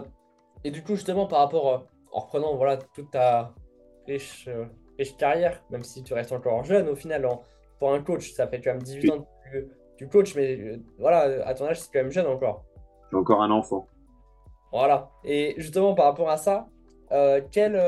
et 0.64 0.72
du 0.72 0.84
coup, 0.84 0.96
justement, 0.96 1.28
par 1.28 1.40
rapport, 1.40 1.70
euh, 1.70 1.78
en 2.12 2.22
reprenant 2.22 2.56
voilà, 2.58 2.78
toute 2.78 3.12
ta 3.12 3.54
riche, 4.08 4.48
euh, 4.48 4.66
riche 4.98 5.16
carrière, 5.16 5.64
même 5.70 5.84
si 5.84 6.04
tu 6.04 6.14
restes 6.14 6.32
encore 6.32 6.64
jeune, 6.66 6.90
au 6.90 6.96
final, 6.96 7.28
pour 7.80 7.94
un 7.94 8.02
coach, 8.02 8.32
ça 8.34 8.48
fait 8.48 8.60
quand 8.62 8.72
même 8.72 8.84
18 8.84 9.12
ans 9.12 9.28
tu 9.98 10.08
coaches, 10.08 10.36
mais 10.36 10.80
voilà, 10.98 11.46
à 11.46 11.54
ton 11.54 11.66
âge, 11.66 11.80
c'est 11.82 11.92
quand 11.92 12.00
même 12.00 12.12
jeune 12.12 12.28
encore. 12.28 12.64
Tu 13.10 13.16
encore 13.16 13.42
un 13.42 13.52
enfant. 13.52 13.88
Voilà. 14.72 15.10
Et 15.24 15.56
justement, 15.58 15.94
par 15.94 16.06
rapport 16.06 16.30
à 16.30 16.38
ça, 16.38 16.68
quel, 17.52 17.82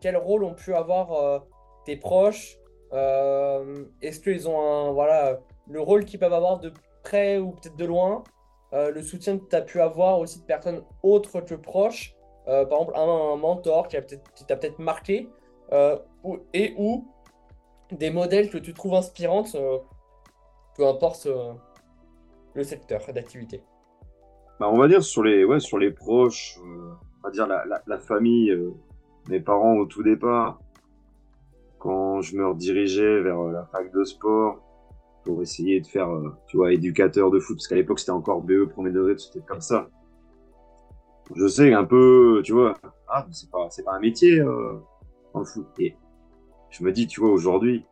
quel 0.00 0.16
rôle 0.16 0.44
ont 0.44 0.54
pu 0.54 0.74
avoir 0.74 1.42
tes 1.84 1.96
proches 1.96 2.58
euh, 2.92 3.84
Est-ce 4.02 4.20
qu'ils 4.20 4.48
ont 4.48 4.60
un, 4.60 4.92
voilà, 4.92 5.38
le 5.68 5.80
rôle 5.80 6.04
qu'ils 6.04 6.18
peuvent 6.18 6.32
avoir 6.32 6.58
de 6.58 6.72
près 7.02 7.38
ou 7.38 7.52
peut-être 7.52 7.76
de 7.76 7.84
loin 7.84 8.24
euh, 8.72 8.90
Le 8.90 9.02
soutien 9.02 9.38
que 9.38 9.44
tu 9.44 9.56
as 9.56 9.62
pu 9.62 9.80
avoir 9.80 10.18
aussi 10.18 10.40
de 10.40 10.44
personnes 10.44 10.82
autres 11.02 11.40
que 11.40 11.54
proches 11.54 12.14
euh, 12.48 12.64
Par 12.64 12.80
exemple, 12.80 12.98
un, 12.98 13.36
mentor 13.36 13.88
qui, 13.88 13.96
t'a 14.46 14.56
peut-être 14.56 14.78
marqué 14.78 15.28
et 16.52 16.74
ou 16.78 17.08
des 17.90 18.10
modèles 18.10 18.48
que 18.50 18.58
tu 18.58 18.74
trouves 18.74 18.94
inspirantes 18.94 19.56
peu 20.76 20.86
importe 20.86 21.28
le 22.54 22.62
secteur 22.62 23.00
d'activité. 23.12 23.62
Bah, 24.60 24.68
on 24.70 24.78
va 24.78 24.86
dire 24.86 25.02
sur 25.02 25.24
les, 25.24 25.44
ouais, 25.44 25.60
sur 25.60 25.78
les 25.78 25.90
proches, 25.90 26.58
euh, 26.64 26.92
on 27.22 27.28
va 27.28 27.30
dire 27.30 27.46
la, 27.46 27.98
famille, 27.98 28.50
euh, 28.50 28.72
mes 29.28 29.40
parents 29.40 29.74
au 29.74 29.86
tout 29.86 30.02
départ, 30.02 30.60
quand 31.78 32.22
je 32.22 32.36
me 32.36 32.46
redirigeais 32.46 33.20
vers 33.20 33.40
euh, 33.40 33.52
la 33.52 33.64
fac 33.66 33.92
de 33.92 34.04
sport 34.04 34.60
pour 35.24 35.42
essayer 35.42 35.80
de 35.80 35.86
faire, 35.86 36.08
tu 36.46 36.56
vois, 36.56 36.72
éducateur 36.72 37.30
de 37.30 37.40
foot, 37.40 37.56
parce 37.56 37.66
qu'à 37.66 37.74
l'époque 37.74 37.98
c'était 37.98 38.12
encore 38.12 38.42
BE 38.42 38.66
premier 38.66 38.90
degré, 38.90 39.16
c'était 39.18 39.40
comme 39.40 39.62
ça. 39.62 39.88
Je 41.34 41.46
sais 41.48 41.72
un 41.72 41.84
peu, 41.84 42.42
tu 42.44 42.52
vois, 42.52 42.74
ah, 43.08 43.26
c'est 43.30 43.50
pas, 43.50 43.68
c'est 43.70 43.82
pas 43.82 43.94
un 43.94 44.00
métier 44.00 44.38
euh, 44.40 44.78
en 45.32 45.44
foot. 45.44 45.66
Et 45.78 45.96
je 46.70 46.84
me 46.84 46.92
dis, 46.92 47.06
tu 47.06 47.20
vois, 47.20 47.30
aujourd'hui, 47.30 47.86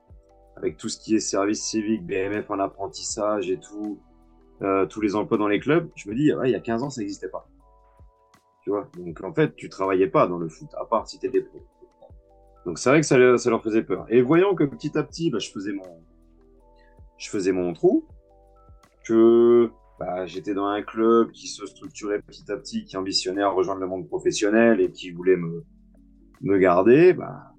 avec 0.57 0.77
tout 0.77 0.89
ce 0.89 0.99
qui 0.99 1.15
est 1.15 1.21
service 1.21 1.63
civique, 1.63 2.07
BMF 2.07 2.51
en 2.51 2.59
apprentissage 2.59 3.51
et 3.51 3.59
tout, 3.59 4.01
euh, 4.63 4.87
tous 4.87 5.01
les 5.01 5.17
emplois 5.17 5.39
dans 5.39 5.49
les 5.49 5.61
clubs, 5.61 5.91
je 5.95 6.09
me 6.09 6.15
dis, 6.15 6.33
ouais, 6.33 6.51
il 6.51 6.53
y 6.53 6.57
a 6.57 6.61
15 6.61 6.83
ans, 6.83 6.91
ça 6.91 7.01
n'existait 7.01 7.29
pas. 7.29 7.49
Tu 8.63 8.71
vois 8.71 8.89
Donc 8.97 9.23
en 9.25 9.33
fait, 9.33 9.57
tu 9.57 9.69
travaillais 9.69 10.07
pas 10.07 10.27
dans 10.27 10.39
le 10.39 10.49
foot, 10.49 10.69
à 10.81 10.85
part 10.85 11.09
si 11.09 11.19
tu 11.19 11.27
étais 11.27 11.41
pro. 11.41 11.59
Donc 12.65 12.79
c'est 12.79 12.91
vrai 12.91 13.01
que 13.01 13.07
ça, 13.07 13.39
ça, 13.39 13.51
leur 13.51 13.63
faisait 13.63 13.83
peur. 13.83 14.07
Et 14.09 14.23
voyant 14.23 14.55
que 14.55 14.63
petit 14.65 14.97
à 14.97 15.03
petit, 15.03 15.31
bah, 15.31 15.39
je 15.41 15.51
faisais 15.51 15.73
mon, 15.73 16.01
je 17.17 17.29
faisais 17.29 17.51
mon 17.51 17.73
trou, 17.73 18.07
que 19.05 19.71
bah, 19.99 20.27
j'étais 20.27 20.55
dans 20.55 20.67
un 20.67 20.83
club 20.83 21.33
qui 21.33 21.49
se 21.49 21.67
structurait 21.67 22.21
petit 22.23 22.51
à 22.53 22.57
petit, 22.57 22.85
qui 22.85 22.97
ambitionnait 22.97 23.43
à 23.43 23.49
rejoindre 23.49 23.81
le 23.81 23.89
monde 23.89 24.07
professionnel 24.07 24.81
et 24.81 24.93
qui 24.93 25.11
voulait 25.11 25.37
me, 25.37 25.65
me 26.41 26.59
garder, 26.59 27.13
bah, 27.15 27.53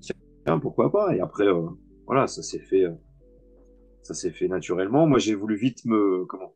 tiens, 0.00 0.58
pourquoi 0.60 0.92
pas? 0.92 1.16
Et 1.16 1.20
après, 1.20 1.46
euh, 1.46 1.68
voilà, 2.06 2.26
ça 2.26 2.42
s'est 2.42 2.60
fait. 2.60 2.84
Euh, 2.84 2.94
ça 4.02 4.14
s'est 4.14 4.30
fait 4.30 4.48
naturellement. 4.48 5.06
Moi, 5.06 5.18
j'ai 5.18 5.34
voulu 5.34 5.54
vite 5.56 5.84
me, 5.84 6.24
comment? 6.26 6.54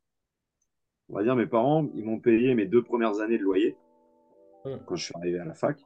On 1.09 1.15
va 1.15 1.23
dire, 1.23 1.37
mes 1.37 1.47
parents, 1.47 1.89
ils 1.95 2.05
m'ont 2.05 2.19
payé 2.19 2.55
mes 2.55 2.67
deux 2.67 2.83
premières 2.83 3.21
années 3.21 3.39
de 3.39 3.45
loyer 3.45 3.77
mmh. 4.65 4.71
quand 4.85 4.97
je 4.97 5.05
suis 5.05 5.15
arrivé 5.15 5.39
à 5.39 5.45
la 5.45 5.55
fac. 5.55 5.79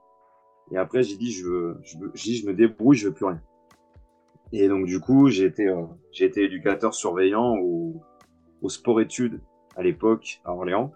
Et 0.73 0.79
après, 0.79 1.03
j'ai 1.03 1.17
dit, 1.17 1.31
je 1.33 1.45
veux, 1.45 1.79
je, 1.83 1.99
veux, 1.99 2.11
dit, 2.15 2.37
je 2.37 2.47
me 2.47 2.55
débrouille, 2.55 2.97
je 2.97 3.09
veux 3.09 3.15
plus 3.15 3.27
rien. 3.27 3.43
Et 4.53 4.69
donc, 4.69 4.87
du 4.87 5.01
coup, 5.01 5.29
j'ai 5.29 5.45
été, 5.45 5.69
euh, 5.69 5.85
j'ai 6.13 6.25
été 6.25 6.45
éducateur 6.45 6.95
surveillant 6.95 7.57
au, 7.59 8.01
au 8.63 8.69
sport-études 8.69 9.41
à 9.77 9.83
l'époque 9.83 10.41
à 10.45 10.55
Orléans. 10.55 10.93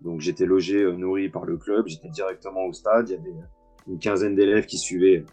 Donc, 0.00 0.20
j'étais 0.20 0.46
logé, 0.46 0.82
euh, 0.82 0.96
nourri 0.96 1.28
par 1.28 1.44
le 1.44 1.56
club. 1.58 1.86
J'étais 1.88 2.08
directement 2.08 2.64
au 2.64 2.72
stade. 2.72 3.10
Il 3.10 3.12
y 3.12 3.18
avait 3.18 3.34
une 3.86 3.98
quinzaine 3.98 4.34
d'élèves 4.34 4.66
qui 4.66 4.78
suivaient 4.78 5.24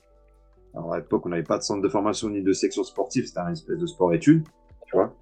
alors 0.75 0.93
à 0.93 0.97
l'époque, 0.97 1.25
on 1.25 1.29
n'avait 1.29 1.43
pas 1.43 1.57
de 1.57 1.63
centre 1.63 1.81
de 1.81 1.89
formation 1.89 2.29
ni 2.29 2.41
de 2.41 2.53
section 2.53 2.83
sportive, 2.83 3.25
c'était 3.25 3.39
un 3.39 3.51
espèce 3.51 3.77
de 3.77 3.85
sport-études, 3.85 4.43
tu 4.87 4.95
vois. 4.95 5.13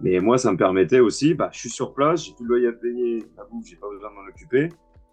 Mais 0.00 0.18
moi, 0.20 0.38
ça 0.38 0.52
me 0.52 0.56
permettait 0.56 1.00
aussi, 1.00 1.34
bah, 1.34 1.50
je 1.52 1.58
suis 1.58 1.70
sur 1.70 1.94
place, 1.94 2.24
j'ai 2.24 2.34
plus 2.34 2.44
de 2.44 2.48
loyer 2.48 2.68
à 2.68 2.72
payer, 2.72 3.24
la 3.36 3.44
bouffe, 3.44 3.66
j'ai 3.66 3.76
pas 3.76 3.88
besoin 3.88 4.10
de 4.10 4.14
m'en 4.14 4.28
occuper. 4.28 4.68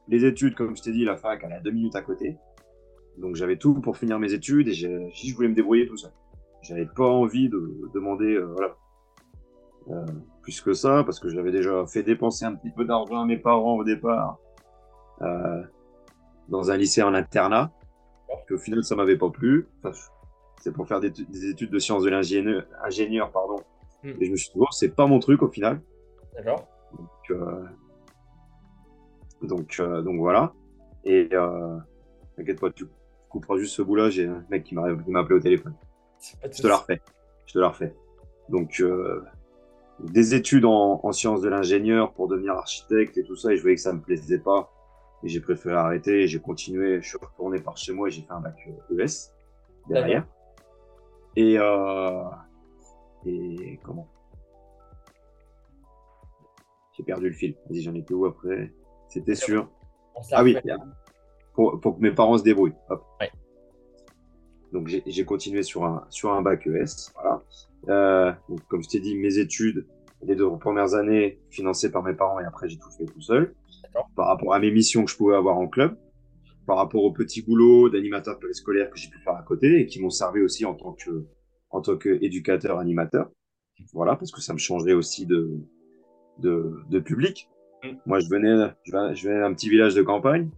Les 0.07 0.25
études, 0.25 0.55
comme 0.55 0.75
je 0.75 0.81
t'ai 0.81 0.91
dit, 0.91 1.03
la 1.03 1.17
fac, 1.17 1.41
elle 1.43 1.51
est 1.51 1.55
à 1.55 1.59
deux 1.59 1.71
minutes 1.71 1.95
à 1.95 2.01
côté. 2.01 2.37
Donc 3.17 3.35
j'avais 3.35 3.57
tout 3.57 3.73
pour 3.75 3.97
finir 3.97 4.19
mes 4.19 4.33
études 4.33 4.67
et 4.67 4.73
je 4.73 5.35
voulais 5.35 5.49
me 5.49 5.55
débrouiller 5.55 5.87
tout 5.87 5.97
seul. 5.97 6.11
J'avais 6.61 6.85
pas 6.85 7.07
envie 7.07 7.49
de 7.49 7.89
demander, 7.93 8.35
euh, 8.35 8.53
voilà, 8.55 8.75
euh, 9.89 10.05
plus 10.41 10.61
que 10.61 10.73
ça, 10.73 11.03
parce 11.03 11.19
que 11.19 11.29
j'avais 11.29 11.51
déjà 11.51 11.85
fait 11.85 12.03
dépenser 12.03 12.45
un 12.45 12.55
petit 12.55 12.71
peu 12.71 12.85
d'argent 12.85 13.21
à 13.21 13.25
mes 13.25 13.37
parents 13.37 13.77
au 13.77 13.83
départ 13.83 14.37
euh, 15.21 15.63
dans 16.49 16.71
un 16.71 16.77
lycée 16.77 17.03
en 17.03 17.13
internat 17.13 17.71
au 18.51 18.57
final, 18.57 18.83
ça 18.83 18.95
m'avait 18.95 19.17
pas 19.17 19.29
plu. 19.29 19.67
c'est 20.61 20.71
pour 20.71 20.87
faire 20.87 20.99
des, 20.99 21.11
études 21.49 21.71
de 21.71 21.79
sciences 21.79 22.03
de 22.03 22.09
l'ingénieur, 22.09 22.63
ingénieur, 22.83 23.31
pardon. 23.31 23.57
Hmm. 24.03 24.13
Et 24.19 24.25
je 24.25 24.31
me 24.31 24.35
suis 24.35 24.51
dit, 24.51 24.59
bon, 24.59 24.67
c'est 24.71 24.95
pas 24.95 25.07
mon 25.07 25.19
truc 25.19 25.41
au 25.41 25.49
final. 25.49 25.81
D'accord. 26.35 26.67
Donc, 26.93 27.31
euh, 27.31 27.65
donc, 29.41 29.75
euh, 29.79 30.01
donc, 30.01 30.19
voilà. 30.19 30.53
Et 31.03 31.29
euh, 31.33 31.77
t'inquiète 32.35 32.59
pas, 32.59 32.71
tu 32.71 32.85
couperas 33.29 33.57
juste 33.57 33.75
ce 33.75 33.81
bout-là. 33.81 34.09
J'ai 34.09 34.27
un 34.27 34.45
mec 34.49 34.63
qui 34.63 34.75
m'a 34.75 34.85
appelé 34.85 35.35
au 35.35 35.39
téléphone. 35.39 35.73
Je 36.19 36.61
te 36.61 36.67
la 36.67 36.77
refais. 36.77 37.01
Je 37.45 37.53
te 37.53 37.59
la 37.59 37.69
refais. 37.69 37.93
Donc, 38.49 38.83
des 39.99 40.35
études 40.35 40.65
en, 40.65 40.99
en 41.03 41.11
sciences 41.11 41.41
de 41.41 41.49
l'ingénieur 41.49 42.13
pour 42.13 42.27
devenir 42.27 42.53
architecte 42.53 43.17
et 43.17 43.23
tout 43.23 43.35
ça. 43.35 43.51
Et 43.51 43.57
je 43.57 43.61
voyais 43.61 43.75
que 43.75 43.81
ça 43.81 43.93
me 43.93 44.01
plaisait 44.01 44.39
pas. 44.39 44.71
Et 45.23 45.29
j'ai 45.29 45.39
préféré 45.39 45.75
arrêter 45.75 46.23
et 46.23 46.27
j'ai 46.27 46.39
continué. 46.39 47.01
Je 47.01 47.07
suis 47.07 47.17
retourné 47.17 47.59
par 47.59 47.77
chez 47.77 47.93
moi 47.93 48.07
et 48.07 48.11
j'ai 48.11 48.21
fait 48.21 48.31
un 48.31 48.39
bac 48.39 48.55
ES 48.67 48.93
euh, 48.93 49.03
e 49.03 49.07
derrière. 49.89 50.27
Et, 51.35 51.57
euh, 51.57 52.23
et 53.25 53.79
comment? 53.83 54.07
J'ai 56.93 57.03
perdu 57.03 57.29
le 57.29 57.33
fil. 57.33 57.55
Vas-y, 57.69 57.81
j'en 57.81 57.93
étais 57.93 58.13
où 58.13 58.25
après? 58.25 58.73
C'était 59.09 59.35
sûr. 59.35 59.69
Ah 60.31 60.43
oui, 60.43 60.57
pour, 61.53 61.79
pour, 61.79 61.95
que 61.97 62.01
mes 62.01 62.11
parents 62.11 62.37
se 62.37 62.43
débrouillent. 62.43 62.75
Hop. 62.89 63.03
Ouais. 63.19 63.31
Donc 64.73 64.87
j'ai 64.87 65.25
continué 65.25 65.63
sur 65.63 65.85
un, 65.85 66.05
sur 66.09 66.33
un 66.33 66.41
bac 66.41 66.65
ES. 66.67 67.11
Voilà. 67.15 67.41
Euh, 67.89 68.33
donc, 68.49 68.67
comme 68.67 68.83
je 68.83 68.89
t'ai 68.89 68.99
dit, 68.99 69.15
mes 69.15 69.37
études, 69.37 69.87
les 70.23 70.35
deux 70.35 70.49
premières 70.57 70.95
années 70.95 71.39
financées 71.49 71.91
par 71.91 72.03
mes 72.03 72.13
parents 72.13 72.39
et 72.39 72.45
après 72.45 72.67
j'ai 72.67 72.77
tout 72.77 72.89
fait 72.91 73.05
tout 73.05 73.21
seul 73.21 73.53
par 74.15 74.27
rapport 74.27 74.53
à 74.53 74.59
mes 74.59 74.71
missions 74.71 75.05
que 75.05 75.11
je 75.11 75.17
pouvais 75.17 75.35
avoir 75.35 75.57
en 75.57 75.67
club, 75.67 75.97
par 76.65 76.77
rapport 76.77 77.03
au 77.03 77.11
petit 77.11 77.41
boulot 77.41 77.89
d'animateur 77.89 78.37
scolaire 78.51 78.89
que 78.89 78.97
j'ai 78.97 79.09
pu 79.09 79.19
faire 79.19 79.35
à 79.35 79.43
côté 79.43 79.79
et 79.79 79.85
qui 79.85 80.01
m'ont 80.01 80.09
servi 80.09 80.41
aussi 80.41 80.65
en 80.65 80.75
tant 80.75 80.93
que 80.93 81.25
en 81.69 81.81
tant 81.81 81.97
qu'éducateur 81.97 82.79
animateur. 82.79 83.29
Voilà, 83.93 84.15
parce 84.15 84.31
que 84.31 84.41
ça 84.41 84.53
me 84.53 84.57
changeait 84.57 84.93
aussi 84.93 85.25
de 85.25 85.59
de, 86.39 86.75
de 86.89 86.99
public. 86.99 87.49
Mm. 87.83 87.89
Moi, 88.05 88.19
je 88.19 88.27
venais, 88.29 88.71
je 88.85 89.27
venais 89.27 89.39
d'un 89.39 89.53
petit 89.53 89.69
village 89.69 89.95
de 89.95 90.01
campagne 90.01 90.49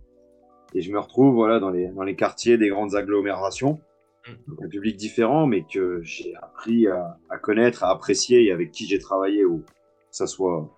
et 0.74 0.82
je 0.82 0.92
me 0.92 1.00
retrouve 1.00 1.34
voilà 1.34 1.60
dans 1.60 1.70
les 1.70 1.88
dans 1.90 2.04
les 2.04 2.16
quartiers 2.16 2.58
des 2.58 2.70
grandes 2.70 2.96
agglomérations, 2.96 3.80
mm. 4.28 4.64
un 4.64 4.68
public 4.68 4.98
différent, 4.98 5.46
mais 5.48 5.64
que 5.64 6.02
j'ai 6.02 6.34
appris 6.42 6.88
à, 6.88 7.18
à, 7.30 7.38
connaître, 7.38 7.84
à 7.84 7.92
apprécier 7.92 8.46
et 8.46 8.52
avec 8.52 8.72
qui 8.72 8.88
j'ai 8.88 9.00
travaillé, 9.00 9.46
ou 9.46 9.60
que 9.60 9.72
ça 10.12 10.28
soit 10.28 10.70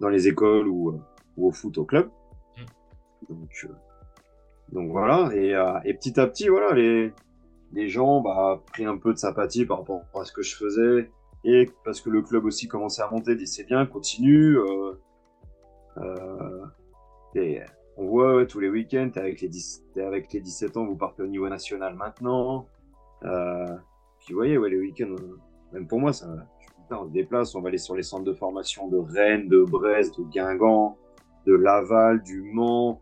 dans 0.00 0.08
les 0.08 0.28
écoles 0.28 0.68
ou 0.68 1.00
au 1.46 1.52
foot 1.52 1.78
au 1.78 1.84
club. 1.84 2.10
Mm. 2.56 3.34
Donc, 3.34 3.50
euh, 3.64 3.74
donc 4.72 4.90
voilà, 4.90 5.30
et, 5.34 5.54
euh, 5.54 5.80
et, 5.84 5.94
petit 5.94 6.18
à 6.20 6.26
petit, 6.26 6.48
voilà, 6.48 6.74
les, 6.74 7.12
les 7.72 7.88
gens 7.88 8.20
bah, 8.20 8.62
pris 8.72 8.84
un 8.84 8.98
peu 8.98 9.12
de 9.12 9.18
sympathie 9.18 9.64
par 9.64 9.78
rapport 9.78 10.02
à 10.14 10.24
ce 10.24 10.32
que 10.32 10.42
je 10.42 10.56
faisais, 10.56 11.10
et 11.44 11.70
parce 11.84 12.00
que 12.00 12.10
le 12.10 12.22
club 12.22 12.44
aussi 12.44 12.68
commençait 12.68 13.02
à 13.02 13.10
monter, 13.10 13.34
dit 13.34 13.46
c'est 13.46 13.64
bien, 13.64 13.86
continue. 13.86 14.58
Euh, 14.58 14.94
et 17.34 17.60
on 17.96 18.06
voit 18.06 18.46
tous 18.46 18.60
les 18.60 18.68
week-ends, 18.68 19.10
avec 19.16 19.40
les, 19.40 19.48
10, 19.48 19.84
avec 19.96 20.32
les 20.32 20.40
17 20.40 20.76
ans, 20.76 20.86
vous 20.86 20.96
partez 20.96 21.22
au 21.22 21.26
niveau 21.26 21.48
national 21.48 21.94
maintenant. 21.94 22.66
Puis 23.20 24.34
vous 24.34 24.36
voyez, 24.36 24.58
ouais, 24.58 24.70
les 24.70 24.78
week-ends, 24.78 25.16
même 25.72 25.86
pour 25.86 26.00
moi, 26.00 26.12
ça, 26.12 26.28
on 26.90 27.06
se 27.06 27.12
déplace, 27.12 27.54
on 27.54 27.60
va 27.60 27.68
aller 27.68 27.78
sur 27.78 27.94
les 27.94 28.02
centres 28.02 28.24
de 28.24 28.32
formation 28.32 28.88
de 28.88 28.96
Rennes, 28.96 29.48
de 29.48 29.62
Brest, 29.62 30.18
de 30.18 30.24
Guingamp, 30.24 30.96
de 31.48 31.54
Laval, 31.54 32.22
du 32.22 32.42
Mans. 32.42 33.00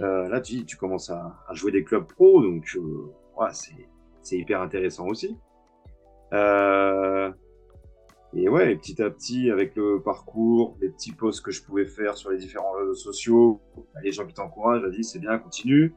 Euh, 0.00 0.28
là, 0.28 0.40
tu, 0.40 0.64
tu 0.64 0.76
commences 0.76 1.10
à, 1.10 1.36
jouer 1.52 1.72
des 1.72 1.82
clubs 1.82 2.06
pro, 2.06 2.40
donc 2.40 2.64
euh, 2.76 3.48
c'est 4.22 4.38
hyper 4.38 4.62
intéressant 4.62 5.06
aussi. 5.08 5.36
Euh, 6.32 7.32
et 8.32 8.48
ouais, 8.48 8.76
petit 8.76 9.02
à 9.02 9.10
petit, 9.10 9.50
avec 9.50 9.74
le 9.74 10.00
parcours, 10.00 10.76
les 10.80 10.88
petits 10.88 11.12
posts 11.12 11.44
que 11.44 11.50
je 11.50 11.64
pouvais 11.64 11.84
faire 11.84 12.16
sur 12.16 12.30
les 12.30 12.38
différents 12.38 12.72
réseaux 12.72 12.94
sociaux, 12.94 13.60
bah, 13.76 14.00
les 14.04 14.12
gens 14.12 14.24
qui 14.24 14.34
t'encouragent, 14.34 14.82
vas-y, 14.82 15.02
c'est 15.02 15.18
bien, 15.18 15.38
continue. 15.38 15.92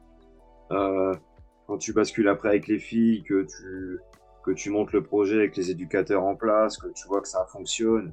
quand 0.70 1.78
tu 1.78 1.92
bascules 1.92 2.28
après 2.28 2.48
avec 2.48 2.66
les 2.66 2.80
filles, 2.80 3.22
que 3.22 3.44
tu, 3.44 4.00
que 4.44 4.50
tu 4.50 4.70
montes 4.70 4.92
le 4.92 5.04
projet 5.04 5.36
avec 5.36 5.56
les 5.56 5.70
éducateurs 5.70 6.24
en 6.24 6.34
place, 6.34 6.76
que 6.76 6.88
tu 6.88 7.06
vois 7.06 7.20
que 7.20 7.28
ça 7.28 7.46
fonctionne, 7.52 8.12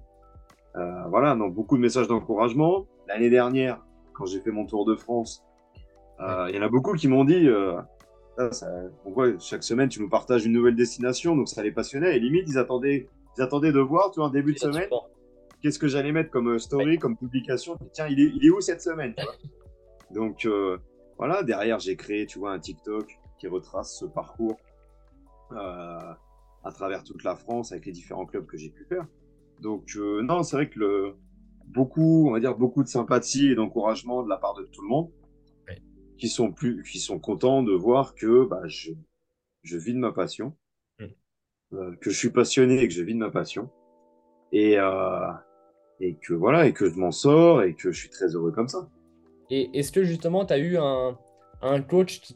voilà, 1.09 1.35
donc 1.35 1.55
beaucoup 1.55 1.77
de 1.77 1.81
messages 1.81 2.07
d'encouragement. 2.07 2.85
L'année 3.13 3.29
dernière, 3.29 3.83
quand 4.13 4.25
j'ai 4.25 4.39
fait 4.39 4.51
mon 4.51 4.65
tour 4.65 4.85
de 4.85 4.95
France, 4.95 5.43
euh, 6.21 6.47
il 6.49 6.55
y 6.55 6.59
en 6.59 6.61
a 6.61 6.69
beaucoup 6.69 6.93
qui 6.93 7.07
m'ont 7.07 7.25
dit, 7.25 7.47
euh, 7.47 7.79
ça, 8.51 8.67
on 9.05 9.11
voit 9.11 9.37
chaque 9.39 9.63
semaine 9.63 9.89
tu 9.89 10.01
nous 10.01 10.09
partages 10.09 10.45
une 10.45 10.53
nouvelle 10.53 10.75
destination, 10.75 11.35
donc 11.35 11.49
ça 11.49 11.61
les 11.61 11.71
passionnait. 11.71 12.15
Et 12.15 12.19
limite, 12.19 12.47
ils 12.47 12.57
attendaient, 12.57 13.09
ils 13.37 13.41
attendaient 13.41 13.73
de 13.73 13.79
voir, 13.79 14.11
tu 14.11 14.19
vois, 14.19 14.27
en 14.27 14.31
début 14.31 14.53
de 14.53 14.59
semaine, 14.59 14.87
qu'est-ce 15.61 15.77
que 15.77 15.87
j'allais 15.87 16.11
mettre 16.13 16.31
comme 16.31 16.57
story, 16.57 16.97
comme 16.97 17.17
publication. 17.17 17.77
Tiens, 17.91 18.07
il 18.07 18.19
est, 18.19 18.31
il 18.33 18.45
est 18.45 18.49
où 18.49 18.61
cette 18.61 18.81
semaine 18.81 19.13
Donc 20.11 20.47
voilà, 21.17 21.43
derrière 21.43 21.79
j'ai 21.79 21.95
créé, 21.95 22.25
tu 22.25 22.39
vois, 22.39 22.53
un 22.53 22.59
TikTok 22.59 23.19
qui 23.39 23.47
retrace 23.47 23.97
ce 23.99 24.05
parcours 24.05 24.57
à 25.51 26.71
travers 26.73 27.03
toute 27.03 27.23
la 27.23 27.35
France 27.35 27.71
avec 27.71 27.85
les 27.85 27.91
différents 27.91 28.25
clubs 28.25 28.45
que 28.45 28.57
j'ai 28.57 28.69
pu 28.69 28.85
faire. 28.85 29.05
Donc 29.61 29.95
euh, 29.95 30.21
non, 30.21 30.43
c'est 30.43 30.55
vrai 30.55 30.69
que 30.69 30.79
le, 30.79 31.15
beaucoup, 31.67 32.27
on 32.29 32.31
va 32.31 32.39
dire 32.39 32.55
beaucoup 32.57 32.83
de 32.83 32.87
sympathie 32.89 33.49
et 33.51 33.55
d'encouragement 33.55 34.23
de 34.23 34.29
la 34.29 34.37
part 34.37 34.55
de 34.55 34.63
tout 34.63 34.81
le 34.81 34.87
monde, 34.89 35.11
qui 36.17 36.29
sont 36.29 36.51
plus, 36.51 36.83
qui 36.83 36.99
sont 36.99 37.19
contents 37.19 37.63
de 37.63 37.73
voir 37.73 38.15
que 38.15 38.45
bah, 38.45 38.61
je, 38.65 38.91
je 39.63 39.77
vis 39.77 39.93
de 39.93 39.99
ma 39.99 40.11
passion, 40.11 40.55
euh, 41.73 41.95
que 42.01 42.09
je 42.09 42.17
suis 42.17 42.31
passionné 42.31 42.81
et 42.81 42.87
que 42.87 42.93
je 42.93 43.03
vis 43.03 43.13
de 43.13 43.19
ma 43.19 43.31
passion. 43.31 43.69
et, 44.51 44.77
et 45.99 46.15
que 46.15 46.33
voilà, 46.33 46.67
et 46.67 46.73
que 46.73 46.89
je 46.89 46.95
m'en 46.99 47.11
sors 47.11 47.63
et 47.63 47.73
que 47.75 47.91
je 47.91 47.99
suis 47.99 48.09
très 48.09 48.27
heureux 48.35 48.51
comme 48.51 48.67
ça. 48.67 48.89
Et 49.49 49.69
est-ce 49.73 49.91
que 49.91 50.03
justement, 50.03 50.45
tu 50.45 50.53
as 50.53 50.57
eu 50.59 50.77
un, 50.77 51.17
un 51.61 51.81
coach 51.81 52.21
qui 52.21 52.35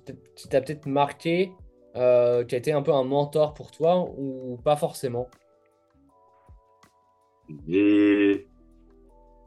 t'a 0.49 0.61
peut-être 0.61 0.86
marqué, 0.86 1.51
qui 1.93 1.99
a 1.99 2.57
été 2.57 2.71
un 2.71 2.82
peu 2.82 2.93
un 2.93 3.03
mentor 3.03 3.53
pour 3.53 3.71
toi 3.71 4.09
ou 4.17 4.57
pas 4.63 4.76
forcément? 4.76 5.28
Et 7.67 8.47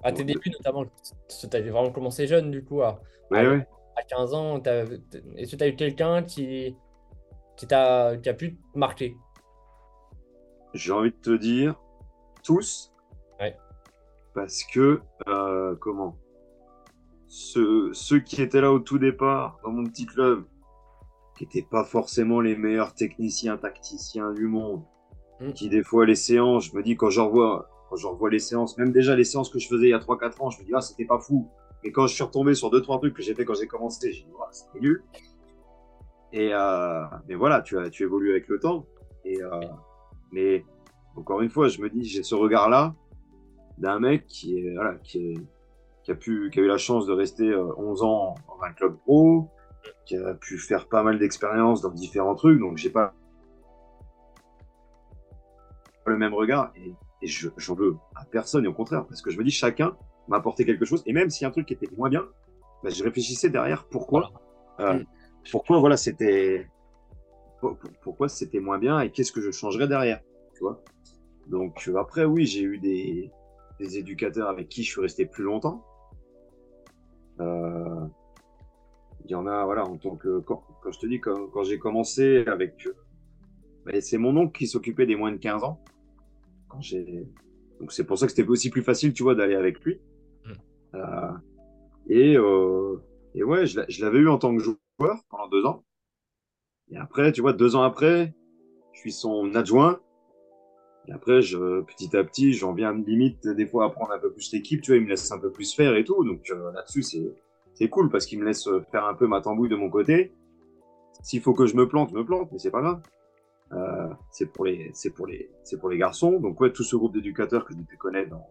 à 0.03 0.13
tes 0.13 0.25
débuts, 0.25 0.51
notamment, 0.51 0.85
tu 0.85 1.57
avais 1.57 1.71
vraiment 1.71 1.91
commencé 1.91 2.27
jeune, 2.27 2.51
du 2.51 2.65
coup, 2.65 2.83
à, 2.83 3.01
ouais, 3.31 3.47
ouais. 3.47 3.67
à 3.97 4.03
15 4.03 4.35
ans. 4.35 4.63
Est-ce 5.37 5.53
que 5.53 5.57
tu 5.57 5.65
as 5.65 5.69
eu 5.69 5.77
quelqu'un 5.77 6.23
qui, 6.23 6.77
qui, 7.57 7.75
a, 7.75 8.17
qui 8.17 8.29
a 8.29 8.35
pu 8.35 8.57
te 8.57 8.79
marquer? 8.79 9.17
J'ai 10.75 10.93
envie 10.93 11.11
de 11.11 11.17
te 11.17 11.37
dire, 11.37 11.75
tous. 12.45 12.93
Parce 14.35 14.63
que, 14.63 15.01
euh, 15.27 15.75
comment? 15.81 16.17
Ceux, 17.27 17.93
ceux 17.93 18.21
qui 18.21 18.41
étaient 18.41 18.61
là 18.61 18.71
au 18.73 18.79
tout 18.79 18.99
départ, 18.99 19.59
dans 19.65 19.73
mon 19.73 19.85
petit 19.85 20.07
club, 20.07 20.45
qui 21.37 21.45
n'étaient 21.45 21.67
pas 21.69 21.83
forcément 21.85 22.41
les 22.41 22.57
meilleurs 22.57 22.95
techniciens, 22.95 23.57
tacticiens 23.57 24.33
du 24.33 24.47
monde, 24.47 24.83
mm. 25.41 25.53
qui 25.55 25.69
des 25.69 25.83
fois 25.83 26.07
les 26.07 26.15
séances, 26.15 26.67
je 26.67 26.77
me 26.77 26.85
dis 26.85 26.97
quand 26.97 27.11
je 27.11 27.21
revois 27.21 27.69
quand 27.89 27.97
je 27.97 28.07
revois 28.07 28.31
les 28.31 28.39
séances, 28.39 28.77
même 28.79 28.93
déjà 28.93 29.17
les 29.17 29.25
séances 29.25 29.51
que 29.51 29.59
je 29.59 29.69
faisais 29.69 29.87
il 29.87 29.91
y 29.91 29.95
a 29.95 29.99
3-4 29.99 30.43
ans, 30.43 30.51
je 30.51 30.61
me 30.61 30.65
dis, 30.65 30.73
ah, 30.75 30.81
c'était 30.81 31.05
pas 31.05 31.19
fou. 31.19 31.49
Et 31.85 31.93
quand 31.93 32.07
je 32.07 32.15
suis 32.15 32.25
retombé 32.25 32.55
sur 32.55 32.71
2-3 32.71 32.99
trucs 32.99 33.15
que 33.15 33.23
j'ai 33.23 33.35
fait 33.35 33.45
quand 33.45 33.55
j'ai 33.55 33.67
commencé, 33.67 34.13
j'ai 34.13 34.23
dit, 34.23 34.33
ah, 34.41 34.49
c'était 34.51 34.81
nul. 34.81 35.03
Et 36.33 36.51
euh, 36.53 37.05
mais 37.29 37.35
voilà, 37.35 37.63
tu, 37.63 37.77
tu 37.91 38.03
évolues 38.03 38.33
avec 38.33 38.49
le 38.49 38.59
temps. 38.59 38.85
Et, 39.25 39.43
euh, 39.43 39.61
mais 40.33 40.65
encore 41.17 41.41
une 41.41 41.51
fois, 41.51 41.69
je 41.69 41.81
me 41.81 41.89
dis, 41.89 42.05
j'ai 42.05 42.23
ce 42.23 42.35
regard-là 42.35 42.95
d'un 43.79 43.99
mec 43.99 44.27
qui, 44.27 44.59
est, 44.59 44.75
voilà, 44.75 44.97
qui, 44.97 45.39
a 46.09 46.15
pu, 46.15 46.51
qui 46.53 46.61
a 46.61 46.63
eu 46.63 46.67
la 46.67 46.79
chance 46.79 47.07
de 47.07 47.13
rester 47.13 47.55
11 47.55 48.03
euh, 48.03 48.05
ans 48.05 48.35
dans 48.49 48.63
un 48.63 48.73
club 48.73 48.97
pro, 48.99 49.49
qui 50.05 50.17
a 50.17 50.35
pu 50.35 50.59
faire 50.59 50.89
pas 50.89 51.03
mal 51.03 51.19
d'expériences 51.19 51.81
dans 51.81 51.91
différents 51.91 52.35
trucs. 52.35 52.59
Donc, 52.59 52.77
j'ai 52.77 52.91
pas 52.91 53.15
le 56.07 56.17
même 56.17 56.35
regard. 56.35 56.73
Et 57.23 57.27
j'en 57.27 57.75
veux 57.75 57.97
à 58.15 58.25
personne, 58.25 58.65
et 58.65 58.69
au 58.69 58.75
contraire, 58.75 59.07
parce 59.07 59.23
que 59.23 59.31
je 59.31 59.39
me 59.39 59.45
dis, 59.45 59.51
chacun 59.51 59.97
m'a 60.29 60.37
apporté 60.37 60.65
quelque 60.65 60.85
chose. 60.85 61.03
Et 61.07 61.13
même 61.13 61.31
s'il 61.31 61.43
y 61.43 61.45
a 61.47 61.49
un 61.49 61.53
truc 61.53 61.67
qui 61.67 61.75
était 61.75 61.89
moins 61.97 62.09
bien, 62.09 62.27
bah, 62.83 62.91
je 62.91 63.03
réfléchissais 63.03 63.51
derrière 63.51 63.87
pourquoi. 63.89 64.33
Euh, 64.81 65.03
pourquoi, 65.51 65.79
voilà, 65.79 65.97
c'était. 65.97 66.69
Pourquoi 68.03 68.29
c'était 68.29 68.61
moins 68.61 68.79
bien 68.79 69.01
et 69.01 69.11
qu'est-ce 69.11 69.33
que 69.33 69.41
je 69.41 69.51
changerais 69.51 69.89
derrière, 69.89 70.21
tu 70.55 70.61
vois. 70.61 70.81
Donc, 71.49 71.89
euh, 71.89 71.97
après, 71.97 72.25
oui, 72.25 72.47
j'ai 72.47 72.63
eu 72.63 72.79
des, 72.79 73.33
des, 73.81 73.99
éducateurs 73.99 74.49
avec 74.49 74.69
qui 74.69 74.85
je 74.85 74.93
suis 74.93 75.01
resté 75.01 75.27
plus 75.27 75.43
longtemps. 75.43 75.85
Euh, 77.41 78.07
il 79.25 79.33
y 79.33 79.35
en 79.35 79.49
a, 79.49 79.65
voilà, 79.65 79.85
en 79.85 79.97
tant 79.97 80.15
que. 80.15 80.39
Quand, 80.41 80.63
quand 80.83 80.93
je 80.93 81.01
te 81.01 81.07
dis, 81.07 81.21
quand, 81.21 81.49
quand 81.49 81.65
j'ai 81.65 81.81
commencé 81.81 82.45
avec. 82.47 82.89
Bah, 83.85 84.01
c'est 84.01 84.19
mon 84.19 84.37
oncle 84.37 84.57
qui 84.57 84.69
s'occupait 84.69 85.07
des 85.07 85.17
moins 85.17 85.33
de 85.33 85.39
15 85.39 85.65
ans. 85.65 85.83
Donc 87.81 87.93
c'est 87.93 88.05
pour 88.05 88.19
ça 88.19 88.27
que 88.27 88.33
c'était 88.33 88.49
aussi 88.49 88.71
plus 88.71 88.83
facile, 88.83 89.13
tu 89.13 89.23
vois, 89.23 89.35
d'aller 89.35 89.55
avec 89.55 89.81
lui. 89.85 90.01
Hmm. 90.45 90.53
Euh, 90.95 91.33
et, 92.09 92.37
euh, 92.37 92.97
et 93.35 93.43
ouais, 93.43 93.67
je 93.67 94.05
l'avais 94.05 94.19
eu 94.19 94.29
en 94.29 94.39
tant 94.39 94.57
que 94.57 94.63
joueur 94.63 95.23
pendant 95.29 95.49
deux 95.49 95.65
ans. 95.65 95.85
Et 96.91 96.97
après, 96.97 97.33
tu 97.33 97.41
vois, 97.41 97.53
deux 97.53 97.77
ans 97.77 97.83
après, 97.83 98.35
je 98.93 99.01
suis 99.01 99.13
son 99.13 99.55
adjoint. 99.55 100.01
Et 101.07 101.13
après, 101.13 101.41
je, 101.41 101.83
petit 101.83 102.17
à 102.17 102.25
petit, 102.25 102.53
j'en 102.53 102.75
viens 102.75 102.93
limite 102.93 103.47
des 103.47 103.67
fois 103.67 103.87
à 103.87 103.91
prendre 103.91 104.13
un 104.13 104.19
peu 104.19 104.33
plus 104.33 104.53
l'équipe. 104.53 104.83
Tu 104.83 104.91
vois, 104.91 104.99
il 104.99 105.05
me 105.05 105.09
laisse 105.09 105.31
un 105.33 105.39
peu 105.39 105.51
plus 105.51 105.75
faire 105.75 105.97
et 105.97 106.05
tout. 106.05 106.25
Donc 106.25 106.51
euh, 106.51 106.73
là-dessus, 106.73 107.03
c'est 107.75 107.89
cool 107.89 108.11
parce 108.11 108.27
qu'il 108.27 108.41
me 108.41 108.45
laisse 108.45 108.69
faire 108.91 109.05
un 109.05 109.15
peu 109.15 109.27
ma 109.27 109.41
tambouille 109.41 109.69
de 109.69 109.77
mon 109.77 109.91
côté. 109.91 110.33
S'il 111.23 111.41
faut 111.41 111.55
que 111.55 111.67
je 111.67 111.77
me 111.77 111.89
plante, 111.89 112.11
je 112.11 112.17
me 112.17 112.25
plante, 112.25 112.51
mais 112.53 112.59
c'est 112.59 112.71
pas 112.71 112.81
grave. 112.81 113.03
Euh, 113.73 114.09
c'est 114.31 114.47
pour 114.47 114.65
les, 114.65 114.91
c'est 114.95 115.11
pour 115.11 115.27
les, 115.27 115.51
c'est 115.65 115.79
pour 115.79 115.91
les 115.91 115.99
garçons. 115.99 116.41
Donc 116.41 116.61
ouais, 116.61 116.73
tout 116.73 116.85
ce 116.85 116.97
groupe 116.97 117.13
d'éducateurs 117.15 117.65
que 117.65 117.75
j'ai 117.75 117.83
pu 117.83 117.97
connaître 117.97 118.31
dans, 118.31 118.47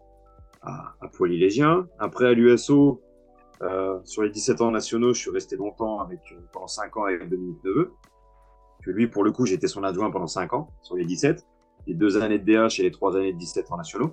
à, 0.62 0.96
à 1.02 1.08
Poilylégien. 1.08 1.88
Après 2.00 2.28
à 2.28 2.34
l'USO, 2.34 3.02
euh, 3.64 4.00
sur 4.04 4.22
les 4.22 4.30
17 4.30 4.62
ans 4.62 4.72
nationaux, 4.72 5.14
je 5.14 5.20
suis 5.20 5.32
resté 5.32 5.56
longtemps 5.56 6.00
avec 6.00 6.20
euh, 6.32 6.40
pendant 6.52 6.68
5 6.68 6.96
ans 6.98 7.06
avec 7.06 7.28
Dominique 7.28 7.64
Neveu. 7.64 7.94
Que 8.84 8.92
lui, 8.92 9.08
pour 9.08 9.24
le 9.24 9.32
coup, 9.32 9.46
j'étais 9.46 9.68
son 9.68 9.84
adjoint 9.84 10.12
pendant 10.12 10.28
5 10.28 10.54
ans 10.54 10.70
sur 10.84 10.96
les 10.96 11.06
17, 11.06 11.46
les 11.88 11.94
deux 11.96 12.22
années 12.22 12.40
de 12.40 12.46
DH 12.46 12.80
et 12.80 12.84
les 12.84 12.92
trois 12.92 13.16
années 13.16 13.34
de 13.34 13.38
17 13.38 13.72
ans 13.72 13.78
nationaux. 13.78 14.12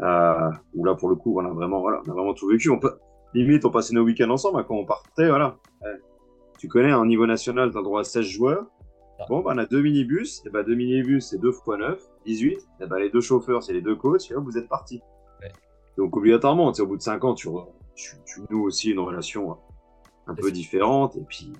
Euh, 0.00 0.50
où 0.74 0.84
là, 0.84 0.94
pour 0.94 1.08
le 1.08 1.14
coup, 1.16 1.38
on 1.40 1.44
a 1.44 1.50
vraiment, 1.50 1.80
voilà, 1.80 2.02
on 2.06 2.10
a 2.10 2.14
vraiment 2.14 2.34
tout 2.34 2.48
vécu. 2.48 2.70
On 2.70 2.78
peut, 2.78 2.98
limite, 3.34 3.64
on 3.64 3.70
passait 3.70 3.94
nos 3.94 4.02
week-ends 4.02 4.30
ensemble 4.30 4.58
hein, 4.58 4.64
quand 4.66 4.76
on 4.76 4.84
partait, 4.84 5.28
voilà. 5.28 5.56
tu 6.58 6.68
connais, 6.68 6.90
un 6.90 7.06
niveau 7.06 7.26
national, 7.26 7.70
tu 7.70 7.78
as 7.78 7.82
droit 7.82 8.00
à 8.00 8.04
16 8.04 8.24
joueurs. 8.24 8.66
Bon, 9.28 9.40
bah, 9.40 9.52
on 9.54 9.58
a 9.58 9.66
deux 9.66 9.82
minibus. 9.82 10.42
Et 10.46 10.50
bah, 10.50 10.62
deux 10.62 10.74
minibus, 10.74 11.28
c'est 11.28 11.38
2 11.38 11.52
fois 11.52 11.76
9, 11.76 12.00
18. 12.26 12.68
Et 12.80 12.86
bah, 12.86 12.98
les 12.98 13.10
deux 13.10 13.20
chauffeurs, 13.20 13.62
c'est 13.62 13.72
les 13.72 13.82
deux 13.82 13.96
coachs. 13.96 14.30
Et 14.30 14.34
là, 14.34 14.40
vous 14.40 14.56
êtes 14.56 14.68
partis. 14.68 15.02
Donc, 15.96 16.16
obligatoirement, 16.16 16.72
au 16.72 16.86
bout 16.86 16.96
de 16.96 17.02
5 17.02 17.24
ans, 17.24 17.34
tu, 17.34 17.48
tu, 17.94 18.16
tu, 18.24 18.40
noues 18.50 18.64
aussi 18.64 18.90
une 18.90 19.00
relation 19.00 19.58
un 20.28 20.34
peu 20.34 20.52
différente. 20.52 21.16
Et 21.16 21.24
puis, 21.28 21.52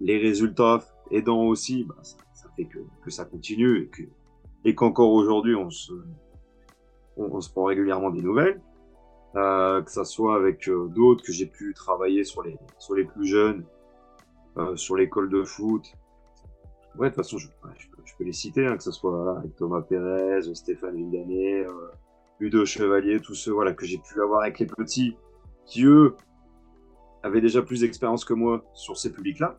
les 0.00 0.18
résultats 0.18 0.80
aidant 1.10 1.44
aussi, 1.44 1.84
bah, 1.84 1.94
ça, 2.02 2.48
fait 2.56 2.64
que, 2.64 2.78
que, 3.04 3.10
ça 3.10 3.24
continue 3.24 3.82
et 3.82 3.88
que 3.88 4.02
et 4.64 4.74
qu'encore 4.74 5.12
aujourd'hui, 5.12 5.54
on 5.54 5.70
se, 5.70 5.92
on, 7.16 7.40
se 7.40 7.50
prend 7.50 7.64
régulièrement 7.64 8.10
des 8.10 8.22
nouvelles. 8.22 8.60
Euh, 9.34 9.80
que 9.80 9.90
ça 9.90 10.04
soit 10.04 10.36
avec 10.36 10.68
euh, 10.68 10.88
d'autres 10.88 11.24
que 11.24 11.32
j'ai 11.32 11.46
pu 11.46 11.72
travailler 11.72 12.22
sur 12.22 12.42
les, 12.42 12.58
sur 12.78 12.94
les 12.94 13.04
plus 13.04 13.26
jeunes, 13.26 13.64
euh, 14.58 14.76
sur 14.76 14.94
l'école 14.94 15.30
de 15.30 15.42
foot, 15.42 15.90
Ouais, 16.98 17.08
de 17.08 17.14
toute 17.14 17.24
façon, 17.24 17.38
je, 17.38 17.48
peux 18.18 18.24
les 18.24 18.32
citer, 18.32 18.66
hein, 18.66 18.76
que 18.76 18.82
ce 18.82 18.92
soit 18.92 19.38
avec 19.38 19.56
Thomas 19.56 19.80
Pérez, 19.80 20.42
Stéphane 20.54 20.94
Vindané, 20.94 21.64
euh, 21.64 21.90
Ludo 22.38 22.66
Chevalier, 22.66 23.20
tous 23.20 23.34
ceux 23.34 23.52
voilà, 23.52 23.72
que 23.72 23.86
j'ai 23.86 23.98
pu 23.98 24.20
avoir 24.20 24.42
avec 24.42 24.58
les 24.58 24.66
petits, 24.66 25.16
qui 25.64 25.84
eux 25.84 26.14
avaient 27.22 27.40
déjà 27.40 27.62
plus 27.62 27.80
d'expérience 27.80 28.24
que 28.24 28.34
moi 28.34 28.64
sur 28.74 28.98
ces 28.98 29.12
publics-là, 29.12 29.58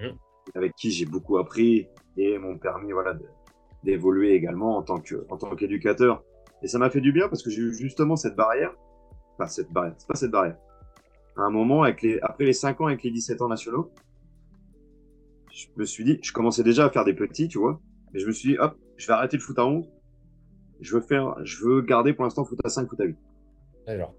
mmh. 0.00 0.08
avec 0.54 0.74
qui 0.76 0.92
j'ai 0.92 1.06
beaucoup 1.06 1.38
appris 1.38 1.88
et 2.16 2.38
m'ont 2.38 2.58
permis 2.58 2.92
voilà, 2.92 3.16
d'évoluer 3.82 4.34
également 4.34 4.76
en 4.76 4.82
tant 4.82 5.00
que 5.00 5.26
en 5.28 5.36
tant 5.36 5.54
qu'éducateur. 5.56 6.22
Et 6.62 6.68
ça 6.68 6.78
m'a 6.78 6.90
fait 6.90 7.00
du 7.00 7.10
bien 7.10 7.28
parce 7.28 7.42
que 7.42 7.50
j'ai 7.50 7.62
eu 7.62 7.74
justement 7.74 8.16
cette 8.16 8.36
barrière, 8.36 8.74
enfin 9.34 9.46
cette 9.46 9.72
barrière, 9.72 9.94
c'est 9.98 10.06
pas 10.08 10.14
cette 10.14 10.30
barrière. 10.30 10.58
À 11.36 11.42
un 11.42 11.50
moment, 11.50 11.82
avec 11.82 12.02
les, 12.02 12.20
après 12.20 12.44
les 12.44 12.52
5 12.52 12.80
ans 12.82 12.86
avec 12.86 13.02
les 13.02 13.10
17 13.10 13.40
ans 13.40 13.48
nationaux, 13.48 13.90
je 15.52 15.66
me 15.76 15.84
suis 15.84 16.04
dit, 16.04 16.18
je 16.22 16.32
commençais 16.32 16.62
déjà 16.62 16.86
à 16.86 16.90
faire 16.90 17.04
des 17.04 17.14
petits, 17.14 17.48
tu 17.48 17.58
vois. 17.58 17.80
Mais 18.12 18.20
je 18.20 18.26
me 18.26 18.32
suis 18.32 18.50
dit, 18.50 18.58
hop, 18.58 18.76
je 18.96 19.06
vais 19.06 19.12
arrêter 19.12 19.36
le 19.36 19.42
foot 19.42 19.58
à 19.58 19.66
11. 19.66 19.86
Je 20.80 20.94
veux 20.94 21.02
faire, 21.02 21.36
je 21.44 21.64
veux 21.64 21.82
garder 21.82 22.12
pour 22.12 22.24
l'instant 22.24 22.44
foot 22.44 22.58
à 22.64 22.68
5, 22.68 22.88
foot 22.88 23.00
à 23.00 23.04
8. 23.04 23.16
Alors. 23.86 24.14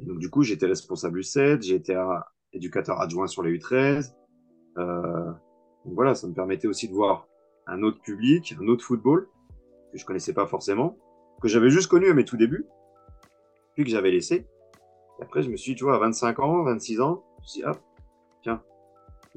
donc, 0.00 0.18
du 0.18 0.30
coup, 0.30 0.42
j'étais 0.42 0.66
responsable 0.66 1.20
U7, 1.20 1.62
j'ai 1.62 1.74
été 1.74 1.96
éducateur 2.52 3.00
adjoint 3.00 3.26
sur 3.26 3.42
les 3.42 3.56
U13. 3.58 4.14
Euh, 4.78 5.32
donc 5.84 5.94
voilà, 5.94 6.14
ça 6.14 6.26
me 6.26 6.34
permettait 6.34 6.68
aussi 6.68 6.88
de 6.88 6.94
voir 6.94 7.26
un 7.66 7.82
autre 7.82 8.00
public, 8.00 8.54
un 8.60 8.66
autre 8.68 8.84
football 8.84 9.28
que 9.92 9.98
je 9.98 10.04
connaissais 10.04 10.34
pas 10.34 10.46
forcément, 10.46 10.96
que 11.40 11.48
j'avais 11.48 11.70
juste 11.70 11.88
connu 11.88 12.08
à 12.10 12.14
mes 12.14 12.24
tout 12.24 12.36
débuts, 12.36 12.66
puis 13.74 13.84
que 13.84 13.90
j'avais 13.90 14.10
laissé. 14.10 14.46
Et 15.18 15.22
après, 15.22 15.42
je 15.42 15.50
me 15.50 15.56
suis 15.56 15.72
dit, 15.72 15.76
tu 15.76 15.84
vois, 15.84 15.96
à 15.96 15.98
25 15.98 16.38
ans, 16.40 16.62
26 16.64 17.00
ans, 17.00 17.24
je 17.38 17.42
me 17.42 17.46
suis 17.46 17.60
dit, 17.60 17.66
hop, 17.66 17.78
tiens, 18.42 18.62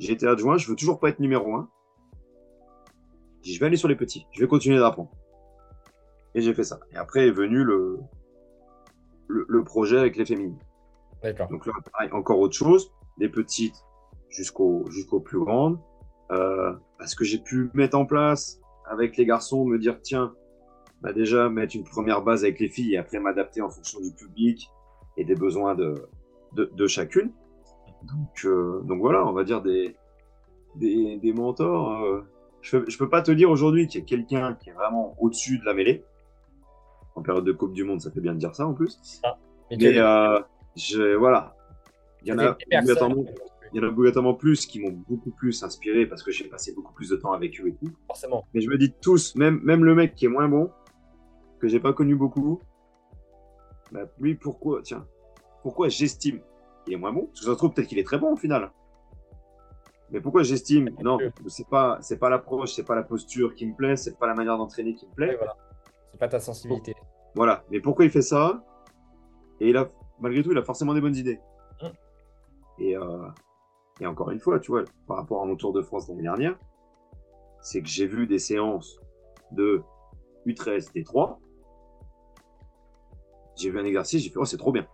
j'ai 0.01 0.13
été 0.13 0.25
adjoint, 0.25 0.57
je 0.57 0.67
veux 0.67 0.75
toujours 0.75 0.99
pas 0.99 1.09
être 1.09 1.19
numéro 1.19 1.53
un. 1.55 1.69
je 3.43 3.59
vais 3.59 3.67
aller 3.67 3.77
sur 3.77 3.87
les 3.87 3.95
petits, 3.95 4.25
je 4.31 4.41
vais 4.41 4.47
continuer 4.47 4.79
d'apprendre. 4.79 5.11
Et 6.33 6.41
j'ai 6.41 6.55
fait 6.55 6.63
ça. 6.63 6.79
Et 6.91 6.97
après 6.97 7.27
est 7.27 7.31
venu 7.31 7.63
le, 7.63 7.99
le, 9.27 9.63
projet 9.63 9.99
avec 9.99 10.15
les 10.15 10.25
féminines. 10.25 10.57
D'accord. 11.21 11.49
Donc 11.49 11.67
là, 11.67 11.73
pareil, 11.91 12.09
encore 12.13 12.39
autre 12.39 12.55
chose, 12.55 12.91
des 13.17 13.29
petites 13.29 13.75
jusqu'aux 14.29 14.89
jusqu'aux 14.89 15.19
plus 15.19 15.39
grandes. 15.39 15.79
Euh, 16.31 16.73
parce 16.97 17.13
que 17.13 17.23
j'ai 17.23 17.37
pu 17.37 17.69
mettre 17.73 17.95
en 17.97 18.05
place 18.05 18.59
avec 18.89 19.17
les 19.17 19.25
garçons, 19.25 19.65
me 19.65 19.77
dire 19.77 20.01
tiens, 20.01 20.33
bah 21.01 21.13
déjà 21.13 21.47
mettre 21.47 21.75
une 21.75 21.83
première 21.83 22.23
base 22.23 22.43
avec 22.43 22.59
les 22.59 22.69
filles 22.69 22.95
et 22.95 22.97
après 22.97 23.19
m'adapter 23.19 23.61
en 23.61 23.69
fonction 23.69 23.99
du 23.99 24.11
public 24.13 24.67
et 25.17 25.25
des 25.25 25.35
besoins 25.35 25.75
de, 25.75 26.07
de, 26.53 26.71
de 26.73 26.87
chacune. 26.87 27.31
Donc, 28.03 28.45
euh, 28.45 28.81
donc 28.83 28.99
voilà, 28.99 29.25
on 29.25 29.33
va 29.33 29.43
dire 29.43 29.61
des, 29.61 29.95
des, 30.75 31.17
des 31.17 31.33
mentors. 31.33 32.03
Euh, 32.03 32.25
je, 32.61 32.77
ne 32.77 32.97
peux 32.97 33.09
pas 33.09 33.21
te 33.21 33.31
dire 33.31 33.49
aujourd'hui 33.49 33.87
qu'il 33.87 34.01
y 34.01 34.03
a 34.03 34.05
quelqu'un 34.05 34.55
qui 34.55 34.69
est 34.69 34.73
vraiment 34.73 35.15
au-dessus 35.19 35.59
de 35.59 35.65
la 35.65 35.73
mêlée. 35.73 36.03
En 37.15 37.21
période 37.21 37.43
de 37.43 37.51
Coupe 37.51 37.73
du 37.73 37.83
Monde, 37.83 38.01
ça 38.01 38.11
fait 38.11 38.21
bien 38.21 38.33
de 38.33 38.39
dire 38.39 38.55
ça 38.55 38.65
en 38.67 38.73
plus. 38.73 38.99
Ah, 39.23 39.37
mais 39.69 39.97
euh, 39.97 40.39
je, 40.75 41.15
voilà, 41.15 41.55
il 42.23 42.29
y 42.29 42.33
en 42.33 42.39
a 42.39 42.57
il 43.73 43.77
y 43.77 43.79
en 43.79 43.87
a 43.87 43.87
obligatoirement 43.87 44.33
plus 44.33 44.65
qui 44.65 44.81
m'ont 44.81 44.91
beaucoup 45.07 45.31
plus 45.31 45.63
inspiré 45.63 46.05
parce 46.05 46.23
que 46.23 46.31
j'ai 46.31 46.43
passé 46.45 46.73
beaucoup 46.73 46.93
plus 46.93 47.09
de 47.09 47.15
temps 47.15 47.31
avec 47.31 47.59
eux 47.61 47.69
et 47.69 47.75
tout. 47.75 47.91
Forcément. 48.07 48.45
Mais 48.53 48.61
je 48.61 48.69
me 48.69 48.77
dis 48.77 48.93
tous, 49.01 49.35
même, 49.35 49.61
même 49.63 49.85
le 49.85 49.95
mec 49.95 50.15
qui 50.15 50.25
est 50.25 50.29
moins 50.29 50.49
bon, 50.49 50.71
que 51.59 51.67
j'ai 51.67 51.79
pas 51.79 51.93
connu 51.93 52.15
beaucoup, 52.15 52.59
bah, 53.91 54.01
lui, 54.19 54.35
pourquoi, 54.35 54.81
tiens, 54.81 55.05
pourquoi 55.63 55.87
j'estime 55.87 56.41
qu'il 56.83 56.93
est 56.93 56.97
moins 56.97 57.11
bon 57.11 57.25
Parce 57.27 57.39
que 57.39 57.45
ça 57.45 57.51
se 57.51 57.57
trouve, 57.57 57.71
peut-être 57.73 57.87
qu'il 57.87 57.99
est 57.99 58.03
très 58.03 58.17
bon 58.17 58.33
au 58.33 58.35
final. 58.35 58.71
Mais 60.11 60.19
pourquoi 60.19 60.43
j'estime 60.43 60.89
Non, 61.01 61.17
c'est 61.47 61.67
pas, 61.67 61.97
c'est 62.01 62.17
pas 62.17 62.29
l'approche, 62.29 62.73
c'est 62.73 62.83
pas 62.83 62.95
la 62.95 63.03
posture 63.03 63.55
qui 63.55 63.65
me 63.65 63.75
plaît, 63.75 63.95
c'est 63.95 64.17
pas 64.17 64.27
la 64.27 64.33
manière 64.33 64.57
d'entraîner 64.57 64.93
qui 64.93 65.07
me 65.07 65.13
plaît. 65.13 65.35
voilà. 65.37 65.55
C'est 66.11 66.19
pas 66.19 66.27
ta 66.27 66.39
sensibilité. 66.39 66.93
Voilà. 67.35 67.63
Mais 67.71 67.79
pourquoi 67.79 68.05
il 68.05 68.11
fait 68.11 68.21
ça? 68.21 68.63
Et 69.61 69.69
il 69.69 69.77
a, 69.77 69.89
malgré 70.19 70.43
tout, 70.43 70.51
il 70.51 70.57
a 70.57 70.63
forcément 70.63 70.93
des 70.93 71.01
bonnes 71.01 71.15
idées. 71.15 71.39
Hum. 71.81 71.91
Et, 72.79 72.97
euh, 72.97 73.27
et 74.01 74.05
encore 74.05 74.31
une 74.31 74.39
fois, 74.39 74.59
tu 74.59 74.71
vois, 74.71 74.83
par 75.07 75.17
rapport 75.17 75.41
à 75.41 75.45
mon 75.45 75.55
Tour 75.55 75.71
de 75.71 75.81
France 75.81 76.09
l'année 76.09 76.23
dernière, 76.23 76.57
c'est 77.61 77.81
que 77.81 77.87
j'ai 77.87 78.07
vu 78.07 78.27
des 78.27 78.39
séances 78.39 78.99
de 79.51 79.83
U13, 80.45 80.91
D3. 80.93 81.37
J'ai 83.55 83.69
vu 83.69 83.79
un 83.79 83.85
exercice, 83.85 84.23
j'ai 84.23 84.29
fait, 84.29 84.39
oh, 84.39 84.45
c'est 84.45 84.57
trop 84.57 84.71
bien. 84.71 84.87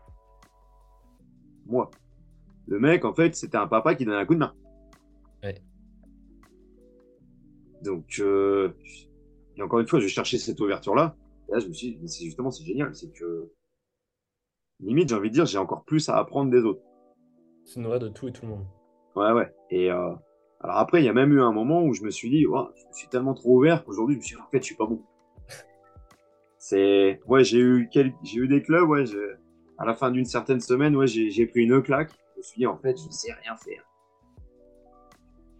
Moi. 1.67 1.91
Le 2.67 2.79
mec, 2.79 3.05
en 3.05 3.13
fait, 3.13 3.35
c'était 3.35 3.57
un 3.57 3.67
papa 3.67 3.95
qui 3.95 4.05
donnait 4.05 4.17
un 4.17 4.25
coup 4.25 4.33
de 4.33 4.39
main. 4.39 4.53
Donc, 7.81 8.19
euh, 8.19 8.73
et 9.55 9.61
encore 9.61 9.79
une 9.79 9.87
fois, 9.87 9.99
je 9.99 10.07
cherchais 10.07 10.37
cette 10.37 10.59
ouverture-là. 10.59 11.15
Et 11.49 11.53
là, 11.53 11.59
je 11.59 11.67
me 11.67 11.73
suis 11.73 11.95
dit, 11.95 12.09
c'est 12.09 12.25
justement, 12.25 12.51
c'est 12.51 12.65
génial. 12.65 12.93
C'est 12.95 13.11
que, 13.11 13.51
limite, 14.79 15.09
j'ai 15.09 15.15
envie 15.15 15.29
de 15.29 15.33
dire, 15.33 15.45
j'ai 15.45 15.57
encore 15.57 15.83
plus 15.85 16.09
à 16.09 16.17
apprendre 16.17 16.51
des 16.51 16.63
autres. 16.63 16.81
C'est 17.65 17.79
nourrir 17.79 17.99
de 17.99 18.09
tout 18.09 18.27
et 18.27 18.31
tout 18.31 18.45
le 18.45 18.51
monde. 18.51 18.65
Ouais, 19.15 19.31
ouais. 19.31 19.53
Et 19.69 19.91
euh, 19.91 20.13
alors 20.59 20.77
après, 20.77 21.01
il 21.01 21.05
y 21.05 21.09
a 21.09 21.13
même 21.13 21.33
eu 21.33 21.41
un 21.41 21.51
moment 21.51 21.83
où 21.83 21.93
je 21.93 22.03
me 22.03 22.11
suis 22.11 22.29
dit, 22.29 22.45
oh, 22.47 22.67
je 22.91 22.97
suis 22.97 23.09
tellement 23.09 23.33
trop 23.33 23.57
ouvert 23.57 23.83
qu'aujourd'hui, 23.83 24.15
je 24.15 24.19
me 24.19 24.23
suis 24.23 24.35
dit, 24.35 24.41
en 24.41 24.49
fait, 24.49 24.59
je 24.59 24.65
suis 24.65 24.75
pas 24.75 24.85
bon. 24.85 25.03
C'est, 26.57 27.19
ouais, 27.25 27.43
j'ai 27.43 27.59
eu 27.59 27.89
j'ai 28.23 28.37
eu 28.37 28.47
des 28.47 28.61
clubs, 28.61 28.89
ouais, 28.89 29.05
à 29.77 29.85
la 29.85 29.93
fin 29.93 30.11
d'une 30.11 30.25
certaine 30.25 30.59
semaine, 30.59 30.95
ouais, 30.95 31.07
j'ai 31.07 31.45
pris 31.45 31.63
une 31.63 31.81
claque. 31.81 32.11
Je 32.33 32.37
me 32.37 32.43
suis 32.43 32.59
dit, 32.59 32.67
en 32.67 32.77
fait, 32.77 32.97
je 32.97 33.09
sais 33.09 33.31
rien 33.31 33.55
faire. 33.57 33.83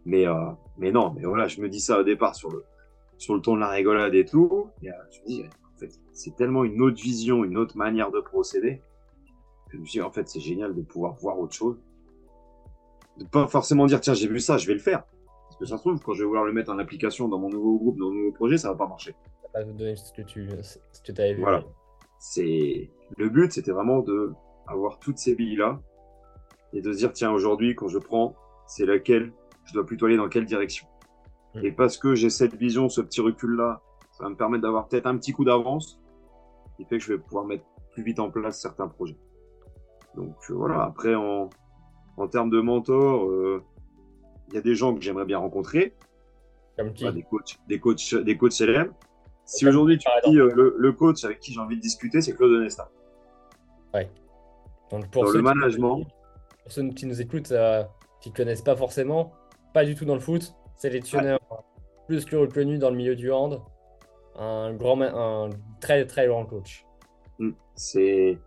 Mais, 0.06 0.28
euh, 0.28 0.52
mais 0.78 0.92
non, 0.92 1.14
mais 1.14 1.24
voilà, 1.24 1.48
je 1.48 1.60
me 1.62 1.70
dis 1.70 1.82
ça 1.82 2.00
au 2.00 2.04
départ 2.04 2.36
sur 2.36 2.50
le, 2.50 2.64
sur 3.18 3.36
le 3.36 3.42
ton 3.42 3.56
de 3.56 3.60
la 3.60 3.70
rigolade 3.70 4.16
et 4.16 4.26
tout. 4.26 4.70
Et, 4.82 4.90
euh, 4.90 4.94
je 5.12 5.22
me 5.22 5.26
dis, 5.28 5.44
en 5.44 5.78
fait, 5.78 5.92
c'est 6.14 6.36
tellement 6.36 6.64
une 6.64 6.82
autre 6.82 7.02
vision, 7.02 7.44
une 7.44 7.58
autre 7.58 7.78
manière 7.78 8.12
de 8.12 8.20
procéder. 8.20 8.82
Que 9.70 9.78
je 9.78 9.82
me 9.82 9.86
suis 9.86 10.00
dit, 10.00 10.02
en 10.02 10.12
fait, 10.12 10.28
c'est 10.30 10.40
génial 10.40 10.74
de 10.74 10.82
pouvoir 10.82 11.14
voir 11.16 11.38
autre 11.40 11.54
chose. 11.54 11.78
De 13.18 13.26
pas 13.26 13.48
forcément 13.48 13.86
dire, 13.86 14.00
tiens, 14.00 14.14
j'ai 14.14 14.28
vu 14.28 14.40
ça, 14.40 14.58
je 14.58 14.66
vais 14.68 14.74
le 14.74 14.80
faire. 14.80 15.04
Parce 15.46 15.58
que 15.58 15.66
ça 15.66 15.78
se 15.78 15.82
trouve, 15.82 16.00
quand 16.00 16.14
je 16.14 16.20
vais 16.20 16.26
vouloir 16.26 16.46
le 16.46 16.54
mettre 16.54 16.72
en 16.72 16.80
application 16.80 17.28
dans 17.28 17.40
mon 17.40 17.50
nouveau 17.50 17.78
groupe, 17.78 17.98
dans 17.98 18.10
mon 18.10 18.16
nouveau 18.16 18.32
projet, 18.32 18.58
ça 18.58 18.70
va 18.70 18.76
pas 18.76 18.88
marcher. 18.88 19.12
Ça 19.42 19.48
va 19.54 19.60
pas 19.60 19.64
donner 19.66 19.96
ce 19.96 20.14
que 20.14 20.22
tu, 20.22 20.50
ce 20.62 21.02
que 21.02 21.12
avais 21.20 21.34
vu. 21.34 21.42
Voilà. 21.42 21.64
C'est, 22.20 22.90
le 23.18 23.30
but, 23.30 23.52
c'était 23.52 23.72
vraiment 23.72 24.00
de 24.00 24.34
avoir 24.68 25.00
toutes 25.00 25.18
ces 25.18 25.36
billes-là 25.36 25.80
et 26.74 26.82
de 26.82 26.92
se 26.92 26.98
dire, 26.98 27.14
tiens, 27.14 27.32
aujourd'hui, 27.32 27.76
quand 27.76 27.88
je 27.88 28.00
prends, 28.00 28.36
c'est 28.66 28.86
laquelle 28.86 29.32
je 29.66 29.74
dois 29.74 29.86
plutôt 29.86 30.08
aller 30.08 30.18
dans 30.18 30.30
quelle 30.30 30.46
direction. 30.46 30.88
Mm. 31.56 31.66
Et 31.66 31.72
parce 31.72 31.98
que 31.98 32.16
j'ai 32.16 32.30
cette 32.30 32.56
vision, 32.56 32.90
ce 32.90 33.02
petit 33.02 33.22
recul-là, 33.22 33.82
ça 34.12 34.24
va 34.24 34.30
me 34.30 34.36
permettre 34.36 34.64
d'avoir 34.64 34.88
peut-être 34.88 35.06
un 35.06 35.18
petit 35.18 35.32
coup 35.32 35.46
d'avance, 35.46 36.00
qui 36.76 36.86
fait 36.86 36.98
que 36.98 37.04
je 37.04 37.14
vais 37.14 37.20
pouvoir 37.20 37.46
mettre 37.46 37.66
plus 37.92 38.04
vite 38.04 38.20
en 38.20 38.30
place 38.30 38.60
certains 38.60 38.88
projets. 38.88 39.18
Donc 40.16 40.36
euh, 40.50 40.54
voilà, 40.54 40.84
après 40.84 41.16
en, 41.16 41.50
en 42.18 42.28
termes 42.28 42.50
de 42.50 42.60
mentor, 42.60 43.26
euh, 43.26 43.64
il 44.50 44.56
y 44.56 44.58
a 44.58 44.62
des 44.62 44.76
gens 44.76 44.94
que 44.96 45.02
j'aimerais 45.02 45.26
bien 45.26 45.38
rencontrer. 45.38 45.96
Comme 46.78 46.94
qui? 46.94 47.12
Des 47.12 47.24
coachs, 47.24 47.60
des 47.68 47.80
coachs, 47.80 48.16
des 48.16 48.38
coachs 48.38 48.52
célèbres. 48.52 48.94
Si 49.48 49.68
aujourd'hui 49.68 49.98
tu 49.98 50.08
dis 50.28 50.40
euh, 50.40 50.74
le, 50.78 50.92
coach 50.92 51.24
avec 51.24 51.40
qui 51.40 51.54
j'ai 51.54 51.60
envie 51.60 51.78
de 51.78 51.82
discuter, 51.82 52.22
c'est 52.22 52.34
Claude 52.34 52.62
Nesta. 52.62 52.92
Ouais. 53.94 54.10
Donc 54.92 55.10
pour 55.10 55.24
le 55.32 55.42
management. 55.42 56.06
pour 56.64 56.72
ceux 56.72 56.88
qui 56.90 57.08
nous 57.08 57.20
écoutent, 57.20 57.54
qui 58.22 58.30
ne 58.30 58.36
connaissent 58.36 58.62
pas 58.62 58.76
forcément, 58.76 59.34
pas 59.74 59.86
du 59.86 59.96
tout 59.96 60.06
dans 60.06 60.14
le 60.14 60.20
foot, 60.20 60.54
sélectionneur 60.76 61.40
plus 62.08 62.26
que 62.26 62.36
reconnu 62.36 62.80
dans 62.80 62.90
le 62.90 62.96
milieu 62.96 63.16
du 63.16 63.32
hand, 63.32 63.62
un, 64.36 64.74
grand, 64.74 65.00
un 65.02 65.50
très 65.80 66.06
très 66.06 66.28
grand 66.28 66.46
coach. 66.46 66.86
Mm. 67.40 67.52
C'est. 67.76 68.40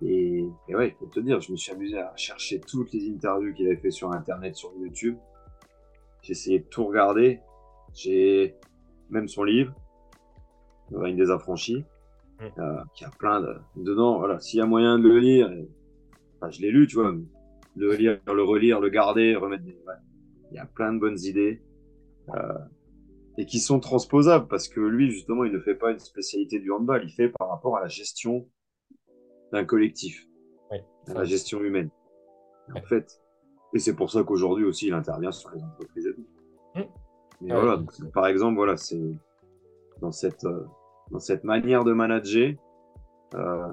Et, 0.00 0.44
et, 0.68 0.76
ouais, 0.76 0.94
faut 0.98 1.06
te 1.06 1.18
dire, 1.18 1.40
je 1.40 1.50
me 1.50 1.56
suis 1.56 1.72
amusé 1.72 1.98
à 1.98 2.12
chercher 2.16 2.60
toutes 2.60 2.92
les 2.92 3.10
interviews 3.10 3.52
qu'il 3.52 3.66
avait 3.66 3.76
fait 3.76 3.90
sur 3.90 4.12
Internet, 4.12 4.54
sur 4.54 4.72
YouTube. 4.78 5.18
J'ai 6.22 6.32
essayé 6.32 6.60
de 6.60 6.64
tout 6.64 6.86
regarder. 6.86 7.40
J'ai 7.94 8.54
même 9.10 9.26
son 9.26 9.42
livre, 9.42 9.74
Le 10.90 10.98
règne 10.98 11.16
des 11.16 11.30
affranchis, 11.30 11.84
mm. 12.40 12.44
euh, 12.58 12.82
qui 12.94 13.04
a 13.04 13.10
plein 13.10 13.40
de. 13.40 13.54
Dedans, 13.76 14.18
voilà, 14.18 14.40
s'il 14.40 14.58
y 14.58 14.62
a 14.62 14.66
moyen 14.66 14.98
de 14.98 15.08
le 15.08 15.18
lire, 15.18 15.50
enfin, 16.36 16.50
je 16.50 16.60
l'ai 16.60 16.70
lu, 16.70 16.86
tu 16.86 16.96
vois, 16.96 17.14
le 17.76 17.94
lire, 17.94 18.20
le 18.26 18.42
relire, 18.42 18.80
le 18.80 18.88
garder, 18.88 19.36
remettre 19.36 19.64
des. 19.64 19.76
Il 20.50 20.56
y 20.56 20.58
a 20.58 20.66
plein 20.66 20.94
de 20.94 20.98
bonnes 20.98 21.18
idées 21.20 21.62
euh, 22.34 22.58
et 23.36 23.44
qui 23.44 23.60
sont 23.60 23.80
transposables 23.80 24.48
parce 24.48 24.68
que 24.68 24.80
lui, 24.80 25.10
justement, 25.10 25.44
il 25.44 25.52
ne 25.52 25.60
fait 25.60 25.74
pas 25.74 25.92
une 25.92 25.98
spécialité 25.98 26.58
du 26.58 26.72
handball, 26.72 27.02
il 27.04 27.12
fait 27.12 27.28
par 27.28 27.50
rapport 27.50 27.76
à 27.76 27.82
la 27.82 27.88
gestion 27.88 28.48
d'un 29.52 29.64
collectif, 29.64 30.26
à 30.70 31.14
la 31.14 31.24
gestion 31.24 31.62
humaine. 31.62 31.90
En 32.74 32.82
fait, 32.82 33.20
et 33.74 33.78
c'est 33.78 33.94
pour 33.94 34.10
ça 34.10 34.22
qu'aujourd'hui 34.22 34.64
aussi, 34.64 34.88
il 34.88 34.94
intervient 34.94 35.32
sur 35.32 35.50
les 35.50 35.62
entreprises 35.62 36.06
et 36.06 36.14
tout. 36.14 36.26
Mmh. 36.74 37.52
voilà, 37.52 37.82
par 38.12 38.26
exemple, 38.26 38.56
voilà, 38.56 38.76
c'est 38.76 39.00
dans 40.00 40.12
cette 40.12 40.44
euh, 40.44 40.64
dans 41.10 41.18
cette 41.18 41.44
manière 41.44 41.84
de 41.84 41.92
manager 41.92 42.54
euh, 43.34 43.68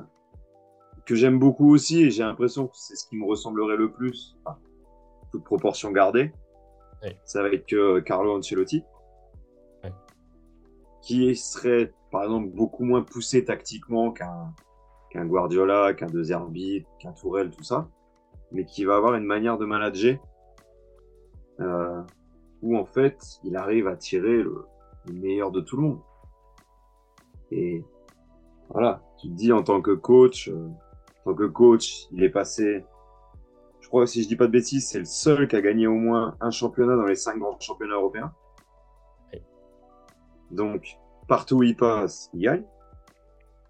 que 1.05 1.15
j'aime 1.15 1.39
beaucoup 1.39 1.73
aussi 1.73 2.03
et 2.03 2.11
j'ai 2.11 2.23
l'impression 2.23 2.67
que 2.67 2.75
c'est 2.75 2.95
ce 2.95 3.07
qui 3.07 3.17
me 3.17 3.25
ressemblerait 3.25 3.77
le 3.77 3.91
plus, 3.91 4.37
toute 5.31 5.43
proportion 5.43 5.91
gardée. 5.91 6.31
C'est 7.23 7.37
avec 7.37 7.71
euh, 7.73 8.01
Carlo 8.01 8.35
Ancelotti, 8.35 8.83
qui 11.01 11.35
serait 11.35 11.93
par 12.11 12.23
exemple 12.23 12.49
beaucoup 12.49 12.83
moins 12.83 13.03
poussé 13.03 13.45
tactiquement 13.45 14.11
qu'un 14.11 14.53
qu'un 15.11 15.25
Guardiola, 15.25 15.93
qu'un 15.93 16.07
De 16.07 16.23
Zerbi, 16.23 16.85
qu'un 16.99 17.13
Tourelle, 17.13 17.49
tout 17.49 17.63
ça, 17.63 17.87
mais 18.51 18.65
qui 18.65 18.83
va 18.83 18.95
avoir 18.95 19.15
une 19.15 19.23
manière 19.23 19.57
de 19.57 19.65
manager 19.65 20.17
euh, 21.59 22.01
où 22.61 22.77
en 22.77 22.85
fait 22.85 23.39
il 23.43 23.55
arrive 23.55 23.87
à 23.87 23.95
tirer 23.95 24.43
le, 24.43 24.65
meilleur 25.13 25.51
de 25.51 25.61
tout 25.61 25.77
le 25.77 25.83
monde. 25.83 25.99
Et 27.51 27.83
voilà, 28.69 29.01
tu 29.19 29.29
te 29.29 29.33
dis 29.33 29.51
en 29.51 29.63
tant 29.63 29.81
que 29.81 29.91
coach, 29.91 30.49
euh, 30.49 30.69
en 31.25 31.31
tant 31.31 31.35
que 31.35 31.45
coach, 31.45 32.07
il 32.11 32.23
est 32.23 32.29
passé 32.29 32.83
je 33.85 33.87
crois, 33.87 34.07
si 34.07 34.23
je 34.23 34.27
dis 34.27 34.35
pas 34.35 34.47
de 34.47 34.51
bêtises, 34.51 34.87
c'est 34.87 34.97
le 34.97 35.05
seul 35.05 35.47
qui 35.47 35.55
a 35.55 35.61
gagné 35.61 35.85
au 35.85 35.93
moins 35.93 36.35
un 36.41 36.49
championnat 36.49 36.95
dans 36.95 37.05
les 37.05 37.15
cinq 37.15 37.37
grands 37.37 37.59
championnats 37.59 37.93
européens. 37.93 38.33
Donc, 40.49 40.97
partout 41.27 41.57
où 41.57 41.63
il 41.63 41.75
passe, 41.75 42.31
il 42.33 42.41
gagne. 42.41 42.63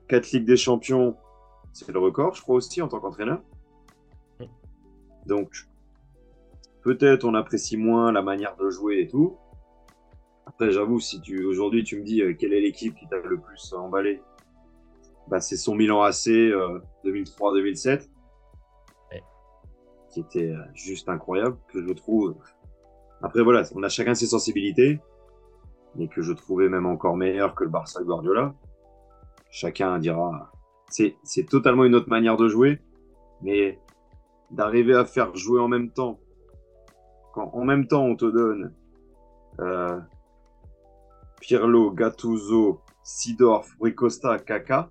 Quatre 0.08 0.32
Ligues 0.32 0.46
des 0.46 0.56
Champions, 0.56 1.18
c'est 1.74 1.92
le 1.92 2.00
record, 2.00 2.34
je 2.34 2.42
crois 2.42 2.56
aussi, 2.56 2.82
en 2.82 2.88
tant 2.88 3.02
qu'entraîneur. 3.02 3.42
Donc, 5.26 5.68
peut-être 6.82 7.26
on 7.26 7.34
apprécie 7.34 7.76
moins 7.76 8.14
la 8.14 8.22
manière 8.22 8.56
de 8.56 8.70
jouer 8.70 9.02
et 9.02 9.08
tout. 9.10 9.36
Après, 10.46 10.72
j'avoue, 10.72 11.00
si 11.00 11.22
tu 11.22 11.46
aujourd'hui 11.46 11.84
tu 11.84 12.00
me 12.00 12.04
dis 12.04 12.22
euh, 12.22 12.34
quelle 12.34 12.54
est 12.54 12.62
l'équipe 12.62 12.96
qui 12.96 13.08
t'a 13.08 13.18
le 13.18 13.40
plus 13.40 13.74
emballé, 13.74 14.22
bah, 15.28 15.40
c'est 15.40 15.58
son 15.58 15.76
Milan 15.76 16.02
AC 16.04 16.28
2003-2007 17.04 18.10
qui 20.16 20.22
était 20.22 20.52
euh, 20.52 20.64
juste 20.74 21.10
incroyable, 21.10 21.58
que 21.68 21.86
je 21.86 21.92
trouve. 21.92 22.36
Après, 23.22 23.44
voilà, 23.44 23.64
on 23.76 23.84
a 23.84 23.90
chacun 23.90 24.16
ses 24.16 24.28
sensibilités, 24.28 25.02
mais 25.96 26.08
que 26.08 26.22
je 26.22 26.32
trouvais 26.32 26.70
même 26.70 26.86
encore 26.86 27.18
meilleur 27.18 27.54
que 27.54 27.66
le 27.66 27.70
Barça 27.70 28.02
Guardiola. 28.02 28.56
Chacun 29.52 30.00
dira. 30.00 30.54
C'est, 30.90 31.18
c'est 31.24 31.44
totalement 31.50 31.84
une 31.84 31.96
autre 31.96 32.08
manière 32.08 32.38
de 32.38 32.48
jouer, 32.48 32.80
mais 33.42 33.78
d'arriver 34.52 34.96
à 34.96 35.04
faire 35.04 35.36
jouer 35.36 35.60
en 35.60 35.68
même 35.68 35.92
temps, 35.92 36.18
quand 37.34 37.50
en 37.54 37.66
même 37.66 37.86
temps 37.86 38.06
on 38.06 38.16
te 38.16 38.26
donne 38.26 38.74
euh, 39.60 40.00
Pirlo, 41.48 41.92
Gattuso, 41.92 42.82
Sidorf, 43.04 43.76
Ricosta, 43.80 44.40
Kaka, 44.40 44.90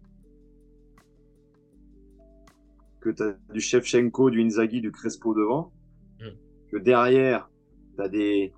que 3.00 3.10
tu 3.10 3.22
as 3.22 3.32
du 3.52 3.60
Shevchenko, 3.60 4.30
du 4.30 4.40
Inzaghi, 4.40 4.80
du 4.80 4.92
Crespo 4.92 5.34
devant, 5.34 5.72
mm. 6.20 6.70
que 6.70 6.76
derrière, 6.76 7.50
tu 7.96 8.02
as 8.02 8.08
des, 8.08 8.54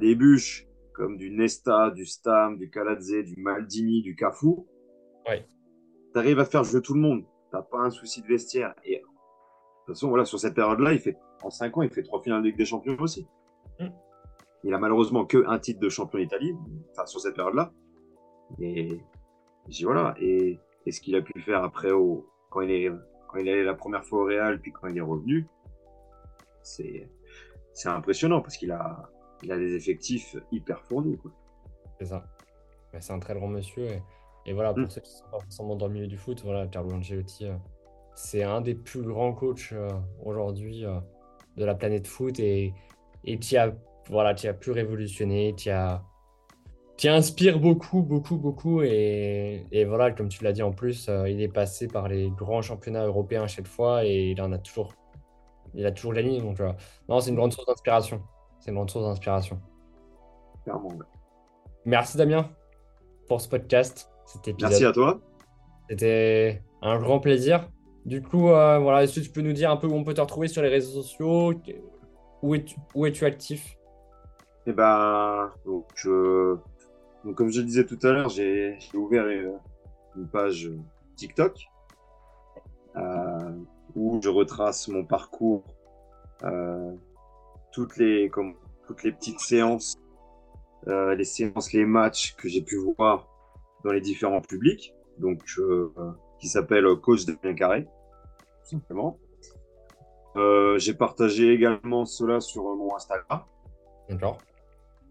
des 0.00 0.14
bûches 0.14 0.66
comme 0.94 1.18
du 1.18 1.30
Nesta, 1.30 1.90
du 1.90 2.06
Stam, 2.06 2.56
du 2.56 2.70
Kaladze, 2.70 3.22
du 3.24 3.36
Maldini, 3.36 4.00
du 4.02 4.16
Cafu. 4.16 4.54
Ouais. 5.28 5.46
Tu 6.12 6.18
arrives 6.18 6.40
à 6.40 6.46
faire 6.46 6.64
jouer 6.64 6.80
tout 6.80 6.94
le 6.94 7.00
monde. 7.00 7.24
Tu 7.52 7.58
pas 7.70 7.78
un 7.78 7.90
souci 7.90 8.22
de 8.22 8.26
vestiaire. 8.26 8.74
Et 8.84 8.96
de 8.96 9.00
toute 9.00 9.94
façon, 9.94 10.08
voilà, 10.08 10.24
sur 10.24 10.40
cette 10.40 10.54
période-là, 10.54 10.94
il 10.94 10.98
fait, 10.98 11.16
en 11.42 11.50
5 11.50 11.76
ans, 11.76 11.82
il 11.82 11.90
fait 11.90 12.02
trois 12.02 12.22
finales 12.22 12.42
de 12.42 12.48
Ligue 12.48 12.56
des 12.56 12.64
Champions 12.64 12.96
aussi. 12.98 13.28
Il 14.64 14.74
a 14.74 14.78
malheureusement 14.78 15.24
que 15.24 15.46
un 15.46 15.58
titre 15.58 15.80
de 15.80 15.88
champion 15.88 16.18
d'Italie, 16.18 16.54
enfin, 16.90 17.06
sur 17.06 17.20
cette 17.20 17.34
période-là. 17.36 17.72
Et 18.60 19.00
Je 19.68 19.76
dis 19.76 19.84
voilà, 19.84 20.14
et, 20.20 20.58
et 20.86 20.92
ce 20.92 21.00
qu'il 21.00 21.14
a 21.16 21.22
pu 21.22 21.40
faire 21.40 21.62
après 21.62 21.90
au, 21.92 22.26
quand 22.50 22.60
il 22.62 22.70
est 22.70 22.90
quand 23.28 23.38
il 23.38 23.48
est 23.48 23.52
allé 23.52 23.64
la 23.64 23.74
première 23.74 24.04
fois 24.04 24.22
au 24.22 24.24
Real, 24.24 24.58
puis 24.60 24.72
quand 24.72 24.88
il 24.88 24.96
est 24.96 25.02
revenu, 25.02 25.46
c'est 26.62 27.08
c'est 27.72 27.88
impressionnant 27.88 28.40
parce 28.40 28.56
qu'il 28.56 28.72
a 28.72 29.08
il 29.42 29.52
a 29.52 29.58
des 29.58 29.74
effectifs 29.74 30.36
hyper 30.50 30.82
fournis. 30.84 31.18
C'est 31.98 32.06
ça. 32.06 32.24
Mais 32.92 33.00
c'est 33.00 33.12
un 33.12 33.18
très 33.20 33.34
grand 33.34 33.48
monsieur. 33.48 33.84
Et, 33.84 34.02
et 34.46 34.52
voilà, 34.54 34.72
pour 34.72 34.82
Mm. 34.82 34.90
ceux 34.90 35.00
qui 35.02 35.10
sont 35.12 35.24
pas 35.30 35.38
forcément 35.40 35.76
dans 35.76 35.86
le 35.86 35.92
milieu 35.92 36.06
du 36.06 36.16
foot, 36.16 36.40
voilà, 36.42 36.66
Carlo 36.66 36.90
Ancelotti, 36.92 37.46
euh, 37.46 37.54
c'est 38.14 38.42
un 38.42 38.60
des 38.62 38.74
plus 38.74 39.02
grands 39.02 39.32
coachs 39.34 39.72
euh, 39.72 39.88
aujourd'hui 40.24 40.84
euh, 40.86 40.98
de 41.56 41.64
la 41.64 41.74
planète 41.74 42.06
foot. 42.08 42.40
Et 42.40 42.72
et 43.24 43.38
tu 43.38 43.56
as, 43.56 43.72
voilà, 44.08 44.34
tu 44.34 44.48
as 44.48 44.54
pu 44.54 44.70
révolutionner, 44.70 45.54
tu 45.56 45.70
as, 45.70 46.02
tu 46.96 47.08
inspires 47.08 47.58
beaucoup, 47.58 48.02
beaucoup, 48.02 48.36
beaucoup. 48.36 48.82
Et, 48.82 49.66
et 49.70 49.84
voilà, 49.84 50.10
comme 50.10 50.28
tu 50.28 50.42
l'as 50.44 50.52
dit 50.52 50.62
en 50.62 50.72
plus, 50.72 51.08
euh, 51.08 51.28
il 51.28 51.40
est 51.40 51.48
passé 51.48 51.88
par 51.88 52.08
les 52.08 52.30
grands 52.30 52.62
championnats 52.62 53.06
européens 53.06 53.44
à 53.44 53.46
chaque 53.46 53.68
fois 53.68 54.04
et 54.04 54.30
il 54.30 54.42
en 54.42 54.52
a 54.52 54.58
toujours, 54.58 54.92
il 55.74 55.86
a 55.86 55.92
toujours 55.92 56.12
gagné. 56.12 56.40
Donc, 56.40 56.60
euh, 56.60 56.72
non, 57.08 57.20
c'est 57.20 57.30
une 57.30 57.36
grande 57.36 57.52
source 57.52 57.66
d'inspiration. 57.66 58.22
C'est 58.58 58.70
une 58.70 58.76
grande 58.76 58.90
source 58.90 59.06
d'inspiration. 59.06 59.60
Merci 61.84 62.18
Damien 62.18 62.50
pour 63.28 63.40
ce 63.40 63.48
podcast, 63.48 64.10
cet 64.26 64.48
épisode. 64.48 64.70
Merci 64.70 64.84
à 64.84 64.92
toi. 64.92 65.20
C'était 65.88 66.62
un 66.82 66.98
grand 66.98 67.20
plaisir. 67.20 67.70
Du 68.04 68.22
coup, 68.22 68.48
euh, 68.48 68.78
voilà, 68.78 69.04
est-ce 69.04 69.20
que 69.20 69.24
tu 69.24 69.30
peux 69.30 69.40
nous 69.40 69.52
dire 69.52 69.70
un 69.70 69.76
peu 69.76 69.86
où 69.86 69.94
on 69.94 70.04
peut 70.04 70.14
te 70.14 70.20
retrouver 70.20 70.48
sur 70.48 70.62
les 70.62 70.68
réseaux 70.68 71.02
sociaux? 71.02 71.54
Où 72.42 72.54
es-tu, 72.54 72.76
où 72.94 73.06
es-tu 73.06 73.24
actif? 73.24 73.77
Et 74.68 74.72
ben, 74.74 75.50
donc, 75.64 76.06
donc, 77.24 77.34
comme 77.36 77.50
je 77.50 77.60
le 77.60 77.66
disais 77.66 77.86
tout 77.86 77.98
à 78.02 78.12
l'heure, 78.12 78.28
j'ai 78.28 78.76
j'ai 78.78 78.98
ouvert 78.98 79.24
euh, 79.24 79.56
une 80.14 80.28
page 80.28 80.70
TikTok 81.16 81.58
euh, 82.96 83.52
où 83.96 84.20
je 84.22 84.28
retrace 84.28 84.88
mon 84.88 85.06
parcours, 85.06 85.64
euh, 86.44 86.92
toutes 87.72 87.96
les 87.96 88.28
comme 88.28 88.56
toutes 88.86 89.04
les 89.04 89.12
petites 89.12 89.40
séances, 89.40 89.96
euh, 90.86 91.14
les 91.14 91.24
séances, 91.24 91.72
les 91.72 91.86
matchs 91.86 92.36
que 92.36 92.46
j'ai 92.46 92.60
pu 92.60 92.76
voir 92.76 93.26
dans 93.84 93.92
les 93.92 94.02
différents 94.02 94.42
publics, 94.42 94.92
donc 95.16 95.42
euh, 95.60 95.90
qui 96.40 96.48
s'appelle 96.48 96.84
Coach 96.96 97.24
Damien 97.24 97.54
Carré, 97.54 97.84
tout 97.84 98.68
simplement. 98.68 99.18
Euh, 100.36 100.76
j'ai 100.78 100.92
partagé 100.92 101.54
également 101.54 102.04
cela 102.04 102.40
sur 102.40 102.64
mon 102.64 102.94
Instagram 102.94 103.44
D'accord. 104.08 104.38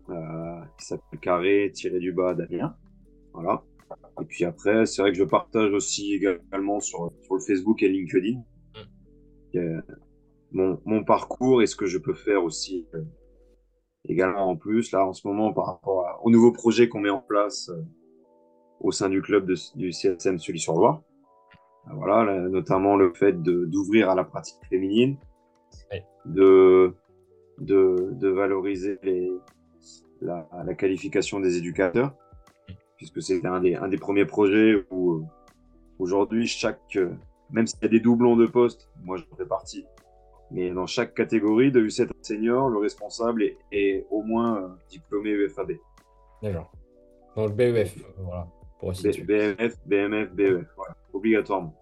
Euh, 0.10 0.60
qui 0.80 0.86
s'appelle 0.86 1.20
Carré 1.20 1.72
tiré 1.74 2.00
du 2.00 2.12
bas 2.14 2.34
Damien. 2.34 2.76
Voilà. 3.34 3.64
Et 4.22 4.26
puis 4.26 4.44
après, 4.46 4.86
c'est 4.86 5.02
vrai 5.02 5.12
que 5.12 5.18
je 5.18 5.24
partage 5.24 5.72
aussi 5.72 6.14
également 6.14 6.80
sur, 6.80 7.12
sur 7.22 7.36
le 7.36 7.42
Facebook 7.42 7.82
et 7.84 7.88
LinkedIn 7.90 8.42
euh, 9.56 9.82
mon, 10.52 10.80
mon 10.86 11.04
parcours 11.04 11.62
et 11.62 11.68
ce 11.68 11.76
que 11.76 11.86
je 11.88 11.98
peux 11.98 12.14
faire 12.14 12.44
aussi 12.44 12.88
euh, 12.96 13.02
également 14.06 14.50
en 14.50 14.56
plus, 14.58 14.92
là 14.92 15.06
en 15.06 15.14
ce 15.14 15.28
moment 15.28 15.54
par 15.54 15.66
rapport 15.66 16.08
à- 16.08 16.24
aux 16.24 16.30
nouveaux 16.30 16.52
projets 16.52 16.90
qu'on 16.90 17.00
met 17.00 17.10
en 17.10 17.22
place 17.22 17.70
euh, 17.70 17.82
au 18.82 18.92
sein 18.92 19.10
du 19.10 19.22
club 19.22 19.46
de, 19.46 19.56
du 19.76 19.92
CSM 19.92 20.38
Sully-sur-Loire. 20.38 21.02
Voilà, 21.94 22.26
là, 22.26 22.50
notamment 22.50 22.98
le 22.98 23.14
fait 23.14 23.42
d'ouvrir 23.42 24.10
à 24.10 24.16
la 24.16 24.26
pratique 24.26 24.60
féminine, 24.70 25.18
de, 26.26 26.94
de, 27.60 28.10
de 28.12 28.28
valoriser 28.28 29.00
les, 29.04 29.32
la, 30.22 30.48
la 30.66 30.74
qualification 30.74 31.40
des 31.40 31.58
éducateurs, 31.58 32.14
puisque 32.98 33.22
c'était 33.22 33.48
un 33.48 33.62
des, 33.62 33.76
un 33.76 33.88
des 33.88 33.98
premiers 33.98 34.26
projets 34.26 34.86
où 34.92 35.14
euh, 35.14 35.24
aujourd'hui, 36.00 36.48
chaque, 36.48 36.80
euh, 36.96 37.12
même 37.52 37.68
s'il 37.68 37.82
y 37.82 37.86
a 37.86 37.90
des 37.90 38.00
doublons 38.00 38.36
de 38.36 38.46
postes, 38.46 38.90
moi 39.04 39.18
j'en 39.18 39.36
fais 39.38 39.46
partie, 39.46 39.86
mais 40.52 40.72
dans 40.72 40.88
chaque 40.88 41.14
catégorie 41.14 41.72
de 41.72 41.82
U7 41.82 42.10
senior, 42.22 42.70
le 42.70 42.80
responsable 42.80 43.44
est, 43.44 43.58
est 43.72 44.06
au 44.10 44.22
moins 44.22 44.58
euh, 44.58 44.68
diplômé 44.90 45.32
UFAB. 45.32 45.74
D'accord. 46.42 46.72
Donc 47.36 47.56
BEF, 47.56 47.98
euh, 47.98 48.02
voilà, 48.18 48.48
pour. 48.80 48.92
BMF, 48.92 49.76
BMF, 49.86 50.32
BEF, 50.32 50.66
voilà, 50.76 50.96
obligatoirement. 51.14 51.74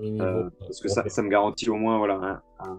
Euh, 0.00 0.50
parce 0.58 0.80
que 0.80 0.88
ça, 0.88 1.08
ça 1.08 1.22
me 1.22 1.28
garantit 1.28 1.70
au 1.70 1.76
moins 1.76 1.98
voilà, 1.98 2.14
un, 2.14 2.42
un, 2.66 2.78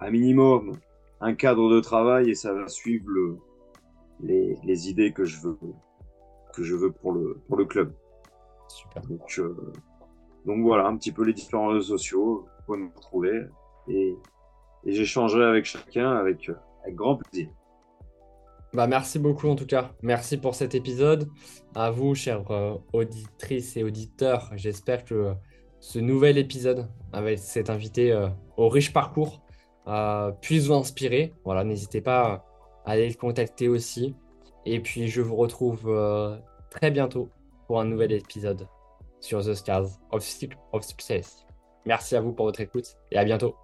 un 0.00 0.10
minimum, 0.10 0.72
un 1.20 1.34
cadre 1.34 1.68
de 1.70 1.80
travail 1.80 2.30
et 2.30 2.34
ça 2.34 2.52
va 2.52 2.68
suivre 2.68 3.06
le, 3.08 3.38
les, 4.20 4.58
les 4.64 4.88
idées 4.88 5.12
que 5.12 5.24
je 5.24 5.40
veux, 5.40 5.58
que 6.54 6.62
je 6.62 6.74
veux 6.74 6.92
pour, 6.92 7.12
le, 7.12 7.40
pour 7.46 7.56
le 7.56 7.64
club. 7.64 7.92
Super. 8.68 9.02
Donc, 9.06 9.38
euh, 9.38 9.72
donc 10.46 10.62
voilà, 10.62 10.86
un 10.86 10.96
petit 10.96 11.12
peu 11.12 11.24
les 11.24 11.32
différents 11.32 11.68
réseaux 11.68 11.98
sociaux, 11.98 12.46
vous 12.46 12.64
pouvez 12.66 12.78
me 12.78 12.94
retrouver 12.94 13.46
et, 13.88 14.16
et 14.84 14.92
j'échangerai 14.92 15.44
avec 15.44 15.64
chacun 15.64 16.12
avec, 16.12 16.50
avec 16.82 16.94
grand 16.94 17.16
plaisir. 17.16 17.48
Bah, 18.72 18.86
merci 18.86 19.18
beaucoup 19.18 19.48
en 19.48 19.56
tout 19.56 19.66
cas. 19.66 19.92
Merci 20.02 20.36
pour 20.36 20.54
cet 20.54 20.74
épisode. 20.74 21.28
À 21.74 21.90
vous, 21.90 22.14
chères 22.14 22.50
euh, 22.50 22.76
auditrices 22.92 23.76
et 23.76 23.84
auditeurs, 23.84 24.50
j'espère 24.56 25.04
que 25.04 25.34
ce 25.80 25.98
nouvel 25.98 26.38
épisode 26.38 26.88
avec 27.12 27.38
cet 27.38 27.68
invité 27.68 28.10
euh, 28.10 28.28
au 28.56 28.68
riche 28.68 28.92
parcours 28.92 29.42
puisse 30.40 30.68
vous 30.68 30.72
inspirer. 30.72 31.34
Voilà, 31.44 31.62
n'hésitez 31.62 32.00
pas 32.00 32.46
à 32.84 32.92
aller 32.92 33.08
le 33.08 33.14
contacter 33.14 33.68
aussi. 33.68 34.14
Et 34.66 34.80
puis, 34.80 35.08
je 35.08 35.20
vous 35.20 35.36
retrouve 35.36 35.88
euh, 35.88 36.36
très 36.70 36.90
bientôt 36.90 37.28
pour 37.66 37.80
un 37.80 37.84
nouvel 37.84 38.12
épisode 38.12 38.66
sur 39.20 39.44
The 39.44 39.54
Scars 39.54 39.88
of, 40.10 40.36
of 40.72 40.84
Success. 40.84 41.46
Merci 41.86 42.16
à 42.16 42.20
vous 42.20 42.32
pour 42.32 42.46
votre 42.46 42.60
écoute 42.60 42.96
et 43.10 43.18
à 43.18 43.24
bientôt. 43.24 43.63